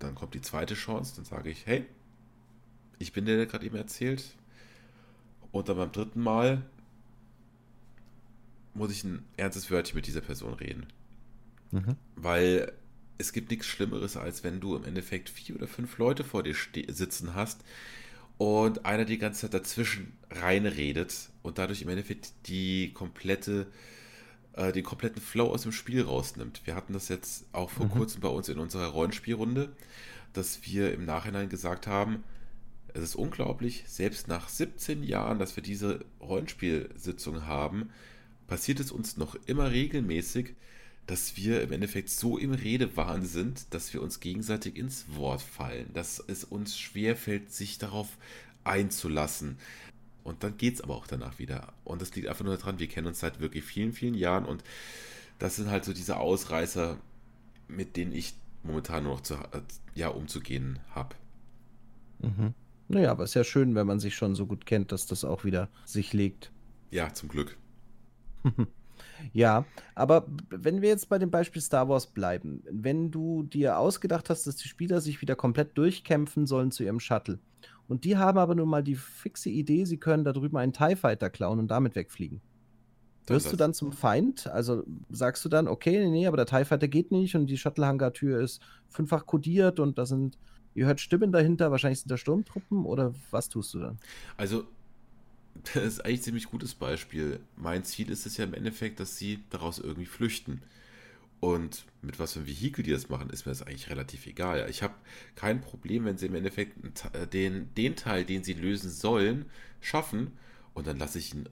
dann 0.00 0.14
kommt 0.14 0.34
die 0.34 0.42
zweite 0.42 0.74
Chance, 0.74 1.14
dann 1.16 1.24
sage 1.24 1.48
ich, 1.48 1.64
hey, 1.64 1.86
ich 2.98 3.14
bin 3.14 3.24
der, 3.24 3.38
der 3.38 3.46
gerade 3.46 3.64
eben 3.64 3.76
erzählt. 3.76 4.36
Und 5.50 5.66
dann 5.70 5.78
beim 5.78 5.92
dritten 5.92 6.20
Mal 6.20 6.60
muss 8.74 8.90
ich 8.90 9.04
ein 9.04 9.24
ernstes 9.36 9.70
Wörtchen 9.70 9.96
mit 9.96 10.06
dieser 10.06 10.20
Person 10.20 10.54
reden. 10.54 10.86
Mhm. 11.70 11.96
Weil 12.16 12.72
es 13.18 13.32
gibt 13.32 13.50
nichts 13.50 13.66
Schlimmeres, 13.66 14.16
als 14.16 14.44
wenn 14.44 14.60
du 14.60 14.76
im 14.76 14.84
Endeffekt 14.84 15.28
vier 15.28 15.56
oder 15.56 15.68
fünf 15.68 15.98
Leute 15.98 16.24
vor 16.24 16.42
dir 16.42 16.54
sitzen 16.88 17.34
hast 17.34 17.64
und 18.38 18.84
einer 18.84 19.04
die 19.04 19.18
ganze 19.18 19.42
Zeit 19.42 19.54
dazwischen 19.54 20.12
reinredet 20.30 21.30
und 21.42 21.58
dadurch 21.58 21.82
im 21.82 21.88
Endeffekt 21.88 22.32
die 22.46 22.92
komplette, 22.92 23.68
äh, 24.54 24.72
den 24.72 24.82
kompletten 24.82 25.22
Flow 25.22 25.50
aus 25.50 25.62
dem 25.62 25.72
Spiel 25.72 26.02
rausnimmt. 26.02 26.62
Wir 26.64 26.74
hatten 26.74 26.92
das 26.92 27.08
jetzt 27.08 27.46
auch 27.52 27.70
vor 27.70 27.86
mhm. 27.86 27.90
kurzem 27.90 28.20
bei 28.20 28.28
uns 28.28 28.48
in 28.48 28.58
unserer 28.58 28.88
Rollenspielrunde, 28.88 29.72
dass 30.32 30.64
wir 30.66 30.92
im 30.92 31.04
Nachhinein 31.04 31.48
gesagt 31.48 31.86
haben, 31.86 32.24
es 32.92 33.02
ist 33.02 33.16
unglaublich, 33.16 33.84
selbst 33.86 34.28
nach 34.28 34.48
17 34.48 35.02
Jahren, 35.02 35.38
dass 35.38 35.56
wir 35.56 35.62
diese 35.62 36.04
Rollenspielsitzung 36.20 37.46
haben, 37.46 37.90
passiert 38.54 38.78
es 38.78 38.92
uns 38.92 39.16
noch 39.16 39.34
immer 39.46 39.72
regelmäßig, 39.72 40.54
dass 41.08 41.36
wir 41.36 41.60
im 41.60 41.72
Endeffekt 41.72 42.08
so 42.08 42.38
im 42.38 42.52
Redewahn 42.52 43.24
sind, 43.24 43.74
dass 43.74 43.92
wir 43.92 44.00
uns 44.00 44.20
gegenseitig 44.20 44.76
ins 44.76 45.06
Wort 45.16 45.42
fallen, 45.42 45.92
dass 45.92 46.22
es 46.24 46.44
uns 46.44 46.78
schwerfällt, 46.78 47.52
sich 47.52 47.78
darauf 47.78 48.16
einzulassen. 48.62 49.58
Und 50.22 50.44
dann 50.44 50.56
geht 50.56 50.74
es 50.74 50.80
aber 50.82 50.94
auch 50.94 51.08
danach 51.08 51.40
wieder. 51.40 51.72
Und 51.82 52.00
das 52.00 52.14
liegt 52.14 52.28
einfach 52.28 52.44
nur 52.44 52.56
daran, 52.56 52.78
wir 52.78 52.86
kennen 52.86 53.08
uns 53.08 53.18
seit 53.18 53.40
wirklich 53.40 53.64
vielen, 53.64 53.92
vielen 53.92 54.14
Jahren 54.14 54.44
und 54.44 54.62
das 55.40 55.56
sind 55.56 55.68
halt 55.68 55.84
so 55.84 55.92
diese 55.92 56.18
Ausreißer, 56.18 56.96
mit 57.66 57.96
denen 57.96 58.12
ich 58.12 58.34
momentan 58.62 59.02
nur 59.02 59.14
noch 59.14 59.22
zu, 59.22 59.34
äh, 59.34 59.62
ja, 59.96 60.10
umzugehen 60.10 60.78
habe. 60.94 61.16
Mhm. 62.20 62.54
Naja, 62.86 63.10
aber 63.10 63.24
es 63.24 63.30
ist 63.30 63.34
ja 63.34 63.42
schön, 63.42 63.74
wenn 63.74 63.88
man 63.88 63.98
sich 63.98 64.14
schon 64.14 64.36
so 64.36 64.46
gut 64.46 64.64
kennt, 64.64 64.92
dass 64.92 65.06
das 65.06 65.24
auch 65.24 65.44
wieder 65.44 65.68
sich 65.84 66.12
legt. 66.12 66.52
Ja, 66.92 67.12
zum 67.12 67.28
Glück. 67.28 67.56
Ja, 69.32 69.64
aber 69.94 70.26
wenn 70.50 70.82
wir 70.82 70.88
jetzt 70.88 71.08
bei 71.08 71.18
dem 71.18 71.30
Beispiel 71.30 71.62
Star 71.62 71.88
Wars 71.88 72.06
bleiben, 72.06 72.62
wenn 72.70 73.10
du 73.10 73.42
dir 73.42 73.78
ausgedacht 73.78 74.30
hast, 74.30 74.46
dass 74.46 74.56
die 74.56 74.68
Spieler 74.68 75.00
sich 75.00 75.20
wieder 75.20 75.34
komplett 75.34 75.76
durchkämpfen 75.76 76.46
sollen 76.46 76.70
zu 76.70 76.84
ihrem 76.84 77.00
Shuttle 77.00 77.38
und 77.88 78.04
die 78.04 78.16
haben 78.16 78.38
aber 78.38 78.54
nun 78.54 78.68
mal 78.68 78.82
die 78.82 78.94
fixe 78.94 79.50
Idee, 79.50 79.84
sie 79.84 79.98
können 79.98 80.24
da 80.24 80.32
drüben 80.32 80.56
einen 80.56 80.72
TIE 80.72 80.96
Fighter 80.96 81.30
klauen 81.30 81.58
und 81.58 81.68
damit 81.68 81.94
wegfliegen. 81.94 82.40
Wirst 83.26 83.50
du 83.50 83.56
dann 83.56 83.72
zum 83.72 83.92
Feind? 83.92 84.46
Also 84.48 84.84
sagst 85.08 85.44
du 85.44 85.48
dann, 85.48 85.66
okay, 85.66 86.06
nee, 86.08 86.26
aber 86.26 86.36
der 86.36 86.46
TIE 86.46 86.64
Fighter 86.64 86.88
geht 86.88 87.10
nicht 87.10 87.34
und 87.34 87.46
die 87.46 87.56
Shuttle-Hangar-Tür 87.56 88.40
ist 88.40 88.60
fünffach 88.88 89.24
kodiert 89.24 89.80
und 89.80 89.96
da 89.96 90.04
sind, 90.04 90.38
ihr 90.74 90.86
hört 90.86 91.00
Stimmen 91.00 91.32
dahinter, 91.32 91.70
wahrscheinlich 91.70 92.00
sind 92.00 92.10
da 92.10 92.18
Sturmtruppen 92.18 92.84
oder 92.84 93.14
was 93.30 93.48
tust 93.48 93.72
du 93.72 93.80
dann? 93.80 93.98
Also 94.36 94.64
das 95.74 95.84
ist 95.84 96.00
eigentlich 96.00 96.20
ein 96.20 96.24
ziemlich 96.24 96.46
gutes 96.46 96.74
Beispiel. 96.74 97.40
Mein 97.56 97.84
Ziel 97.84 98.10
ist 98.10 98.26
es 98.26 98.36
ja 98.36 98.44
im 98.44 98.54
Endeffekt, 98.54 99.00
dass 99.00 99.16
sie 99.16 99.40
daraus 99.50 99.78
irgendwie 99.78 100.06
flüchten. 100.06 100.62
Und 101.40 101.84
mit 102.00 102.18
was 102.18 102.32
für 102.32 102.38
einem 102.38 102.48
Vehikel 102.48 102.82
die 102.82 102.90
das 102.90 103.10
machen, 103.10 103.28
ist 103.28 103.44
mir 103.44 103.52
das 103.52 103.62
eigentlich 103.62 103.90
relativ 103.90 104.26
egal. 104.26 104.66
Ich 104.70 104.82
habe 104.82 104.94
kein 105.34 105.60
Problem, 105.60 106.06
wenn 106.06 106.16
sie 106.16 106.26
im 106.26 106.34
Endeffekt 106.34 106.76
äh, 107.12 107.26
den, 107.26 107.72
den 107.74 107.96
Teil, 107.96 108.24
den 108.24 108.42
sie 108.44 108.54
lösen 108.54 108.90
sollen, 108.90 109.46
schaffen. 109.80 110.32
Und 110.72 110.86
dann 110.86 110.98
lasse 110.98 111.18
ich 111.18 111.34
ihnen 111.34 111.48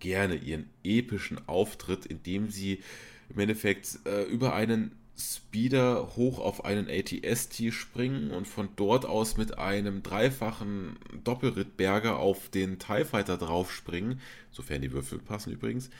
gerne 0.00 0.34
ihren 0.34 0.68
epischen 0.82 1.46
Auftritt, 1.46 2.04
indem 2.06 2.50
sie 2.50 2.82
im 3.28 3.38
Endeffekt 3.38 4.00
äh, 4.06 4.24
über 4.24 4.54
einen 4.54 4.97
Speeder 5.20 6.14
hoch 6.14 6.38
auf 6.38 6.64
einen 6.64 6.88
ATST 6.88 7.72
springen 7.72 8.30
und 8.30 8.46
von 8.46 8.68
dort 8.76 9.04
aus 9.04 9.36
mit 9.36 9.58
einem 9.58 10.04
dreifachen 10.04 10.96
Doppelrittberger 11.24 12.18
auf 12.18 12.48
den 12.50 12.78
TIE 12.78 13.04
Fighter 13.04 13.36
draufspringen, 13.36 14.20
sofern 14.52 14.80
die 14.80 14.92
Würfel 14.92 15.18
passen 15.18 15.52
übrigens, 15.52 15.90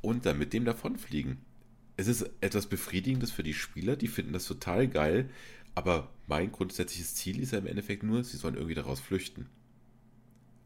und 0.00 0.26
dann 0.26 0.38
mit 0.38 0.52
dem 0.52 0.64
davonfliegen. 0.64 1.38
Es 1.96 2.08
ist 2.08 2.28
etwas 2.40 2.66
Befriedigendes 2.66 3.30
für 3.30 3.44
die 3.44 3.54
Spieler, 3.54 3.94
die 3.94 4.08
finden 4.08 4.32
das 4.32 4.46
total 4.46 4.88
geil, 4.88 5.30
aber 5.76 6.10
mein 6.26 6.50
grundsätzliches 6.50 7.14
Ziel 7.14 7.38
ist 7.38 7.52
ja 7.52 7.58
im 7.58 7.66
Endeffekt 7.66 8.02
nur, 8.02 8.24
sie 8.24 8.36
sollen 8.36 8.56
irgendwie 8.56 8.74
daraus 8.74 8.98
flüchten. 8.98 9.46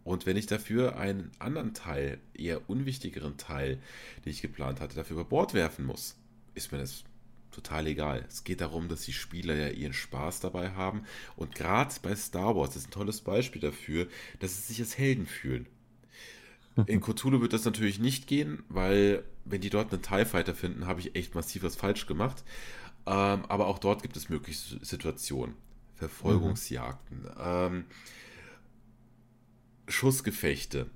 Und 0.05 0.25
wenn 0.25 0.39
ich 0.39 0.47
dafür 0.47 0.97
einen 0.97 1.31
anderen 1.39 1.75
Teil, 1.75 2.19
eher 2.33 2.71
unwichtigeren 2.71 3.37
Teil, 3.37 3.79
den 4.25 4.31
ich 4.31 4.41
geplant 4.41 4.81
hatte, 4.81 4.97
dafür 4.97 5.17
über 5.17 5.29
Bord 5.29 5.53
werfen 5.53 5.85
muss, 5.85 6.17
ist 6.55 6.73
mir 6.73 6.79
das 6.79 7.05
total 7.51 7.87
egal. 7.87 8.25
Es 8.29 8.45
geht 8.45 8.61
darum, 8.61 8.89
dass 8.89 9.03
die 9.03 9.13
Spieler 9.13 9.55
ja 9.55 9.69
ihren 9.69 9.93
Spaß 9.93 10.41
dabei 10.41 10.73
haben. 10.73 11.03
Und 11.37 11.55
gerade 11.55 11.95
bei 12.03 12.15
Star 12.15 12.57
Wars 12.57 12.77
ist 12.77 12.89
ein 12.89 12.93
tolles 12.93 13.21
Beispiel 13.21 13.61
dafür, 13.61 14.07
dass 14.39 14.57
sie 14.57 14.73
sich 14.73 14.81
als 14.81 14.99
Helden 14.99 15.27
fühlen. 15.27 15.67
In 16.87 17.01
Cthulhu 17.03 17.41
wird 17.41 17.53
das 17.53 17.65
natürlich 17.65 17.99
nicht 17.99 18.27
gehen, 18.27 18.63
weil 18.69 19.25
wenn 19.45 19.61
die 19.61 19.71
dort 19.71 19.93
einen 19.93 20.03
TIE 20.03 20.25
Fighter 20.25 20.55
finden, 20.55 20.87
habe 20.87 21.01
ich 21.01 21.17
echt 21.17 21.35
massiv 21.35 21.63
was 21.63 21.77
falsch 21.77 22.07
gemacht. 22.07 22.45
Ähm, 23.07 23.45
aber 23.47 23.67
auch 23.67 23.79
dort 23.79 24.03
gibt 24.03 24.17
es 24.17 24.29
mögliche 24.29 24.79
Situationen. 24.85 25.55
Verfolgungsjagden, 26.01 27.21
mhm. 27.21 27.31
ähm, 27.39 27.85
Schussgefechte. 29.87 30.87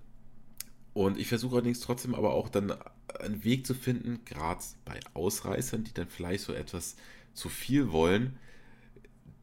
Und 0.95 1.19
ich 1.19 1.29
versuche 1.29 1.57
allerdings 1.57 1.81
trotzdem 1.81 2.15
aber 2.15 2.33
auch 2.33 2.49
dann 2.49 2.73
einen 3.21 3.45
Weg 3.45 3.67
zu 3.67 3.75
finden, 3.75 4.25
gerade 4.25 4.65
bei 4.85 5.01
Ausreißern, 5.15 5.85
die 5.85 5.95
dann 5.95 6.09
vielleicht 6.09 6.45
so 6.45 6.53
etwas 6.53 6.97
zu 7.33 7.49
viel 7.49 7.91
wollen, 7.93 8.39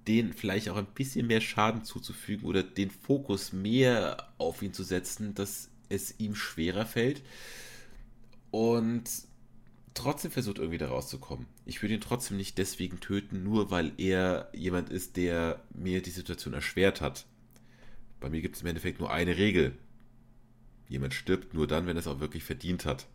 denen 0.08 0.34
vielleicht 0.34 0.70
auch 0.70 0.78
ein 0.78 0.88
bisschen 0.88 1.28
mehr 1.28 1.42
Schaden 1.42 1.84
zuzufügen 1.84 2.46
oder 2.48 2.64
den 2.64 2.90
Fokus 2.90 3.54
mehr 3.54 4.32
auf 4.38 4.62
ihn 4.62 4.74
zu 4.74 4.84
setzen, 4.84 5.36
dass 5.36 5.70
es 5.90 6.20
ihm 6.20 6.36
schwerer 6.36 6.86
fällt 6.86 7.22
und 8.50 9.04
trotzdem 9.94 10.32
versucht 10.32 10.58
irgendwie 10.58 10.78
da 10.78 10.88
rauszukommen. 10.88 11.46
Ich 11.66 11.82
würde 11.82 11.96
ihn 11.96 12.02
trotzdem 12.02 12.38
nicht 12.38 12.58
deswegen 12.58 13.00
töten, 13.00 13.44
nur 13.44 13.72
weil 13.72 13.92
er 13.98 14.50
jemand 14.54 14.90
ist, 14.90 15.18
der 15.18 15.62
mir 15.74 16.02
die 16.02 16.12
Situation 16.12 16.54
erschwert 16.54 17.02
hat. 17.02 17.26
Bei 18.20 18.30
mir 18.30 18.42
gibt 18.42 18.56
es 18.56 18.62
im 18.62 18.68
Endeffekt 18.68 19.00
nur 19.00 19.12
eine 19.12 19.38
Regel. 19.38 19.78
Jemand 20.88 21.14
stirbt 21.14 21.54
nur 21.54 21.68
dann, 21.68 21.88
wenn 21.88 21.98
er 21.98 22.02
es 22.02 22.08
auch 22.08 22.20
wirklich 22.20 22.44
verdient 22.44 22.86
hat. 22.86 23.08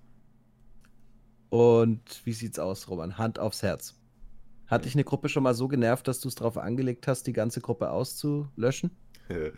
Und 1.48 2.22
wie 2.24 2.32
sieht's 2.32 2.58
aus, 2.58 2.88
Roman? 2.88 3.18
Hand 3.18 3.38
aufs 3.38 3.62
Herz. 3.62 3.94
Hat 4.66 4.84
dich 4.84 4.94
eine 4.94 5.04
Gruppe 5.04 5.28
schon 5.28 5.44
mal 5.44 5.54
so 5.54 5.68
genervt, 5.68 6.08
dass 6.08 6.20
du 6.20 6.28
es 6.28 6.34
darauf 6.34 6.58
angelegt 6.58 7.06
hast, 7.06 7.26
die 7.26 7.32
ganze 7.32 7.60
Gruppe 7.60 7.90
auszulöschen? 7.90 8.90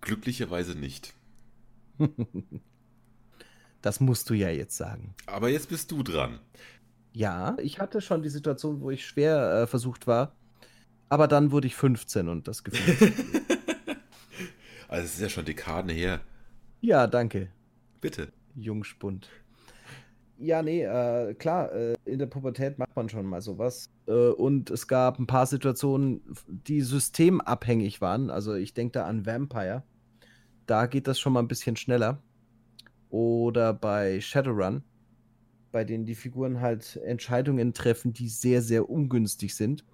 Glücklicherweise 0.00 0.78
nicht. 0.78 1.14
das 3.82 4.00
musst 4.00 4.30
du 4.30 4.34
ja 4.34 4.48
jetzt 4.50 4.76
sagen. 4.76 5.14
Aber 5.26 5.48
jetzt 5.48 5.68
bist 5.68 5.90
du 5.90 6.02
dran. 6.02 6.40
Ja, 7.12 7.56
ich 7.60 7.78
hatte 7.78 8.00
schon 8.00 8.22
die 8.22 8.28
Situation, 8.28 8.80
wo 8.80 8.90
ich 8.90 9.06
schwer 9.06 9.62
äh, 9.62 9.66
versucht 9.66 10.06
war. 10.06 10.36
Aber 11.08 11.28
dann 11.28 11.50
wurde 11.50 11.66
ich 11.66 11.76
15 11.76 12.28
und 12.28 12.48
das 12.48 12.64
Gefühl. 12.64 13.12
also, 14.88 15.04
es 15.04 15.14
ist 15.14 15.20
ja 15.20 15.28
schon 15.28 15.44
Dekaden 15.44 15.90
her. 15.90 16.20
Ja, 16.80 17.06
danke. 17.06 17.48
Bitte. 18.00 18.32
Jungspund. 18.54 19.28
Ja, 20.38 20.62
nee, 20.62 20.82
äh, 20.82 21.34
klar, 21.34 21.72
äh, 21.72 21.94
in 22.04 22.18
der 22.18 22.26
Pubertät 22.26 22.78
macht 22.78 22.94
man 22.94 23.08
schon 23.08 23.24
mal 23.24 23.40
sowas. 23.40 23.90
Äh, 24.06 24.12
und 24.12 24.70
es 24.70 24.86
gab 24.86 25.18
ein 25.18 25.26
paar 25.26 25.46
Situationen, 25.46 26.20
die 26.46 26.82
systemabhängig 26.82 28.00
waren. 28.00 28.30
Also 28.30 28.54
ich 28.54 28.74
denke 28.74 28.92
da 28.92 29.06
an 29.06 29.24
Vampire. 29.24 29.82
Da 30.66 30.86
geht 30.86 31.06
das 31.06 31.18
schon 31.18 31.32
mal 31.32 31.40
ein 31.40 31.48
bisschen 31.48 31.76
schneller. 31.76 32.22
Oder 33.08 33.72
bei 33.72 34.20
Shadowrun, 34.20 34.82
bei 35.72 35.84
denen 35.84 36.04
die 36.04 36.14
Figuren 36.14 36.60
halt 36.60 36.96
Entscheidungen 37.04 37.72
treffen, 37.72 38.12
die 38.12 38.28
sehr, 38.28 38.60
sehr 38.60 38.90
ungünstig 38.90 39.54
sind. 39.54 39.84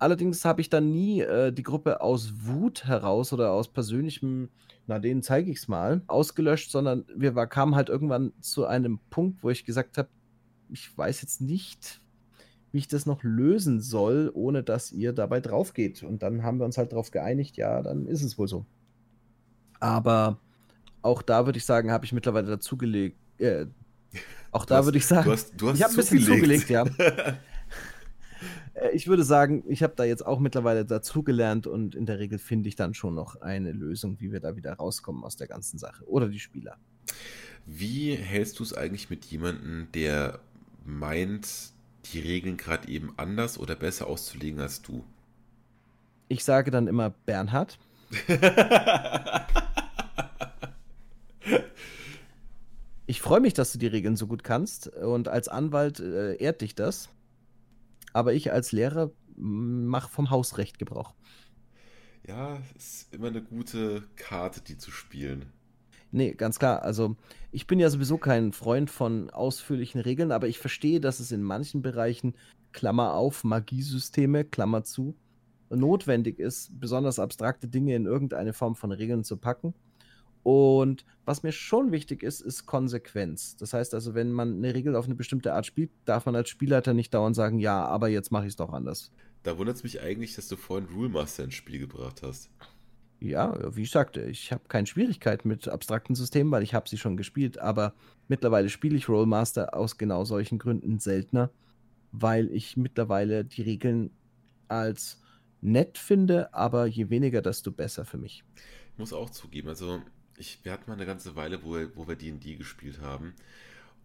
Allerdings 0.00 0.44
habe 0.44 0.60
ich 0.60 0.70
dann 0.70 0.90
nie 0.90 1.20
äh, 1.20 1.52
die 1.52 1.62
Gruppe 1.62 2.00
aus 2.00 2.32
Wut 2.42 2.86
heraus 2.86 3.32
oder 3.32 3.52
aus 3.52 3.68
persönlichem 3.68 4.48
na, 4.90 4.98
denen 4.98 5.22
zeige 5.22 5.52
ich 5.52 5.58
es 5.58 5.68
mal, 5.68 6.02
ausgelöscht, 6.08 6.72
sondern 6.72 7.04
wir 7.14 7.36
war, 7.36 7.46
kamen 7.46 7.76
halt 7.76 7.88
irgendwann 7.88 8.32
zu 8.40 8.66
einem 8.66 8.98
Punkt, 9.08 9.44
wo 9.44 9.48
ich 9.48 9.64
gesagt 9.64 9.96
habe, 9.98 10.08
ich 10.68 10.98
weiß 10.98 11.22
jetzt 11.22 11.40
nicht, 11.40 12.00
wie 12.72 12.78
ich 12.78 12.88
das 12.88 13.06
noch 13.06 13.22
lösen 13.22 13.80
soll, 13.80 14.32
ohne 14.34 14.64
dass 14.64 14.90
ihr 14.90 15.12
dabei 15.12 15.38
drauf 15.38 15.74
geht. 15.74 16.02
Und 16.02 16.24
dann 16.24 16.42
haben 16.42 16.58
wir 16.58 16.64
uns 16.64 16.76
halt 16.76 16.90
darauf 16.90 17.12
geeinigt, 17.12 17.56
ja, 17.56 17.80
dann 17.82 18.06
ist 18.06 18.24
es 18.24 18.36
wohl 18.36 18.48
so. 18.48 18.66
Aber 19.78 20.40
auch 21.02 21.22
da 21.22 21.46
würde 21.46 21.58
ich 21.58 21.64
sagen, 21.64 21.92
habe 21.92 22.04
ich 22.04 22.12
mittlerweile 22.12 22.48
dazugelegt. 22.48 23.16
Äh, 23.38 23.66
auch 24.50 24.64
du 24.64 24.74
da 24.74 24.84
würde 24.84 24.98
ich 24.98 25.06
sagen, 25.06 25.26
du 25.26 25.32
hast, 25.32 25.52
du 25.56 25.68
hast 25.68 25.76
ich 25.76 25.84
habe 25.84 25.92
ein 25.92 25.96
bisschen 25.96 26.20
zugelegt, 26.20 26.68
ja. 26.68 26.84
Äh, 28.80 28.90
ich 28.92 29.06
würde 29.06 29.24
sagen, 29.24 29.64
ich 29.68 29.82
habe 29.82 29.94
da 29.96 30.04
jetzt 30.04 30.24
auch 30.26 30.38
mittlerweile 30.40 30.84
dazugelernt 30.84 31.66
und 31.66 31.94
in 31.94 32.06
der 32.06 32.18
Regel 32.18 32.38
finde 32.38 32.68
ich 32.68 32.76
dann 32.76 32.94
schon 32.94 33.14
noch 33.14 33.40
eine 33.40 33.72
Lösung, 33.72 34.20
wie 34.20 34.32
wir 34.32 34.40
da 34.40 34.56
wieder 34.56 34.72
rauskommen 34.74 35.22
aus 35.24 35.36
der 35.36 35.46
ganzen 35.46 35.78
Sache. 35.78 36.04
Oder 36.06 36.28
die 36.28 36.40
Spieler. 36.40 36.76
Wie 37.66 38.14
hältst 38.14 38.58
du 38.58 38.62
es 38.62 38.72
eigentlich 38.74 39.10
mit 39.10 39.26
jemandem, 39.26 39.88
der 39.94 40.40
meint, 40.84 41.72
die 42.06 42.20
Regeln 42.20 42.56
gerade 42.56 42.88
eben 42.88 43.12
anders 43.16 43.58
oder 43.58 43.76
besser 43.76 44.06
auszulegen 44.06 44.60
als 44.60 44.80
du? 44.82 45.04
Ich 46.28 46.44
sage 46.44 46.70
dann 46.70 46.86
immer 46.86 47.10
Bernhard. 47.10 47.78
ich 53.06 53.20
freue 53.20 53.40
mich, 53.40 53.52
dass 53.54 53.72
du 53.72 53.78
die 53.78 53.86
Regeln 53.86 54.16
so 54.16 54.26
gut 54.26 54.42
kannst 54.42 54.88
und 54.88 55.28
als 55.28 55.48
Anwalt 55.48 56.00
äh, 56.00 56.34
ehrt 56.36 56.62
dich 56.62 56.74
das 56.74 57.10
aber 58.12 58.34
ich 58.34 58.52
als 58.52 58.72
Lehrer 58.72 59.10
mache 59.36 60.10
vom 60.10 60.30
Hausrecht 60.30 60.78
Gebrauch. 60.78 61.14
Ja, 62.26 62.58
ist 62.76 63.12
immer 63.14 63.28
eine 63.28 63.42
gute 63.42 64.04
Karte, 64.16 64.60
die 64.60 64.76
zu 64.76 64.90
spielen. 64.90 65.46
Nee, 66.12 66.34
ganz 66.34 66.58
klar. 66.58 66.82
Also, 66.82 67.16
ich 67.52 67.66
bin 67.66 67.78
ja 67.78 67.88
sowieso 67.88 68.18
kein 68.18 68.52
Freund 68.52 68.90
von 68.90 69.30
ausführlichen 69.30 70.00
Regeln, 70.00 70.32
aber 70.32 70.48
ich 70.48 70.58
verstehe, 70.58 71.00
dass 71.00 71.20
es 71.20 71.32
in 71.32 71.42
manchen 71.42 71.82
Bereichen, 71.82 72.34
Klammer 72.72 73.14
auf, 73.14 73.44
Magiesysteme, 73.44 74.44
Klammer 74.44 74.84
zu, 74.84 75.16
notwendig 75.70 76.38
ist, 76.38 76.78
besonders 76.78 77.18
abstrakte 77.18 77.68
Dinge 77.68 77.94
in 77.94 78.06
irgendeine 78.06 78.52
Form 78.52 78.74
von 78.74 78.92
Regeln 78.92 79.24
zu 79.24 79.36
packen. 79.36 79.74
Und 80.42 81.04
was 81.24 81.42
mir 81.42 81.52
schon 81.52 81.92
wichtig 81.92 82.22
ist, 82.22 82.40
ist 82.40 82.66
Konsequenz. 82.66 83.56
Das 83.56 83.72
heißt 83.74 83.94
also, 83.94 84.14
wenn 84.14 84.32
man 84.32 84.56
eine 84.56 84.74
Regel 84.74 84.96
auf 84.96 85.04
eine 85.04 85.14
bestimmte 85.14 85.52
Art 85.52 85.66
spielt, 85.66 85.90
darf 86.04 86.26
man 86.26 86.34
als 86.34 86.48
Spielleiter 86.48 86.94
nicht 86.94 87.12
dauernd 87.12 87.36
sagen, 87.36 87.58
ja, 87.58 87.84
aber 87.84 88.08
jetzt 88.08 88.32
mache 88.32 88.44
ich 88.44 88.50
es 88.50 88.56
doch 88.56 88.72
anders. 88.72 89.12
Da 89.42 89.58
wundert 89.58 89.76
es 89.76 89.82
mich 89.82 90.00
eigentlich, 90.00 90.34
dass 90.34 90.48
du 90.48 90.56
vorhin 90.56 90.88
Rule 90.88 91.08
Master 91.08 91.44
ins 91.44 91.54
Spiel 91.54 91.78
gebracht 91.78 92.22
hast. 92.22 92.50
Ja, 93.20 93.76
wie 93.76 93.82
ich 93.82 93.90
sagte, 93.90 94.22
ich 94.22 94.50
habe 94.50 94.62
keine 94.68 94.86
Schwierigkeit 94.86 95.44
mit 95.44 95.68
abstrakten 95.68 96.14
Systemen, 96.14 96.50
weil 96.50 96.62
ich 96.62 96.72
habe 96.72 96.88
sie 96.88 96.96
schon 96.96 97.18
gespielt, 97.18 97.58
aber 97.58 97.94
mittlerweile 98.28 98.70
spiele 98.70 98.96
ich 98.96 99.10
Rollmaster 99.10 99.74
aus 99.74 99.98
genau 99.98 100.24
solchen 100.24 100.58
Gründen 100.58 100.98
seltener, 101.00 101.50
weil 102.12 102.50
ich 102.50 102.78
mittlerweile 102.78 103.44
die 103.44 103.60
Regeln 103.60 104.10
als 104.68 105.20
nett 105.60 105.98
finde, 105.98 106.54
aber 106.54 106.86
je 106.86 107.10
weniger, 107.10 107.42
desto 107.42 107.70
besser 107.70 108.06
für 108.06 108.16
mich. 108.16 108.42
Ich 108.92 108.98
muss 108.98 109.12
auch 109.12 109.28
zugeben, 109.28 109.68
also 109.68 110.00
ich, 110.40 110.58
wir 110.64 110.72
hatten 110.72 110.90
mal 110.90 110.94
eine 110.96 111.06
ganze 111.06 111.36
Weile, 111.36 111.62
wo, 111.62 111.76
wo 111.94 112.08
wir 112.08 112.16
D&D 112.16 112.56
gespielt 112.56 113.00
haben. 113.00 113.34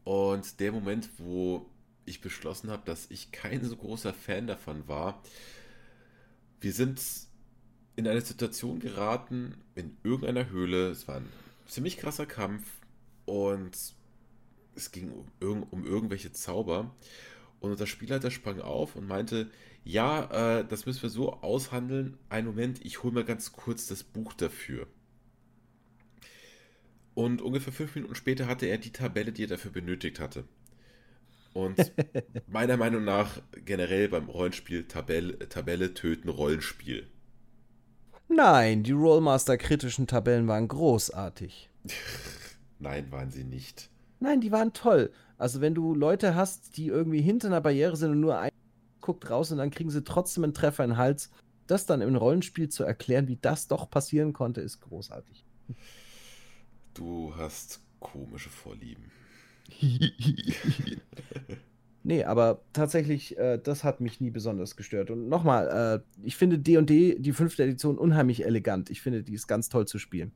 Und 0.04 0.60
der 0.60 0.72
Moment, 0.72 1.10
wo 1.18 1.66
ich 2.06 2.22
beschlossen 2.22 2.70
habe, 2.70 2.84
dass 2.86 3.10
ich 3.10 3.32
kein 3.32 3.64
so 3.66 3.76
großer 3.76 4.14
Fan 4.14 4.46
davon 4.46 4.88
war, 4.88 5.24
wir 6.62 6.74
sind 6.74 7.02
in 7.96 8.08
eine 8.08 8.22
Situation 8.22 8.80
geraten, 8.80 9.56
in 9.74 9.98
irgendeiner 10.04 10.50
Höhle. 10.50 10.90
Es 10.90 11.08
war 11.08 11.18
ein 11.18 11.30
ziemlich 11.68 11.98
krasser 11.98 12.26
Kampf 12.26 12.68
und 13.26 13.76
es 14.76 14.92
ging 14.92 15.12
um, 15.40 15.64
um 15.64 15.86
irgendwelche 15.86 16.34
Zauber. 16.34 16.94
Und 17.62 17.72
unser 17.72 17.88
Spielleiter 17.88 18.30
sprang 18.30 18.60
auf 18.60 18.96
und 18.96 19.08
meinte, 19.08 19.50
ja, 19.86 20.60
äh, 20.60 20.66
das 20.68 20.86
müssen 20.86 21.02
wir 21.02 21.10
so 21.10 21.34
aushandeln. 21.34 22.18
Einen 22.30 22.48
Moment, 22.48 22.86
ich 22.86 23.02
hole 23.02 23.14
mal 23.14 23.24
ganz 23.24 23.54
kurz 23.54 23.88
das 23.88 24.04
Buch 24.04 24.34
dafür. 24.34 24.88
Und 27.16 27.42
ungefähr 27.42 27.74
fünf 27.74 27.96
Minuten 27.96 28.14
später 28.14 28.46
hatte 28.46 28.68
er 28.68 28.78
die 28.78 28.92
Tabelle, 28.92 29.32
die 29.32 29.46
er 29.46 29.48
dafür 29.48 29.72
benötigt 29.72 30.20
hatte. 30.20 30.44
Und 31.54 31.92
meiner 32.48 32.78
Meinung 32.78 33.06
nach 33.06 33.42
generell 33.64 34.10
beim 34.10 34.30
Rollenspiel 34.30 34.88
Tabelle, 34.88 35.50
Tabelle 35.50 35.94
töten 35.94 36.30
Rollenspiel. 36.30 37.08
Nein, 38.28 38.84
die 38.84 38.92
Rollmaster-kritischen 38.92 40.08
Tabellen 40.08 40.48
waren 40.48 40.68
großartig. 40.68 41.70
Nein, 42.80 43.12
waren 43.12 43.32
sie 43.32 43.46
nicht. 43.46 43.90
Nein, 44.20 44.42
die 44.42 44.52
waren 44.52 44.74
toll. 44.74 45.12
Also 45.38 45.62
wenn 45.62 45.74
du 45.74 45.96
Leute 45.96 46.36
hast, 46.36 46.78
die 46.78 46.88
irgendwie 46.88 47.22
hinter 47.22 47.48
einer 47.48 47.62
Barriere 47.62 47.96
sind 47.96 48.12
und 48.12 48.20
nur 48.20 48.38
ein 48.38 48.52
guckt 49.06 49.30
raus 49.30 49.52
und 49.52 49.60
dann 49.60 49.70
kriegen 49.70 49.92
sie 49.92 50.04
trotzdem 50.04 50.44
einen 50.44 50.54
Treffer 50.54 50.84
in 50.84 50.92
den 50.92 50.98
Hals, 50.98 51.30
das 51.68 51.86
dann 51.86 52.02
im 52.02 52.16
Rollenspiel 52.16 52.70
zu 52.70 52.84
erklären, 52.84 53.28
wie 53.28 53.38
das 53.38 53.68
doch 53.68 53.90
passieren 53.90 54.34
konnte, 54.34 54.62
ist 54.62 54.82
großartig. 54.82 55.46
Du 56.96 57.34
hast 57.36 57.82
komische 58.00 58.50
Vorlieben. 58.50 59.12
nee, 62.04 62.24
aber 62.24 62.62
tatsächlich, 62.72 63.38
äh, 63.38 63.60
das 63.62 63.84
hat 63.84 64.00
mich 64.00 64.22
nie 64.22 64.32
besonders 64.32 64.78
gestört. 64.78 65.12
Und 65.12 65.28
nochmal, 65.28 66.02
äh, 66.02 66.26
ich 66.26 66.38
finde 66.38 66.58
D&D, 66.58 67.20
die 67.20 67.34
fünfte 67.34 67.64
Edition, 67.64 67.98
unheimlich 67.98 68.46
elegant. 68.46 68.90
Ich 68.90 69.02
finde, 69.02 69.24
die 69.24 69.34
ist 69.34 69.48
ganz 69.48 69.68
toll 69.68 69.86
zu 69.86 70.00
spielen. 70.00 70.32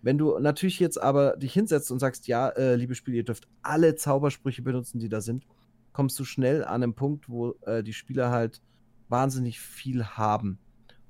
Wenn 0.00 0.16
du 0.16 0.38
natürlich 0.38 0.80
jetzt 0.80 1.00
aber 1.00 1.36
dich 1.36 1.52
hinsetzt 1.52 1.92
und 1.92 1.98
sagst, 1.98 2.26
ja, 2.26 2.48
äh, 2.50 2.74
liebe 2.76 2.94
Spieler, 2.94 3.18
ihr 3.18 3.24
dürft 3.24 3.46
alle 3.62 3.94
Zaubersprüche 3.94 4.62
benutzen, 4.62 5.00
die 5.00 5.10
da 5.10 5.20
sind, 5.20 5.44
kommst 5.92 6.18
du 6.18 6.24
schnell 6.24 6.64
an 6.64 6.82
einen 6.82 6.94
Punkt, 6.94 7.28
wo 7.28 7.54
äh, 7.66 7.82
die 7.82 7.92
Spieler 7.92 8.30
halt 8.30 8.62
wahnsinnig 9.10 9.60
viel 9.60 10.04
haben 10.04 10.58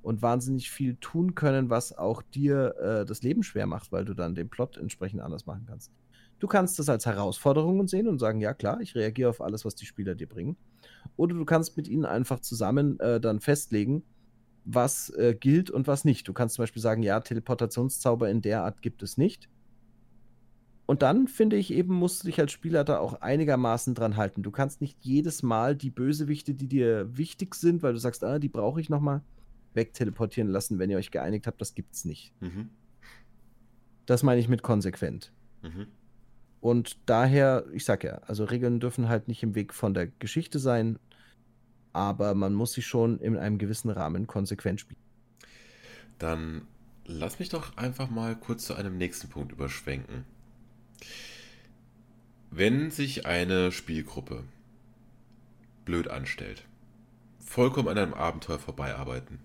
und 0.03 0.23
wahnsinnig 0.23 0.71
viel 0.71 0.97
tun 0.97 1.35
können, 1.35 1.71
was 1.71 1.97
auch 1.97 2.23
dir 2.23 2.75
äh, 2.81 3.05
das 3.05 3.23
Leben 3.23 3.43
schwer 3.43 3.67
macht, 3.67 3.93
weil 3.93 4.05
du 4.05 4.15
dann 4.15 4.35
den 4.35 4.49
Plot 4.49 4.77
entsprechend 4.77 5.21
anders 5.21 5.47
machen 5.47 5.65
kannst. 5.67 5.93
Du 6.39 6.47
kannst 6.47 6.79
das 6.79 6.89
als 6.89 7.05
Herausforderungen 7.05 7.89
sehen 7.89 8.07
und 8.07 8.19
sagen, 8.19 8.41
ja 8.41 8.55
klar, 8.55 8.81
ich 8.81 8.95
reagiere 8.95 9.31
auf 9.31 9.41
alles, 9.41 9.65
was 9.65 9.75
die 9.75 9.87
Spieler 9.87 10.15
dir 10.15 10.29
bringen. 10.29 10.57
Oder 11.17 11.35
du 11.35 11.45
kannst 11.45 11.77
mit 11.77 11.89
ihnen 11.89 12.05
einfach 12.05 12.41
zusammen 12.41 13.01
äh, 13.01 13.21
dann 13.21 13.41
festlegen, 13.41 14.05
was 14.65 15.11
äh, 15.11 15.35
gilt 15.39 15.71
und 15.71 15.87
was 15.87 16.05
nicht. 16.05 16.29
Du 16.29 16.33
kannst 16.33 16.55
zum 16.55 16.63
Beispiel 16.63 16.83
sagen, 16.83 17.03
ja, 17.03 17.19
Teleportationszauber 17.21 18.31
in 18.31 18.41
der 18.41 18.63
Art 18.63 18.83
gibt 18.83 19.03
es 19.03 19.17
nicht. 19.17 19.49
Und 20.87 21.03
dann 21.03 21.29
finde 21.29 21.57
ich 21.57 21.73
eben, 21.73 21.95
musst 21.95 22.23
du 22.23 22.29
dich 22.29 22.41
als 22.41 22.53
Spieler 22.53 22.85
da 22.85 22.99
auch 22.99 23.21
einigermaßen 23.21 23.95
dran 23.95 24.17
halten. 24.17 24.43
Du 24.43 24.51
kannst 24.51 24.81
nicht 24.81 24.97
jedes 25.01 25.43
Mal 25.43 25.77
die 25.77 25.91
Bösewichte, 25.91 26.55
die 26.55 26.69
dir 26.69 27.17
wichtig 27.17 27.55
sind, 27.57 27.83
weil 27.83 27.93
du 27.93 27.99
sagst, 27.99 28.25
ah, 28.25 28.39
die 28.39 28.49
brauche 28.49 28.81
ich 28.81 28.89
nochmal, 28.89 29.23
wegteleportieren 29.75 30.51
lassen, 30.51 30.79
wenn 30.79 30.91
ihr 30.91 30.99
euch 30.99 31.11
geeinigt 31.11 31.47
habt, 31.47 31.61
das 31.61 31.75
gibt's 31.75 32.05
nicht. 32.05 32.33
Mhm. 32.41 32.71
Das 34.07 34.23
meine 34.23 34.41
ich 34.41 34.49
mit 34.49 34.63
konsequent. 34.63 35.33
Mhm. 35.63 35.87
Und 36.61 36.99
daher, 37.07 37.65
ich 37.73 37.85
sag 37.85 38.05
ja, 38.05 38.15
also 38.27 38.45
Regeln 38.45 38.81
dürfen 38.81 39.09
halt 39.09 39.29
nicht 39.29 39.43
im 39.43 39.55
Weg 39.55 39.73
von 39.73 39.95
der 39.95 40.07
Geschichte 40.07 40.59
sein, 40.59 40.99
aber 41.93 42.35
man 42.35 42.55
muss 42.55 42.73
sie 42.73 42.83
schon 42.83 43.19
in 43.21 43.37
einem 43.37 43.59
gewissen 43.59 43.91
Rahmen 43.91 44.27
konsequent 44.27 44.81
spielen. 44.81 45.01
Dann 46.19 46.63
lass 47.05 47.39
mich 47.39 47.49
doch 47.49 47.77
einfach 47.77 48.11
mal 48.11 48.35
kurz 48.37 48.65
zu 48.65 48.75
einem 48.75 48.97
nächsten 48.97 49.29
Punkt 49.29 49.53
überschwenken. 49.53 50.25
Wenn 52.51 52.91
sich 52.91 53.27
eine 53.27 53.71
Spielgruppe 53.71 54.43
blöd 55.85 56.09
anstellt, 56.09 56.65
vollkommen 57.39 57.89
an 57.89 57.99
einem 57.99 58.15
Abenteuer 58.15 58.59
vorbeiarbeiten 58.59 59.39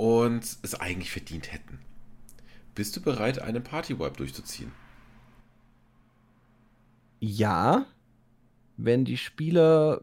und 0.00 0.56
es 0.62 0.74
eigentlich 0.80 1.10
verdient 1.10 1.52
hätten, 1.52 1.78
bist 2.74 2.96
du 2.96 3.02
bereit, 3.02 3.38
einen 3.38 3.62
Party-Wipe 3.62 4.16
durchzuziehen? 4.16 4.72
Ja, 7.20 7.84
wenn 8.78 9.04
die 9.04 9.18
Spieler 9.18 10.00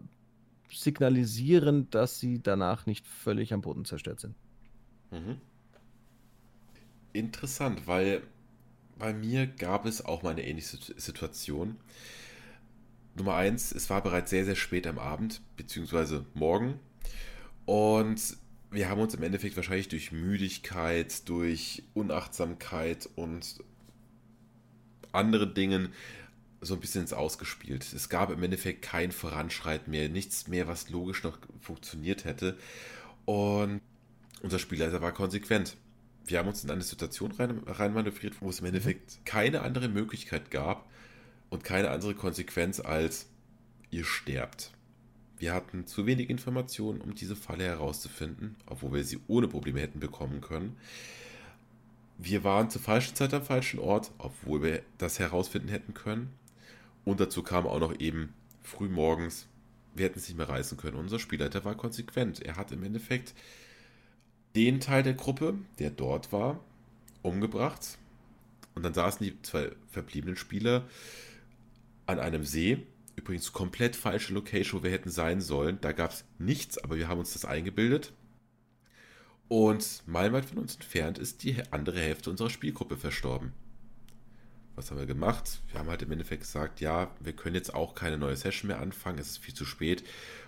signalisieren, 0.71 1.89
dass 1.89 2.19
sie 2.19 2.39
danach 2.39 2.85
nicht 2.85 3.07
völlig 3.07 3.53
am 3.53 3.61
Boden 3.61 3.85
zerstört 3.85 4.19
sind. 4.19 4.35
Mhm. 5.09 5.41
Interessant, 7.13 7.87
weil 7.87 8.21
bei 8.99 9.15
mir 9.15 9.47
gab 9.47 9.87
es 9.87 10.05
auch 10.05 10.21
mal 10.21 10.29
eine 10.29 10.45
ähnliche 10.45 10.77
Situation. 10.95 11.75
Nummer 13.15 13.33
eins, 13.33 13.71
es 13.71 13.89
war 13.89 14.03
bereits 14.03 14.29
sehr, 14.29 14.45
sehr 14.45 14.55
spät 14.55 14.85
am 14.85 14.99
Abend, 14.99 15.41
beziehungsweise 15.55 16.23
morgen. 16.35 16.79
Und 17.65 18.37
wir 18.71 18.89
haben 18.89 19.01
uns 19.01 19.13
im 19.13 19.23
Endeffekt 19.23 19.55
wahrscheinlich 19.55 19.87
durch 19.87 20.11
Müdigkeit, 20.11 21.27
durch 21.29 21.83
Unachtsamkeit 21.93 23.09
und 23.15 23.63
andere 25.11 25.47
Dinge 25.47 25.89
so 26.61 26.73
ein 26.73 26.79
bisschen 26.79 27.01
ins 27.01 27.13
Ausgespielt. 27.13 27.91
Es 27.93 28.09
gab 28.09 28.29
im 28.29 28.43
Endeffekt 28.43 28.81
kein 28.81 29.11
Voranschreiten 29.11 29.91
mehr, 29.91 30.09
nichts 30.09 30.47
mehr, 30.47 30.67
was 30.67 30.89
logisch 30.89 31.23
noch 31.23 31.37
funktioniert 31.61 32.25
hätte. 32.25 32.57
Und 33.25 33.81
unser 34.41 34.59
Spielleiter 34.59 35.01
war 35.01 35.11
konsequent. 35.11 35.77
Wir 36.25 36.39
haben 36.39 36.47
uns 36.47 36.63
in 36.63 36.71
eine 36.71 36.81
Situation 36.81 37.31
rein, 37.31 37.61
reinmanövriert, 37.65 38.41
wo 38.41 38.49
es 38.49 38.59
im 38.59 38.65
Endeffekt 38.65 39.25
keine 39.25 39.61
andere 39.61 39.87
Möglichkeit 39.87 40.51
gab 40.51 40.89
und 41.49 41.63
keine 41.63 41.89
andere 41.89 42.15
Konsequenz 42.15 42.79
als 42.79 43.27
ihr 43.91 44.03
sterbt. 44.03 44.71
Wir 45.39 45.53
hatten 45.53 45.85
zu 45.85 46.05
wenig 46.05 46.29
Informationen, 46.29 47.01
um 47.01 47.13
diese 47.13 47.35
Falle 47.35 47.63
herauszufinden, 47.63 48.55
obwohl 48.65 48.93
wir 48.93 49.03
sie 49.03 49.19
ohne 49.27 49.47
Probleme 49.47 49.79
hätten 49.79 49.99
bekommen 49.99 50.41
können. 50.41 50.75
Wir 52.17 52.43
waren 52.43 52.71
zur 52.71 52.81
falschen 52.81 53.15
Zeit 53.15 53.33
am 53.33 53.43
falschen 53.43 53.79
Ort, 53.79 54.11
obwohl 54.17 54.63
wir 54.63 54.81
das 54.97 55.19
herausfinden 55.19 55.67
hätten 55.67 55.93
können. 55.93 56.33
Und 57.05 57.19
dazu 57.19 57.43
kam 57.43 57.67
auch 57.67 57.79
noch 57.79 57.99
eben 57.99 58.33
früh 58.63 58.89
morgens, 58.89 59.47
wir 59.93 60.05
hätten 60.05 60.19
es 60.19 60.27
nicht 60.27 60.37
mehr 60.37 60.49
reißen 60.49 60.77
können. 60.77 60.97
Unser 60.97 61.19
Spielleiter 61.19 61.63
war 61.63 61.75
konsequent. 61.75 62.41
Er 62.41 62.55
hat 62.55 62.71
im 62.71 62.83
Endeffekt 62.83 63.33
den 64.55 64.79
Teil 64.79 65.03
der 65.03 65.13
Gruppe, 65.13 65.55
der 65.79 65.91
dort 65.91 66.31
war, 66.31 66.59
umgebracht. 67.21 67.97
Und 68.75 68.83
dann 68.83 68.93
saßen 68.93 69.25
die 69.25 69.41
zwei 69.41 69.71
verbliebenen 69.89 70.35
Spieler 70.35 70.87
an 72.05 72.19
einem 72.19 72.43
See. 72.43 72.85
Übrigens 73.17 73.51
komplett 73.51 73.97
falsche 73.97 74.33
Location, 74.33 74.79
wo 74.79 74.83
wir 74.83 74.91
hätten 74.91 75.09
sein 75.09 75.41
sollen. 75.41 75.79
Da 75.81 75.91
gab 75.91 76.11
es 76.11 76.23
nichts, 76.39 76.77
aber 76.77 76.95
wir 76.95 77.09
haben 77.09 77.19
uns 77.19 77.33
das 77.33 77.43
eingebildet. 77.43 78.13
Und 79.49 80.03
meilenweit 80.05 80.45
von 80.45 80.59
uns 80.59 80.75
entfernt 80.75 81.17
ist 81.17 81.43
die 81.43 81.61
andere 81.71 81.99
Hälfte 81.99 82.29
unserer 82.29 82.49
Spielgruppe 82.49 82.95
verstorben 82.95 83.51
was 84.77 84.91
haben 84.91 84.99
wir 84.99 85.07
gemacht? 85.07 85.59
Wir 85.71 85.79
haben 85.79 85.89
halt 85.89 86.03
im 86.03 86.11
Endeffekt 86.11 86.43
gesagt, 86.43 86.81
ja, 86.81 87.09
wir 87.19 87.33
können 87.33 87.55
jetzt 87.55 87.73
auch 87.73 87.95
keine 87.95 88.19
neue 88.19 88.35
Session 88.35 88.67
mehr 88.67 88.79
anfangen, 88.79 89.17
es 89.17 89.31
ist 89.31 89.39
viel 89.39 89.55
zu 89.55 89.65
spät. 89.65 90.03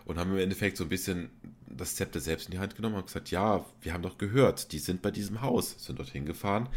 Und 0.05 0.19
haben 0.19 0.31
im 0.31 0.37
Endeffekt 0.37 0.77
so 0.77 0.83
ein 0.83 0.89
bisschen 0.89 1.31
das 1.67 1.95
Zepter 1.95 2.19
selbst 2.19 2.45
in 2.45 2.51
die 2.51 2.59
Hand 2.59 2.75
genommen 2.75 2.95
und 2.95 3.07
gesagt, 3.07 3.31
ja, 3.31 3.65
wir 3.81 3.91
haben 3.91 4.03
doch 4.03 4.19
gehört, 4.19 4.71
die 4.71 4.77
sind 4.77 5.01
bei 5.01 5.09
diesem 5.09 5.41
Haus, 5.41 5.83
sind 5.83 5.97
dorthin 5.97 6.27
gefahren 6.27 6.69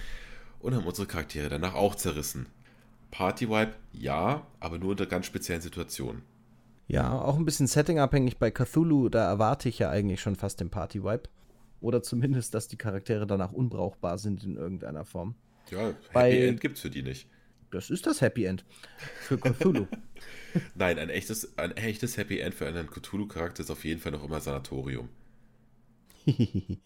und 0.61 0.75
haben 0.75 0.87
unsere 0.87 1.07
Charaktere 1.07 1.51
danach 1.51 1.75
auch 1.75 1.95
zerrissen. 1.95 2.47
Party-Wipe, 3.13 3.75
ja, 3.93 4.47
aber 4.59 4.79
nur 4.79 4.91
unter 4.91 5.07
ganz 5.07 5.27
speziellen 5.27 5.63
Situationen. 5.63 6.23
Ja, 6.89 7.21
auch 7.21 7.37
ein 7.37 7.45
bisschen 7.45 7.69
settingabhängig 7.69 8.39
bei 8.39 8.51
Cthulhu, 8.51 9.09
da 9.09 9.25
erwarte 9.29 9.69
ich 9.69 9.79
ja 9.79 9.91
eigentlich 9.91 10.21
schon 10.21 10.35
fast 10.35 10.59
den 10.61 10.71
Party-Wipe. 10.71 11.29
Oder 11.81 12.03
zumindest, 12.03 12.55
dass 12.55 12.69
die 12.69 12.77
Charaktere 12.77 13.27
danach 13.27 13.53
unbrauchbar 13.53 14.19
sind 14.19 14.45
in 14.45 14.57
irgendeiner 14.57 15.05
Form. 15.05 15.35
Ja, 15.71 15.89
Happy 15.89 15.97
bei, 16.13 16.47
End 16.47 16.61
gibt's 16.61 16.81
für 16.81 16.91
die 16.91 17.03
nicht. 17.03 17.29
Das 17.71 17.91
ist 17.91 18.07
das 18.07 18.21
Happy 18.21 18.45
End 18.45 18.65
für 19.21 19.39
Cthulhu. 19.39 19.87
Nein, 20.75 20.99
ein 20.99 21.09
echtes, 21.09 21.57
ein 21.59 21.73
echtes 21.73 22.17
Happy 22.17 22.39
End 22.39 22.55
für 22.55 22.67
einen 22.67 22.89
Cthulhu-Charakter 22.89 23.63
ist 23.63 23.71
auf 23.71 23.85
jeden 23.85 24.01
Fall 24.01 24.13
noch 24.13 24.25
immer 24.25 24.41
Sanatorium. 24.41 25.09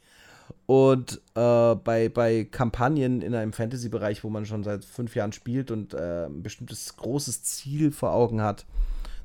und 0.66 1.20
äh, 1.34 1.74
bei, 1.74 2.08
bei 2.08 2.44
Kampagnen 2.44 3.22
in 3.22 3.34
einem 3.34 3.52
Fantasy-Bereich, 3.52 4.24
wo 4.24 4.30
man 4.30 4.46
schon 4.46 4.64
seit 4.64 4.84
fünf 4.84 5.14
Jahren 5.14 5.32
spielt 5.32 5.70
und 5.70 5.94
äh, 5.94 6.26
ein 6.26 6.42
bestimmtes 6.42 6.96
großes 6.96 7.42
Ziel 7.42 7.92
vor 7.92 8.12
Augen 8.12 8.40
hat, 8.40 8.66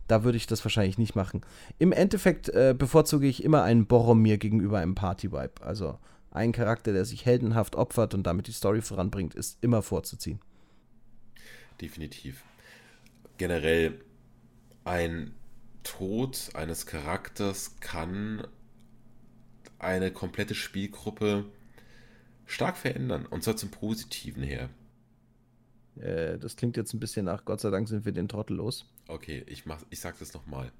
da 0.07 0.23
würde 0.23 0.37
ich 0.37 0.47
das 0.47 0.63
wahrscheinlich 0.63 0.97
nicht 0.97 1.15
machen. 1.15 1.41
Im 1.79 1.91
Endeffekt 1.91 2.49
äh, 2.49 2.75
bevorzuge 2.77 3.27
ich 3.27 3.43
immer 3.43 3.63
einen 3.63 3.85
Boromir 3.85 4.37
gegenüber 4.37 4.79
einem 4.79 4.95
Party-Vibe. 4.95 5.61
Also 5.61 5.97
ein 6.31 6.51
Charakter, 6.51 6.93
der 6.93 7.05
sich 7.05 7.25
heldenhaft 7.25 7.75
opfert 7.75 8.13
und 8.13 8.23
damit 8.23 8.47
die 8.47 8.51
Story 8.51 8.81
voranbringt, 8.81 9.35
ist 9.35 9.57
immer 9.61 9.81
vorzuziehen 9.81 10.39
definitiv. 11.81 12.43
Generell 13.37 13.99
ein 14.83 15.33
Tod 15.83 16.51
eines 16.53 16.85
Charakters 16.85 17.79
kann 17.79 18.47
eine 19.81 20.11
komplette 20.11 20.55
Spielgruppe 20.55 21.45
stark 22.45 22.77
verändern, 22.77 23.25
und 23.25 23.43
zwar 23.43 23.57
zum 23.57 23.71
Positiven 23.71 24.43
her. 24.43 24.69
Äh, 25.99 26.37
das 26.37 26.55
klingt 26.55 26.77
jetzt 26.77 26.93
ein 26.93 26.99
bisschen 26.99 27.25
nach, 27.25 27.45
Gott 27.45 27.61
sei 27.61 27.69
Dank 27.69 27.87
sind 27.87 28.05
wir 28.05 28.11
den 28.11 28.27
Trottel 28.27 28.57
los. 28.57 28.85
Okay, 29.07 29.43
ich, 29.47 29.65
mach, 29.65 29.81
ich 29.89 29.99
sag 29.99 30.17
das 30.19 30.33
nochmal. 30.33 30.71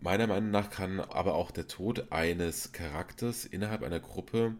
Meiner 0.00 0.26
Meinung 0.26 0.50
nach 0.50 0.70
kann 0.70 1.00
aber 1.00 1.34
auch 1.34 1.50
der 1.50 1.68
Tod 1.68 2.10
eines 2.10 2.72
Charakters 2.72 3.44
innerhalb 3.44 3.82
einer 3.82 4.00
Gruppe 4.00 4.56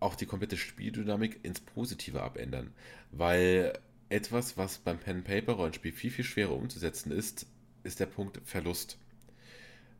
auch 0.00 0.14
die 0.14 0.26
komplette 0.26 0.56
Spieldynamik 0.56 1.40
ins 1.44 1.60
Positive 1.60 2.22
abändern, 2.22 2.72
weil 3.12 3.78
etwas, 4.08 4.56
was 4.56 4.78
beim 4.78 4.98
Pen-Paper-Rollenspiel 4.98 5.92
viel, 5.92 6.10
viel 6.10 6.24
schwerer 6.24 6.54
umzusetzen 6.54 7.12
ist, 7.12 7.46
ist 7.82 8.00
der 8.00 8.06
Punkt 8.06 8.40
Verlust. 8.44 8.98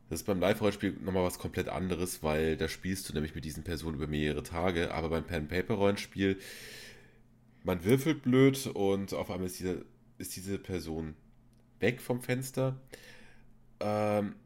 Das 0.08 0.20
ist 0.20 0.26
beim 0.26 0.40
Live-Rollenspiel 0.40 0.98
nochmal 1.02 1.24
was 1.24 1.38
komplett 1.38 1.68
anderes, 1.68 2.22
weil 2.22 2.56
da 2.56 2.68
spielst 2.68 3.08
du 3.08 3.12
nämlich 3.12 3.34
mit 3.34 3.44
diesen 3.44 3.64
Personen 3.64 3.96
über 3.96 4.06
mehrere 4.06 4.44
Tage, 4.44 4.94
aber 4.94 5.10
beim 5.10 5.24
Pen-Paper-Rollenspiel, 5.24 6.38
man 7.64 7.84
würfelt 7.84 8.22
blöd 8.22 8.66
und 8.68 9.12
auf 9.14 9.30
einmal 9.30 9.46
ist 9.46 9.58
diese, 9.58 9.84
ist 10.18 10.36
diese 10.36 10.58
Person 10.58 11.16
weg 11.80 12.00
vom 12.00 12.22
Fenster. 12.22 12.80
Ähm, 13.80 14.36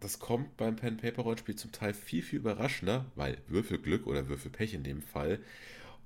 das 0.00 0.18
kommt 0.18 0.58
beim 0.58 0.76
Pen-Paper-Rollenspiel 0.76 1.56
zum 1.56 1.72
Teil 1.72 1.94
viel, 1.94 2.22
viel 2.22 2.40
überraschender, 2.40 3.06
weil 3.14 3.38
Würfelglück 3.48 4.06
oder 4.06 4.28
Würfelpech 4.28 4.74
in 4.74 4.84
dem 4.84 5.00
Fall. 5.00 5.40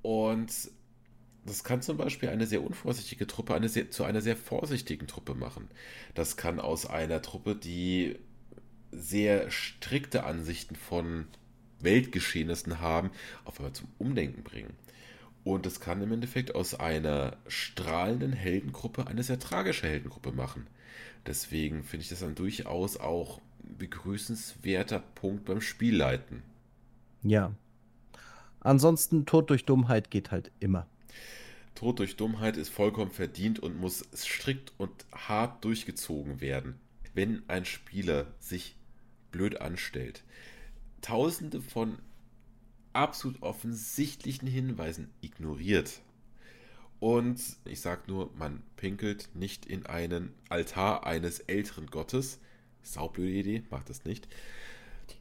Und 0.02 0.70
das 1.44 1.64
kann 1.64 1.82
zum 1.82 1.96
Beispiel 1.96 2.28
eine 2.28 2.46
sehr 2.46 2.62
unvorsichtige 2.62 3.26
Truppe 3.26 3.54
eine 3.54 3.68
sehr, 3.68 3.90
zu 3.90 4.04
einer 4.04 4.20
sehr 4.20 4.36
vorsichtigen 4.36 5.06
Truppe 5.06 5.34
machen. 5.34 5.68
Das 6.14 6.36
kann 6.36 6.60
aus 6.60 6.86
einer 6.86 7.22
Truppe, 7.22 7.56
die 7.56 8.16
sehr 8.92 9.50
strikte 9.50 10.24
Ansichten 10.24 10.76
von 10.76 11.26
Weltgeschehnissen 11.80 12.80
haben, 12.80 13.10
auf 13.44 13.58
einmal 13.58 13.72
zum 13.72 13.88
Umdenken 13.98 14.42
bringen. 14.42 14.74
Und 15.44 15.64
es 15.66 15.80
kann 15.80 16.02
im 16.02 16.12
Endeffekt 16.12 16.54
aus 16.54 16.74
einer 16.74 17.36
strahlenden 17.46 18.32
Heldengruppe 18.32 19.06
eine 19.06 19.22
sehr 19.22 19.38
tragische 19.38 19.86
Heldengruppe 19.86 20.32
machen. 20.32 20.66
Deswegen 21.26 21.82
finde 21.82 22.02
ich 22.04 22.10
das 22.10 22.22
ein 22.22 22.34
durchaus 22.34 22.98
auch 22.98 23.40
begrüßenswerter 23.78 24.98
Punkt 24.98 25.44
beim 25.46 25.60
Spielleiten. 25.60 26.42
Ja. 27.22 27.52
Ansonsten 28.60 29.24
Tod 29.24 29.48
durch 29.48 29.64
Dummheit 29.64 30.10
geht 30.10 30.30
halt 30.30 30.50
immer. 30.60 30.86
Tod 31.74 31.98
durch 31.98 32.16
Dummheit 32.16 32.58
ist 32.58 32.68
vollkommen 32.68 33.10
verdient 33.10 33.58
und 33.58 33.78
muss 33.78 34.04
strikt 34.14 34.72
und 34.76 34.90
hart 35.12 35.64
durchgezogen 35.64 36.40
werden. 36.40 36.78
Wenn 37.14 37.42
ein 37.48 37.64
Spieler 37.64 38.26
sich 38.38 38.76
blöd 39.30 39.60
anstellt, 39.60 40.22
tausende 41.02 41.60
von 41.60 41.98
absolut 42.92 43.42
offensichtlichen 43.42 44.48
Hinweisen 44.48 45.10
ignoriert. 45.20 46.00
Und 46.98 47.40
ich 47.64 47.80
sage 47.80 48.02
nur, 48.08 48.30
man 48.36 48.62
pinkelt 48.76 49.30
nicht 49.34 49.64
in 49.64 49.86
einen 49.86 50.34
Altar 50.48 51.06
eines 51.06 51.40
älteren 51.40 51.86
Gottes. 51.86 52.40
Saublöde 52.82 53.30
Idee, 53.30 53.62
macht 53.70 53.88
das 53.88 54.04
nicht. 54.04 54.28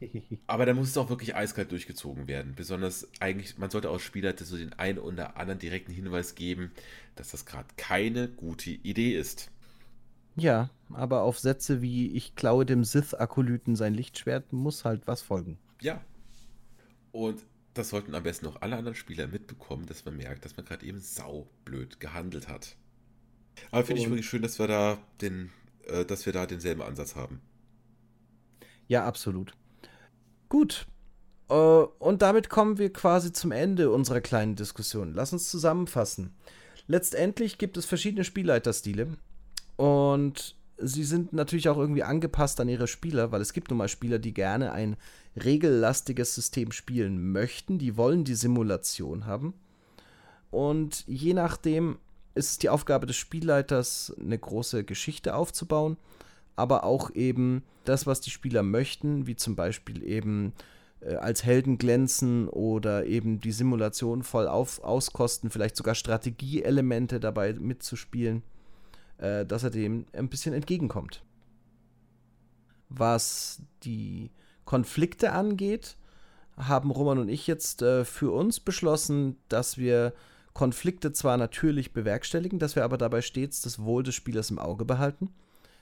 Aber 0.46 0.66
da 0.66 0.74
muss 0.74 0.88
es 0.88 0.98
auch 0.98 1.08
wirklich 1.08 1.34
eiskalt 1.34 1.72
durchgezogen 1.72 2.28
werden. 2.28 2.54
Besonders 2.54 3.08
eigentlich, 3.20 3.56
man 3.58 3.70
sollte 3.70 3.90
aus 3.90 4.02
Spielleiter 4.02 4.44
so 4.44 4.56
den 4.56 4.74
einen 4.74 4.98
oder 4.98 5.36
anderen 5.36 5.58
direkten 5.58 5.92
Hinweis 5.92 6.34
geben, 6.34 6.70
dass 7.16 7.30
das 7.30 7.46
gerade 7.46 7.68
keine 7.76 8.28
gute 8.28 8.70
Idee 8.70 9.16
ist. 9.16 9.50
Ja, 10.36 10.70
aber 10.92 11.22
auf 11.22 11.38
Sätze 11.38 11.82
wie 11.82 12.12
ich 12.12 12.34
klaue 12.34 12.66
dem 12.66 12.84
Sith-Akolyten 12.84 13.76
sein 13.76 13.94
Lichtschwert 13.94 14.52
muss 14.52 14.84
halt 14.84 15.06
was 15.06 15.22
folgen. 15.22 15.58
Ja. 15.80 16.00
Und 17.12 17.44
das 17.74 17.90
sollten 17.90 18.14
am 18.14 18.22
besten 18.22 18.46
auch 18.46 18.60
alle 18.60 18.76
anderen 18.76 18.94
Spieler 18.94 19.26
mitbekommen, 19.26 19.86
dass 19.86 20.04
man 20.04 20.16
merkt, 20.16 20.44
dass 20.44 20.56
man 20.56 20.66
gerade 20.66 20.84
eben 20.84 21.00
saublöd 21.00 22.00
gehandelt 22.00 22.48
hat. 22.48 22.76
Aber 23.70 23.84
finde 23.84 24.02
ich 24.02 24.08
wirklich 24.08 24.28
schön, 24.28 24.42
dass 24.42 24.58
wir 24.58 24.66
da 24.66 24.98
den, 25.20 25.50
äh, 25.86 26.04
dass 26.04 26.26
wir 26.26 26.32
da 26.32 26.46
denselben 26.46 26.82
Ansatz 26.82 27.16
haben. 27.16 27.40
Ja, 28.88 29.04
absolut. 29.04 29.54
Gut. 30.48 30.86
Äh, 31.48 31.54
und 31.54 32.22
damit 32.22 32.48
kommen 32.48 32.78
wir 32.78 32.92
quasi 32.92 33.32
zum 33.32 33.52
Ende 33.52 33.90
unserer 33.90 34.20
kleinen 34.20 34.56
Diskussion. 34.56 35.14
Lass 35.14 35.32
uns 35.32 35.50
zusammenfassen. 35.50 36.34
Letztendlich 36.86 37.58
gibt 37.58 37.76
es 37.76 37.86
verschiedene 37.86 38.24
Spielleiterstile 38.24 39.16
und 39.80 40.56
sie 40.76 41.04
sind 41.04 41.32
natürlich 41.32 41.70
auch 41.70 41.78
irgendwie 41.78 42.02
angepasst 42.02 42.60
an 42.60 42.68
ihre 42.68 42.86
Spieler, 42.86 43.32
weil 43.32 43.40
es 43.40 43.54
gibt 43.54 43.70
nun 43.70 43.78
mal 43.78 43.88
Spieler, 43.88 44.18
die 44.18 44.34
gerne 44.34 44.72
ein 44.72 44.98
regellastiges 45.42 46.34
System 46.34 46.70
spielen 46.70 47.32
möchten, 47.32 47.78
die 47.78 47.96
wollen 47.96 48.24
die 48.24 48.34
Simulation 48.34 49.24
haben. 49.24 49.54
Und 50.50 51.04
je 51.06 51.32
nachdem 51.32 51.96
ist 52.34 52.50
es 52.50 52.58
die 52.58 52.68
Aufgabe 52.68 53.06
des 53.06 53.16
Spielleiters, 53.16 54.14
eine 54.20 54.38
große 54.38 54.84
Geschichte 54.84 55.34
aufzubauen, 55.34 55.96
aber 56.56 56.84
auch 56.84 57.14
eben 57.14 57.62
das, 57.86 58.06
was 58.06 58.20
die 58.20 58.30
Spieler 58.30 58.62
möchten, 58.62 59.26
wie 59.26 59.36
zum 59.36 59.56
Beispiel 59.56 60.02
eben 60.02 60.52
äh, 61.00 61.14
als 61.14 61.42
Helden 61.42 61.78
glänzen 61.78 62.50
oder 62.50 63.06
eben 63.06 63.40
die 63.40 63.52
Simulation 63.52 64.24
voll 64.24 64.46
auf, 64.46 64.84
auskosten, 64.84 65.48
vielleicht 65.48 65.76
sogar 65.76 65.94
Strategieelemente 65.94 67.18
dabei 67.18 67.54
mitzuspielen, 67.54 68.42
äh, 69.20 69.44
dass 69.46 69.62
er 69.64 69.70
dem 69.70 70.06
ein 70.12 70.28
bisschen 70.28 70.54
entgegenkommt. 70.54 71.22
Was 72.88 73.62
die 73.84 74.30
Konflikte 74.64 75.32
angeht, 75.32 75.96
haben 76.56 76.90
Roman 76.90 77.18
und 77.18 77.28
ich 77.28 77.46
jetzt 77.46 77.82
äh, 77.82 78.04
für 78.04 78.30
uns 78.32 78.60
beschlossen, 78.60 79.36
dass 79.48 79.78
wir 79.78 80.12
Konflikte 80.52 81.12
zwar 81.12 81.36
natürlich 81.36 81.92
bewerkstelligen, 81.92 82.58
dass 82.58 82.76
wir 82.76 82.84
aber 82.84 82.98
dabei 82.98 83.22
stets 83.22 83.62
das 83.62 83.78
Wohl 83.82 84.02
des 84.02 84.14
Spielers 84.14 84.50
im 84.50 84.58
Auge 84.58 84.84
behalten. 84.84 85.30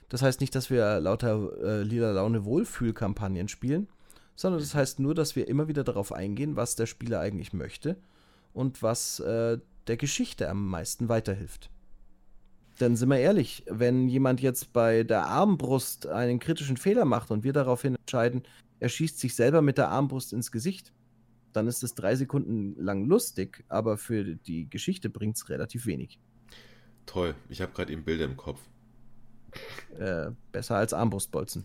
Das 0.09 0.21
heißt 0.21 0.41
nicht, 0.41 0.55
dass 0.55 0.69
wir 0.69 0.99
lauter 0.99 1.49
äh, 1.61 1.83
lila 1.83 2.11
Laune 2.11 2.45
Wohlfühlkampagnen 2.45 3.47
spielen, 3.47 3.87
sondern 4.35 4.61
das 4.61 4.73
heißt 4.75 4.99
nur, 4.99 5.15
dass 5.15 5.35
wir 5.35 5.47
immer 5.47 5.67
wieder 5.67 5.83
darauf 5.83 6.11
eingehen, 6.11 6.55
was 6.55 6.75
der 6.75 6.85
Spieler 6.85 7.19
eigentlich 7.19 7.53
möchte 7.53 7.97
und 8.53 8.81
was 8.81 9.19
äh, 9.19 9.59
der 9.87 9.97
Geschichte 9.97 10.49
am 10.49 10.67
meisten 10.67 11.09
weiterhilft. 11.09 11.69
Denn 12.79 12.95
sind 12.95 13.09
wir 13.09 13.17
ehrlich, 13.17 13.63
wenn 13.67 14.07
jemand 14.07 14.41
jetzt 14.41 14.71
bei 14.71 15.03
der 15.03 15.27
Armbrust 15.27 16.07
einen 16.07 16.39
kritischen 16.39 16.77
Fehler 16.77 17.05
macht 17.05 17.29
und 17.29 17.43
wir 17.43 17.51
daraufhin 17.51 17.95
entscheiden, 17.95 18.43
er 18.79 18.89
schießt 18.89 19.19
sich 19.19 19.35
selber 19.35 19.61
mit 19.61 19.77
der 19.77 19.89
Armbrust 19.89 20.31
ins 20.31 20.51
Gesicht, 20.51 20.93
dann 21.51 21.67
ist 21.67 21.83
es 21.83 21.93
drei 21.93 22.15
Sekunden 22.15 22.75
lang 22.81 23.05
lustig, 23.05 23.65
aber 23.67 23.97
für 23.97 24.23
die 24.23 24.69
Geschichte 24.69 25.09
bringt 25.09 25.35
es 25.35 25.49
relativ 25.49 25.85
wenig. 25.85 26.19
Toll, 27.05 27.35
ich 27.49 27.61
habe 27.61 27.73
gerade 27.73 27.91
eben 27.91 28.03
Bilder 28.03 28.25
im 28.25 28.37
Kopf. 28.37 28.61
Äh, 29.97 30.31
besser 30.51 30.75
als 30.75 30.93
Armbrustbolzen. 30.93 31.63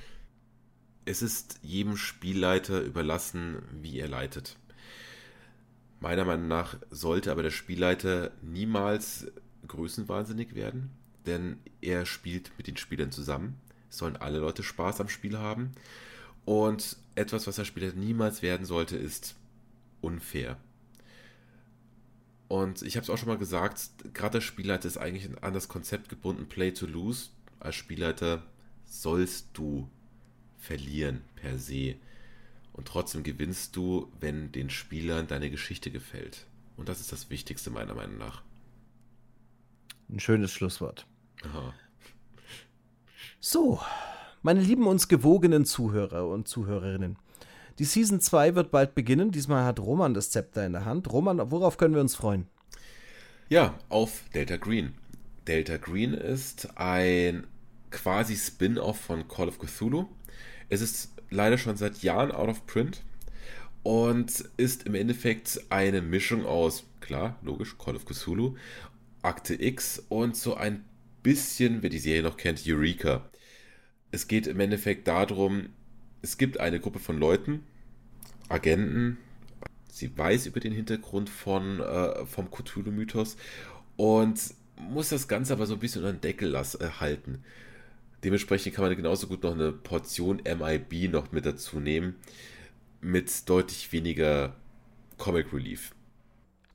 es 1.04 1.22
ist 1.22 1.60
jedem 1.62 1.96
Spielleiter 1.96 2.80
überlassen, 2.80 3.62
wie 3.80 3.98
er 3.98 4.08
leitet. 4.08 4.56
Meiner 6.00 6.24
Meinung 6.24 6.48
nach 6.48 6.78
sollte 6.88 7.30
aber 7.30 7.42
der 7.42 7.50
Spielleiter 7.50 8.30
niemals 8.42 9.30
größenwahnsinnig 9.70 10.54
werden, 10.54 10.90
denn 11.26 11.58
er 11.80 12.04
spielt 12.06 12.52
mit 12.58 12.66
den 12.66 12.76
Spielern 12.76 13.12
zusammen. 13.12 13.56
Es 13.88 13.98
sollen 13.98 14.16
alle 14.16 14.38
Leute 14.38 14.62
Spaß 14.62 15.00
am 15.00 15.08
Spiel 15.08 15.38
haben. 15.38 15.72
Und 16.44 16.96
etwas, 17.14 17.46
was 17.46 17.56
der 17.56 17.64
Spieler 17.64 17.92
niemals 17.92 18.42
werden 18.42 18.66
sollte, 18.66 18.96
ist 18.96 19.36
unfair. 20.00 20.56
Und 22.48 22.82
ich 22.82 22.96
habe 22.96 23.04
es 23.04 23.10
auch 23.10 23.18
schon 23.18 23.28
mal 23.28 23.38
gesagt, 23.38 23.80
gerade 24.12 24.38
der 24.38 24.40
Spielleiter 24.40 24.88
ist 24.88 24.98
eigentlich 24.98 25.28
an 25.42 25.54
das 25.54 25.68
Konzept 25.68 26.08
gebunden, 26.08 26.48
Play 26.48 26.72
to 26.72 26.86
Lose. 26.86 27.28
Als 27.60 27.76
Spielleiter 27.76 28.42
sollst 28.86 29.48
du 29.52 29.88
verlieren 30.58 31.20
per 31.36 31.58
se. 31.58 31.94
Und 32.72 32.88
trotzdem 32.88 33.22
gewinnst 33.22 33.76
du, 33.76 34.10
wenn 34.18 34.50
den 34.50 34.70
Spielern 34.70 35.28
deine 35.28 35.50
Geschichte 35.50 35.90
gefällt. 35.90 36.46
Und 36.76 36.88
das 36.88 37.00
ist 37.00 37.12
das 37.12 37.30
Wichtigste 37.30 37.70
meiner 37.70 37.94
Meinung 37.94 38.18
nach. 38.18 38.42
Ein 40.10 40.20
schönes 40.20 40.52
Schlusswort. 40.52 41.06
Aha. 41.44 41.72
So, 43.38 43.80
meine 44.42 44.60
lieben 44.60 44.86
uns 44.86 45.08
gewogenen 45.08 45.64
Zuhörer 45.64 46.28
und 46.28 46.48
Zuhörerinnen. 46.48 47.16
Die 47.78 47.84
Season 47.84 48.20
2 48.20 48.54
wird 48.54 48.70
bald 48.70 48.94
beginnen. 48.94 49.30
Diesmal 49.30 49.64
hat 49.64 49.80
Roman 49.80 50.12
das 50.12 50.30
Zepter 50.30 50.66
in 50.66 50.72
der 50.72 50.84
Hand. 50.84 51.10
Roman, 51.10 51.50
worauf 51.50 51.76
können 51.78 51.94
wir 51.94 52.00
uns 52.00 52.16
freuen? 52.16 52.46
Ja, 53.48 53.78
auf 53.88 54.24
Delta 54.34 54.56
Green. 54.56 54.94
Delta 55.46 55.76
Green 55.76 56.12
ist 56.12 56.76
ein 56.76 57.46
quasi 57.90 58.36
Spin-off 58.36 59.00
von 59.00 59.26
Call 59.28 59.48
of 59.48 59.58
Cthulhu. 59.58 60.06
Es 60.68 60.80
ist 60.80 61.12
leider 61.30 61.56
schon 61.56 61.76
seit 61.76 62.02
Jahren 62.02 62.32
out 62.32 62.48
of 62.48 62.66
print 62.66 63.02
und 63.82 64.44
ist 64.56 64.84
im 64.84 64.94
Endeffekt 64.94 65.60
eine 65.70 66.02
Mischung 66.02 66.44
aus, 66.44 66.84
klar, 67.00 67.38
logisch, 67.42 67.76
Call 67.78 67.96
of 67.96 68.04
Cthulhu, 68.04 68.56
Akte 69.22 69.60
X 69.60 70.02
und 70.08 70.36
so 70.36 70.54
ein 70.54 70.84
bisschen, 71.22 71.82
wer 71.82 71.90
die 71.90 71.98
Serie 71.98 72.22
noch 72.22 72.36
kennt, 72.36 72.62
Eureka. 72.66 73.28
Es 74.10 74.28
geht 74.28 74.46
im 74.46 74.60
Endeffekt 74.60 75.06
darum, 75.08 75.70
es 76.22 76.38
gibt 76.38 76.58
eine 76.58 76.80
Gruppe 76.80 76.98
von 76.98 77.18
Leuten, 77.18 77.64
Agenten, 78.48 79.18
sie 79.90 80.16
weiß 80.16 80.46
über 80.46 80.60
den 80.60 80.72
Hintergrund 80.72 81.28
von, 81.28 81.80
äh, 81.80 82.24
vom 82.26 82.50
Cthulhu-Mythos 82.50 83.36
und 83.96 84.40
muss 84.76 85.10
das 85.10 85.28
Ganze 85.28 85.52
aber 85.52 85.66
so 85.66 85.74
ein 85.74 85.80
bisschen 85.80 86.02
unter 86.02 86.14
den 86.14 86.20
Deckel 86.22 86.48
lassen, 86.48 86.80
äh, 86.80 86.88
halten. 87.00 87.44
Dementsprechend 88.24 88.74
kann 88.74 88.84
man 88.84 88.96
genauso 88.96 89.26
gut 89.28 89.42
noch 89.42 89.52
eine 89.52 89.72
Portion 89.72 90.42
MIB 90.44 91.08
noch 91.08 91.32
mit 91.32 91.46
dazu 91.46 91.80
nehmen, 91.80 92.16
mit 93.00 93.48
deutlich 93.48 93.92
weniger 93.92 94.56
Comic 95.16 95.52
Relief. 95.52 95.92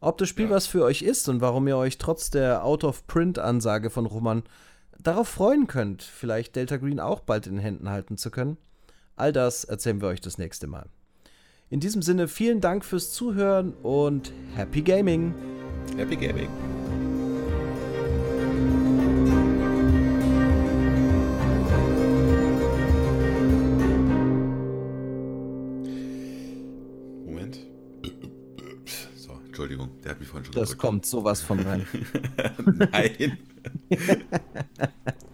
Ob 0.06 0.20
das 0.20 0.30
Spiel 0.30 0.46
ja. 0.46 0.52
was 0.52 0.68
für 0.68 0.84
euch 0.84 1.02
ist 1.02 1.28
und 1.30 1.42
warum 1.42 1.68
ihr 1.68 1.78
euch 1.78 1.98
trotz 1.98 2.30
der 2.30 2.64
Out-of-Print-Ansage 2.64 3.90
von 3.90 4.06
Roman 4.06 4.44
darauf 5.00 5.28
freuen 5.28 5.66
könnt, 5.66 6.04
vielleicht 6.04 6.56
Delta 6.56 6.78
Green 6.78 7.00
auch 7.00 7.22
bald 7.22 7.48
in 7.48 7.54
den 7.54 7.62
Händen 7.62 7.90
halten 7.90 8.16
zu 8.16 8.30
können, 8.30 8.58
all 9.16 9.34
das 9.34 9.64
erzählen 9.64 10.02
wir 10.02 10.10
euch 10.10 10.22
das 10.22 10.38
nächste 10.38 10.68
Mal. 10.68 10.90
In 11.72 11.80
diesem 11.80 12.04
Sinne 12.04 12.28
vielen 12.28 12.62
Dank 12.62 12.86
fürs 12.86 13.14
Zuhören 13.14 13.74
und 13.82 14.32
Happy 14.54 14.84
Gaming! 14.84 15.34
Happy 15.98 16.16
Gaming! 16.16 16.50
Der 30.06 30.12
hat 30.12 30.20
mich 30.20 30.30
vorhin 30.30 30.46
schon 30.46 30.54
Das 30.56 30.70
gedrückt. 30.70 30.82
kommt 30.82 31.06
sowas 31.06 31.42
von 31.42 31.60
rein. 31.60 31.86
Nein. 32.92 33.38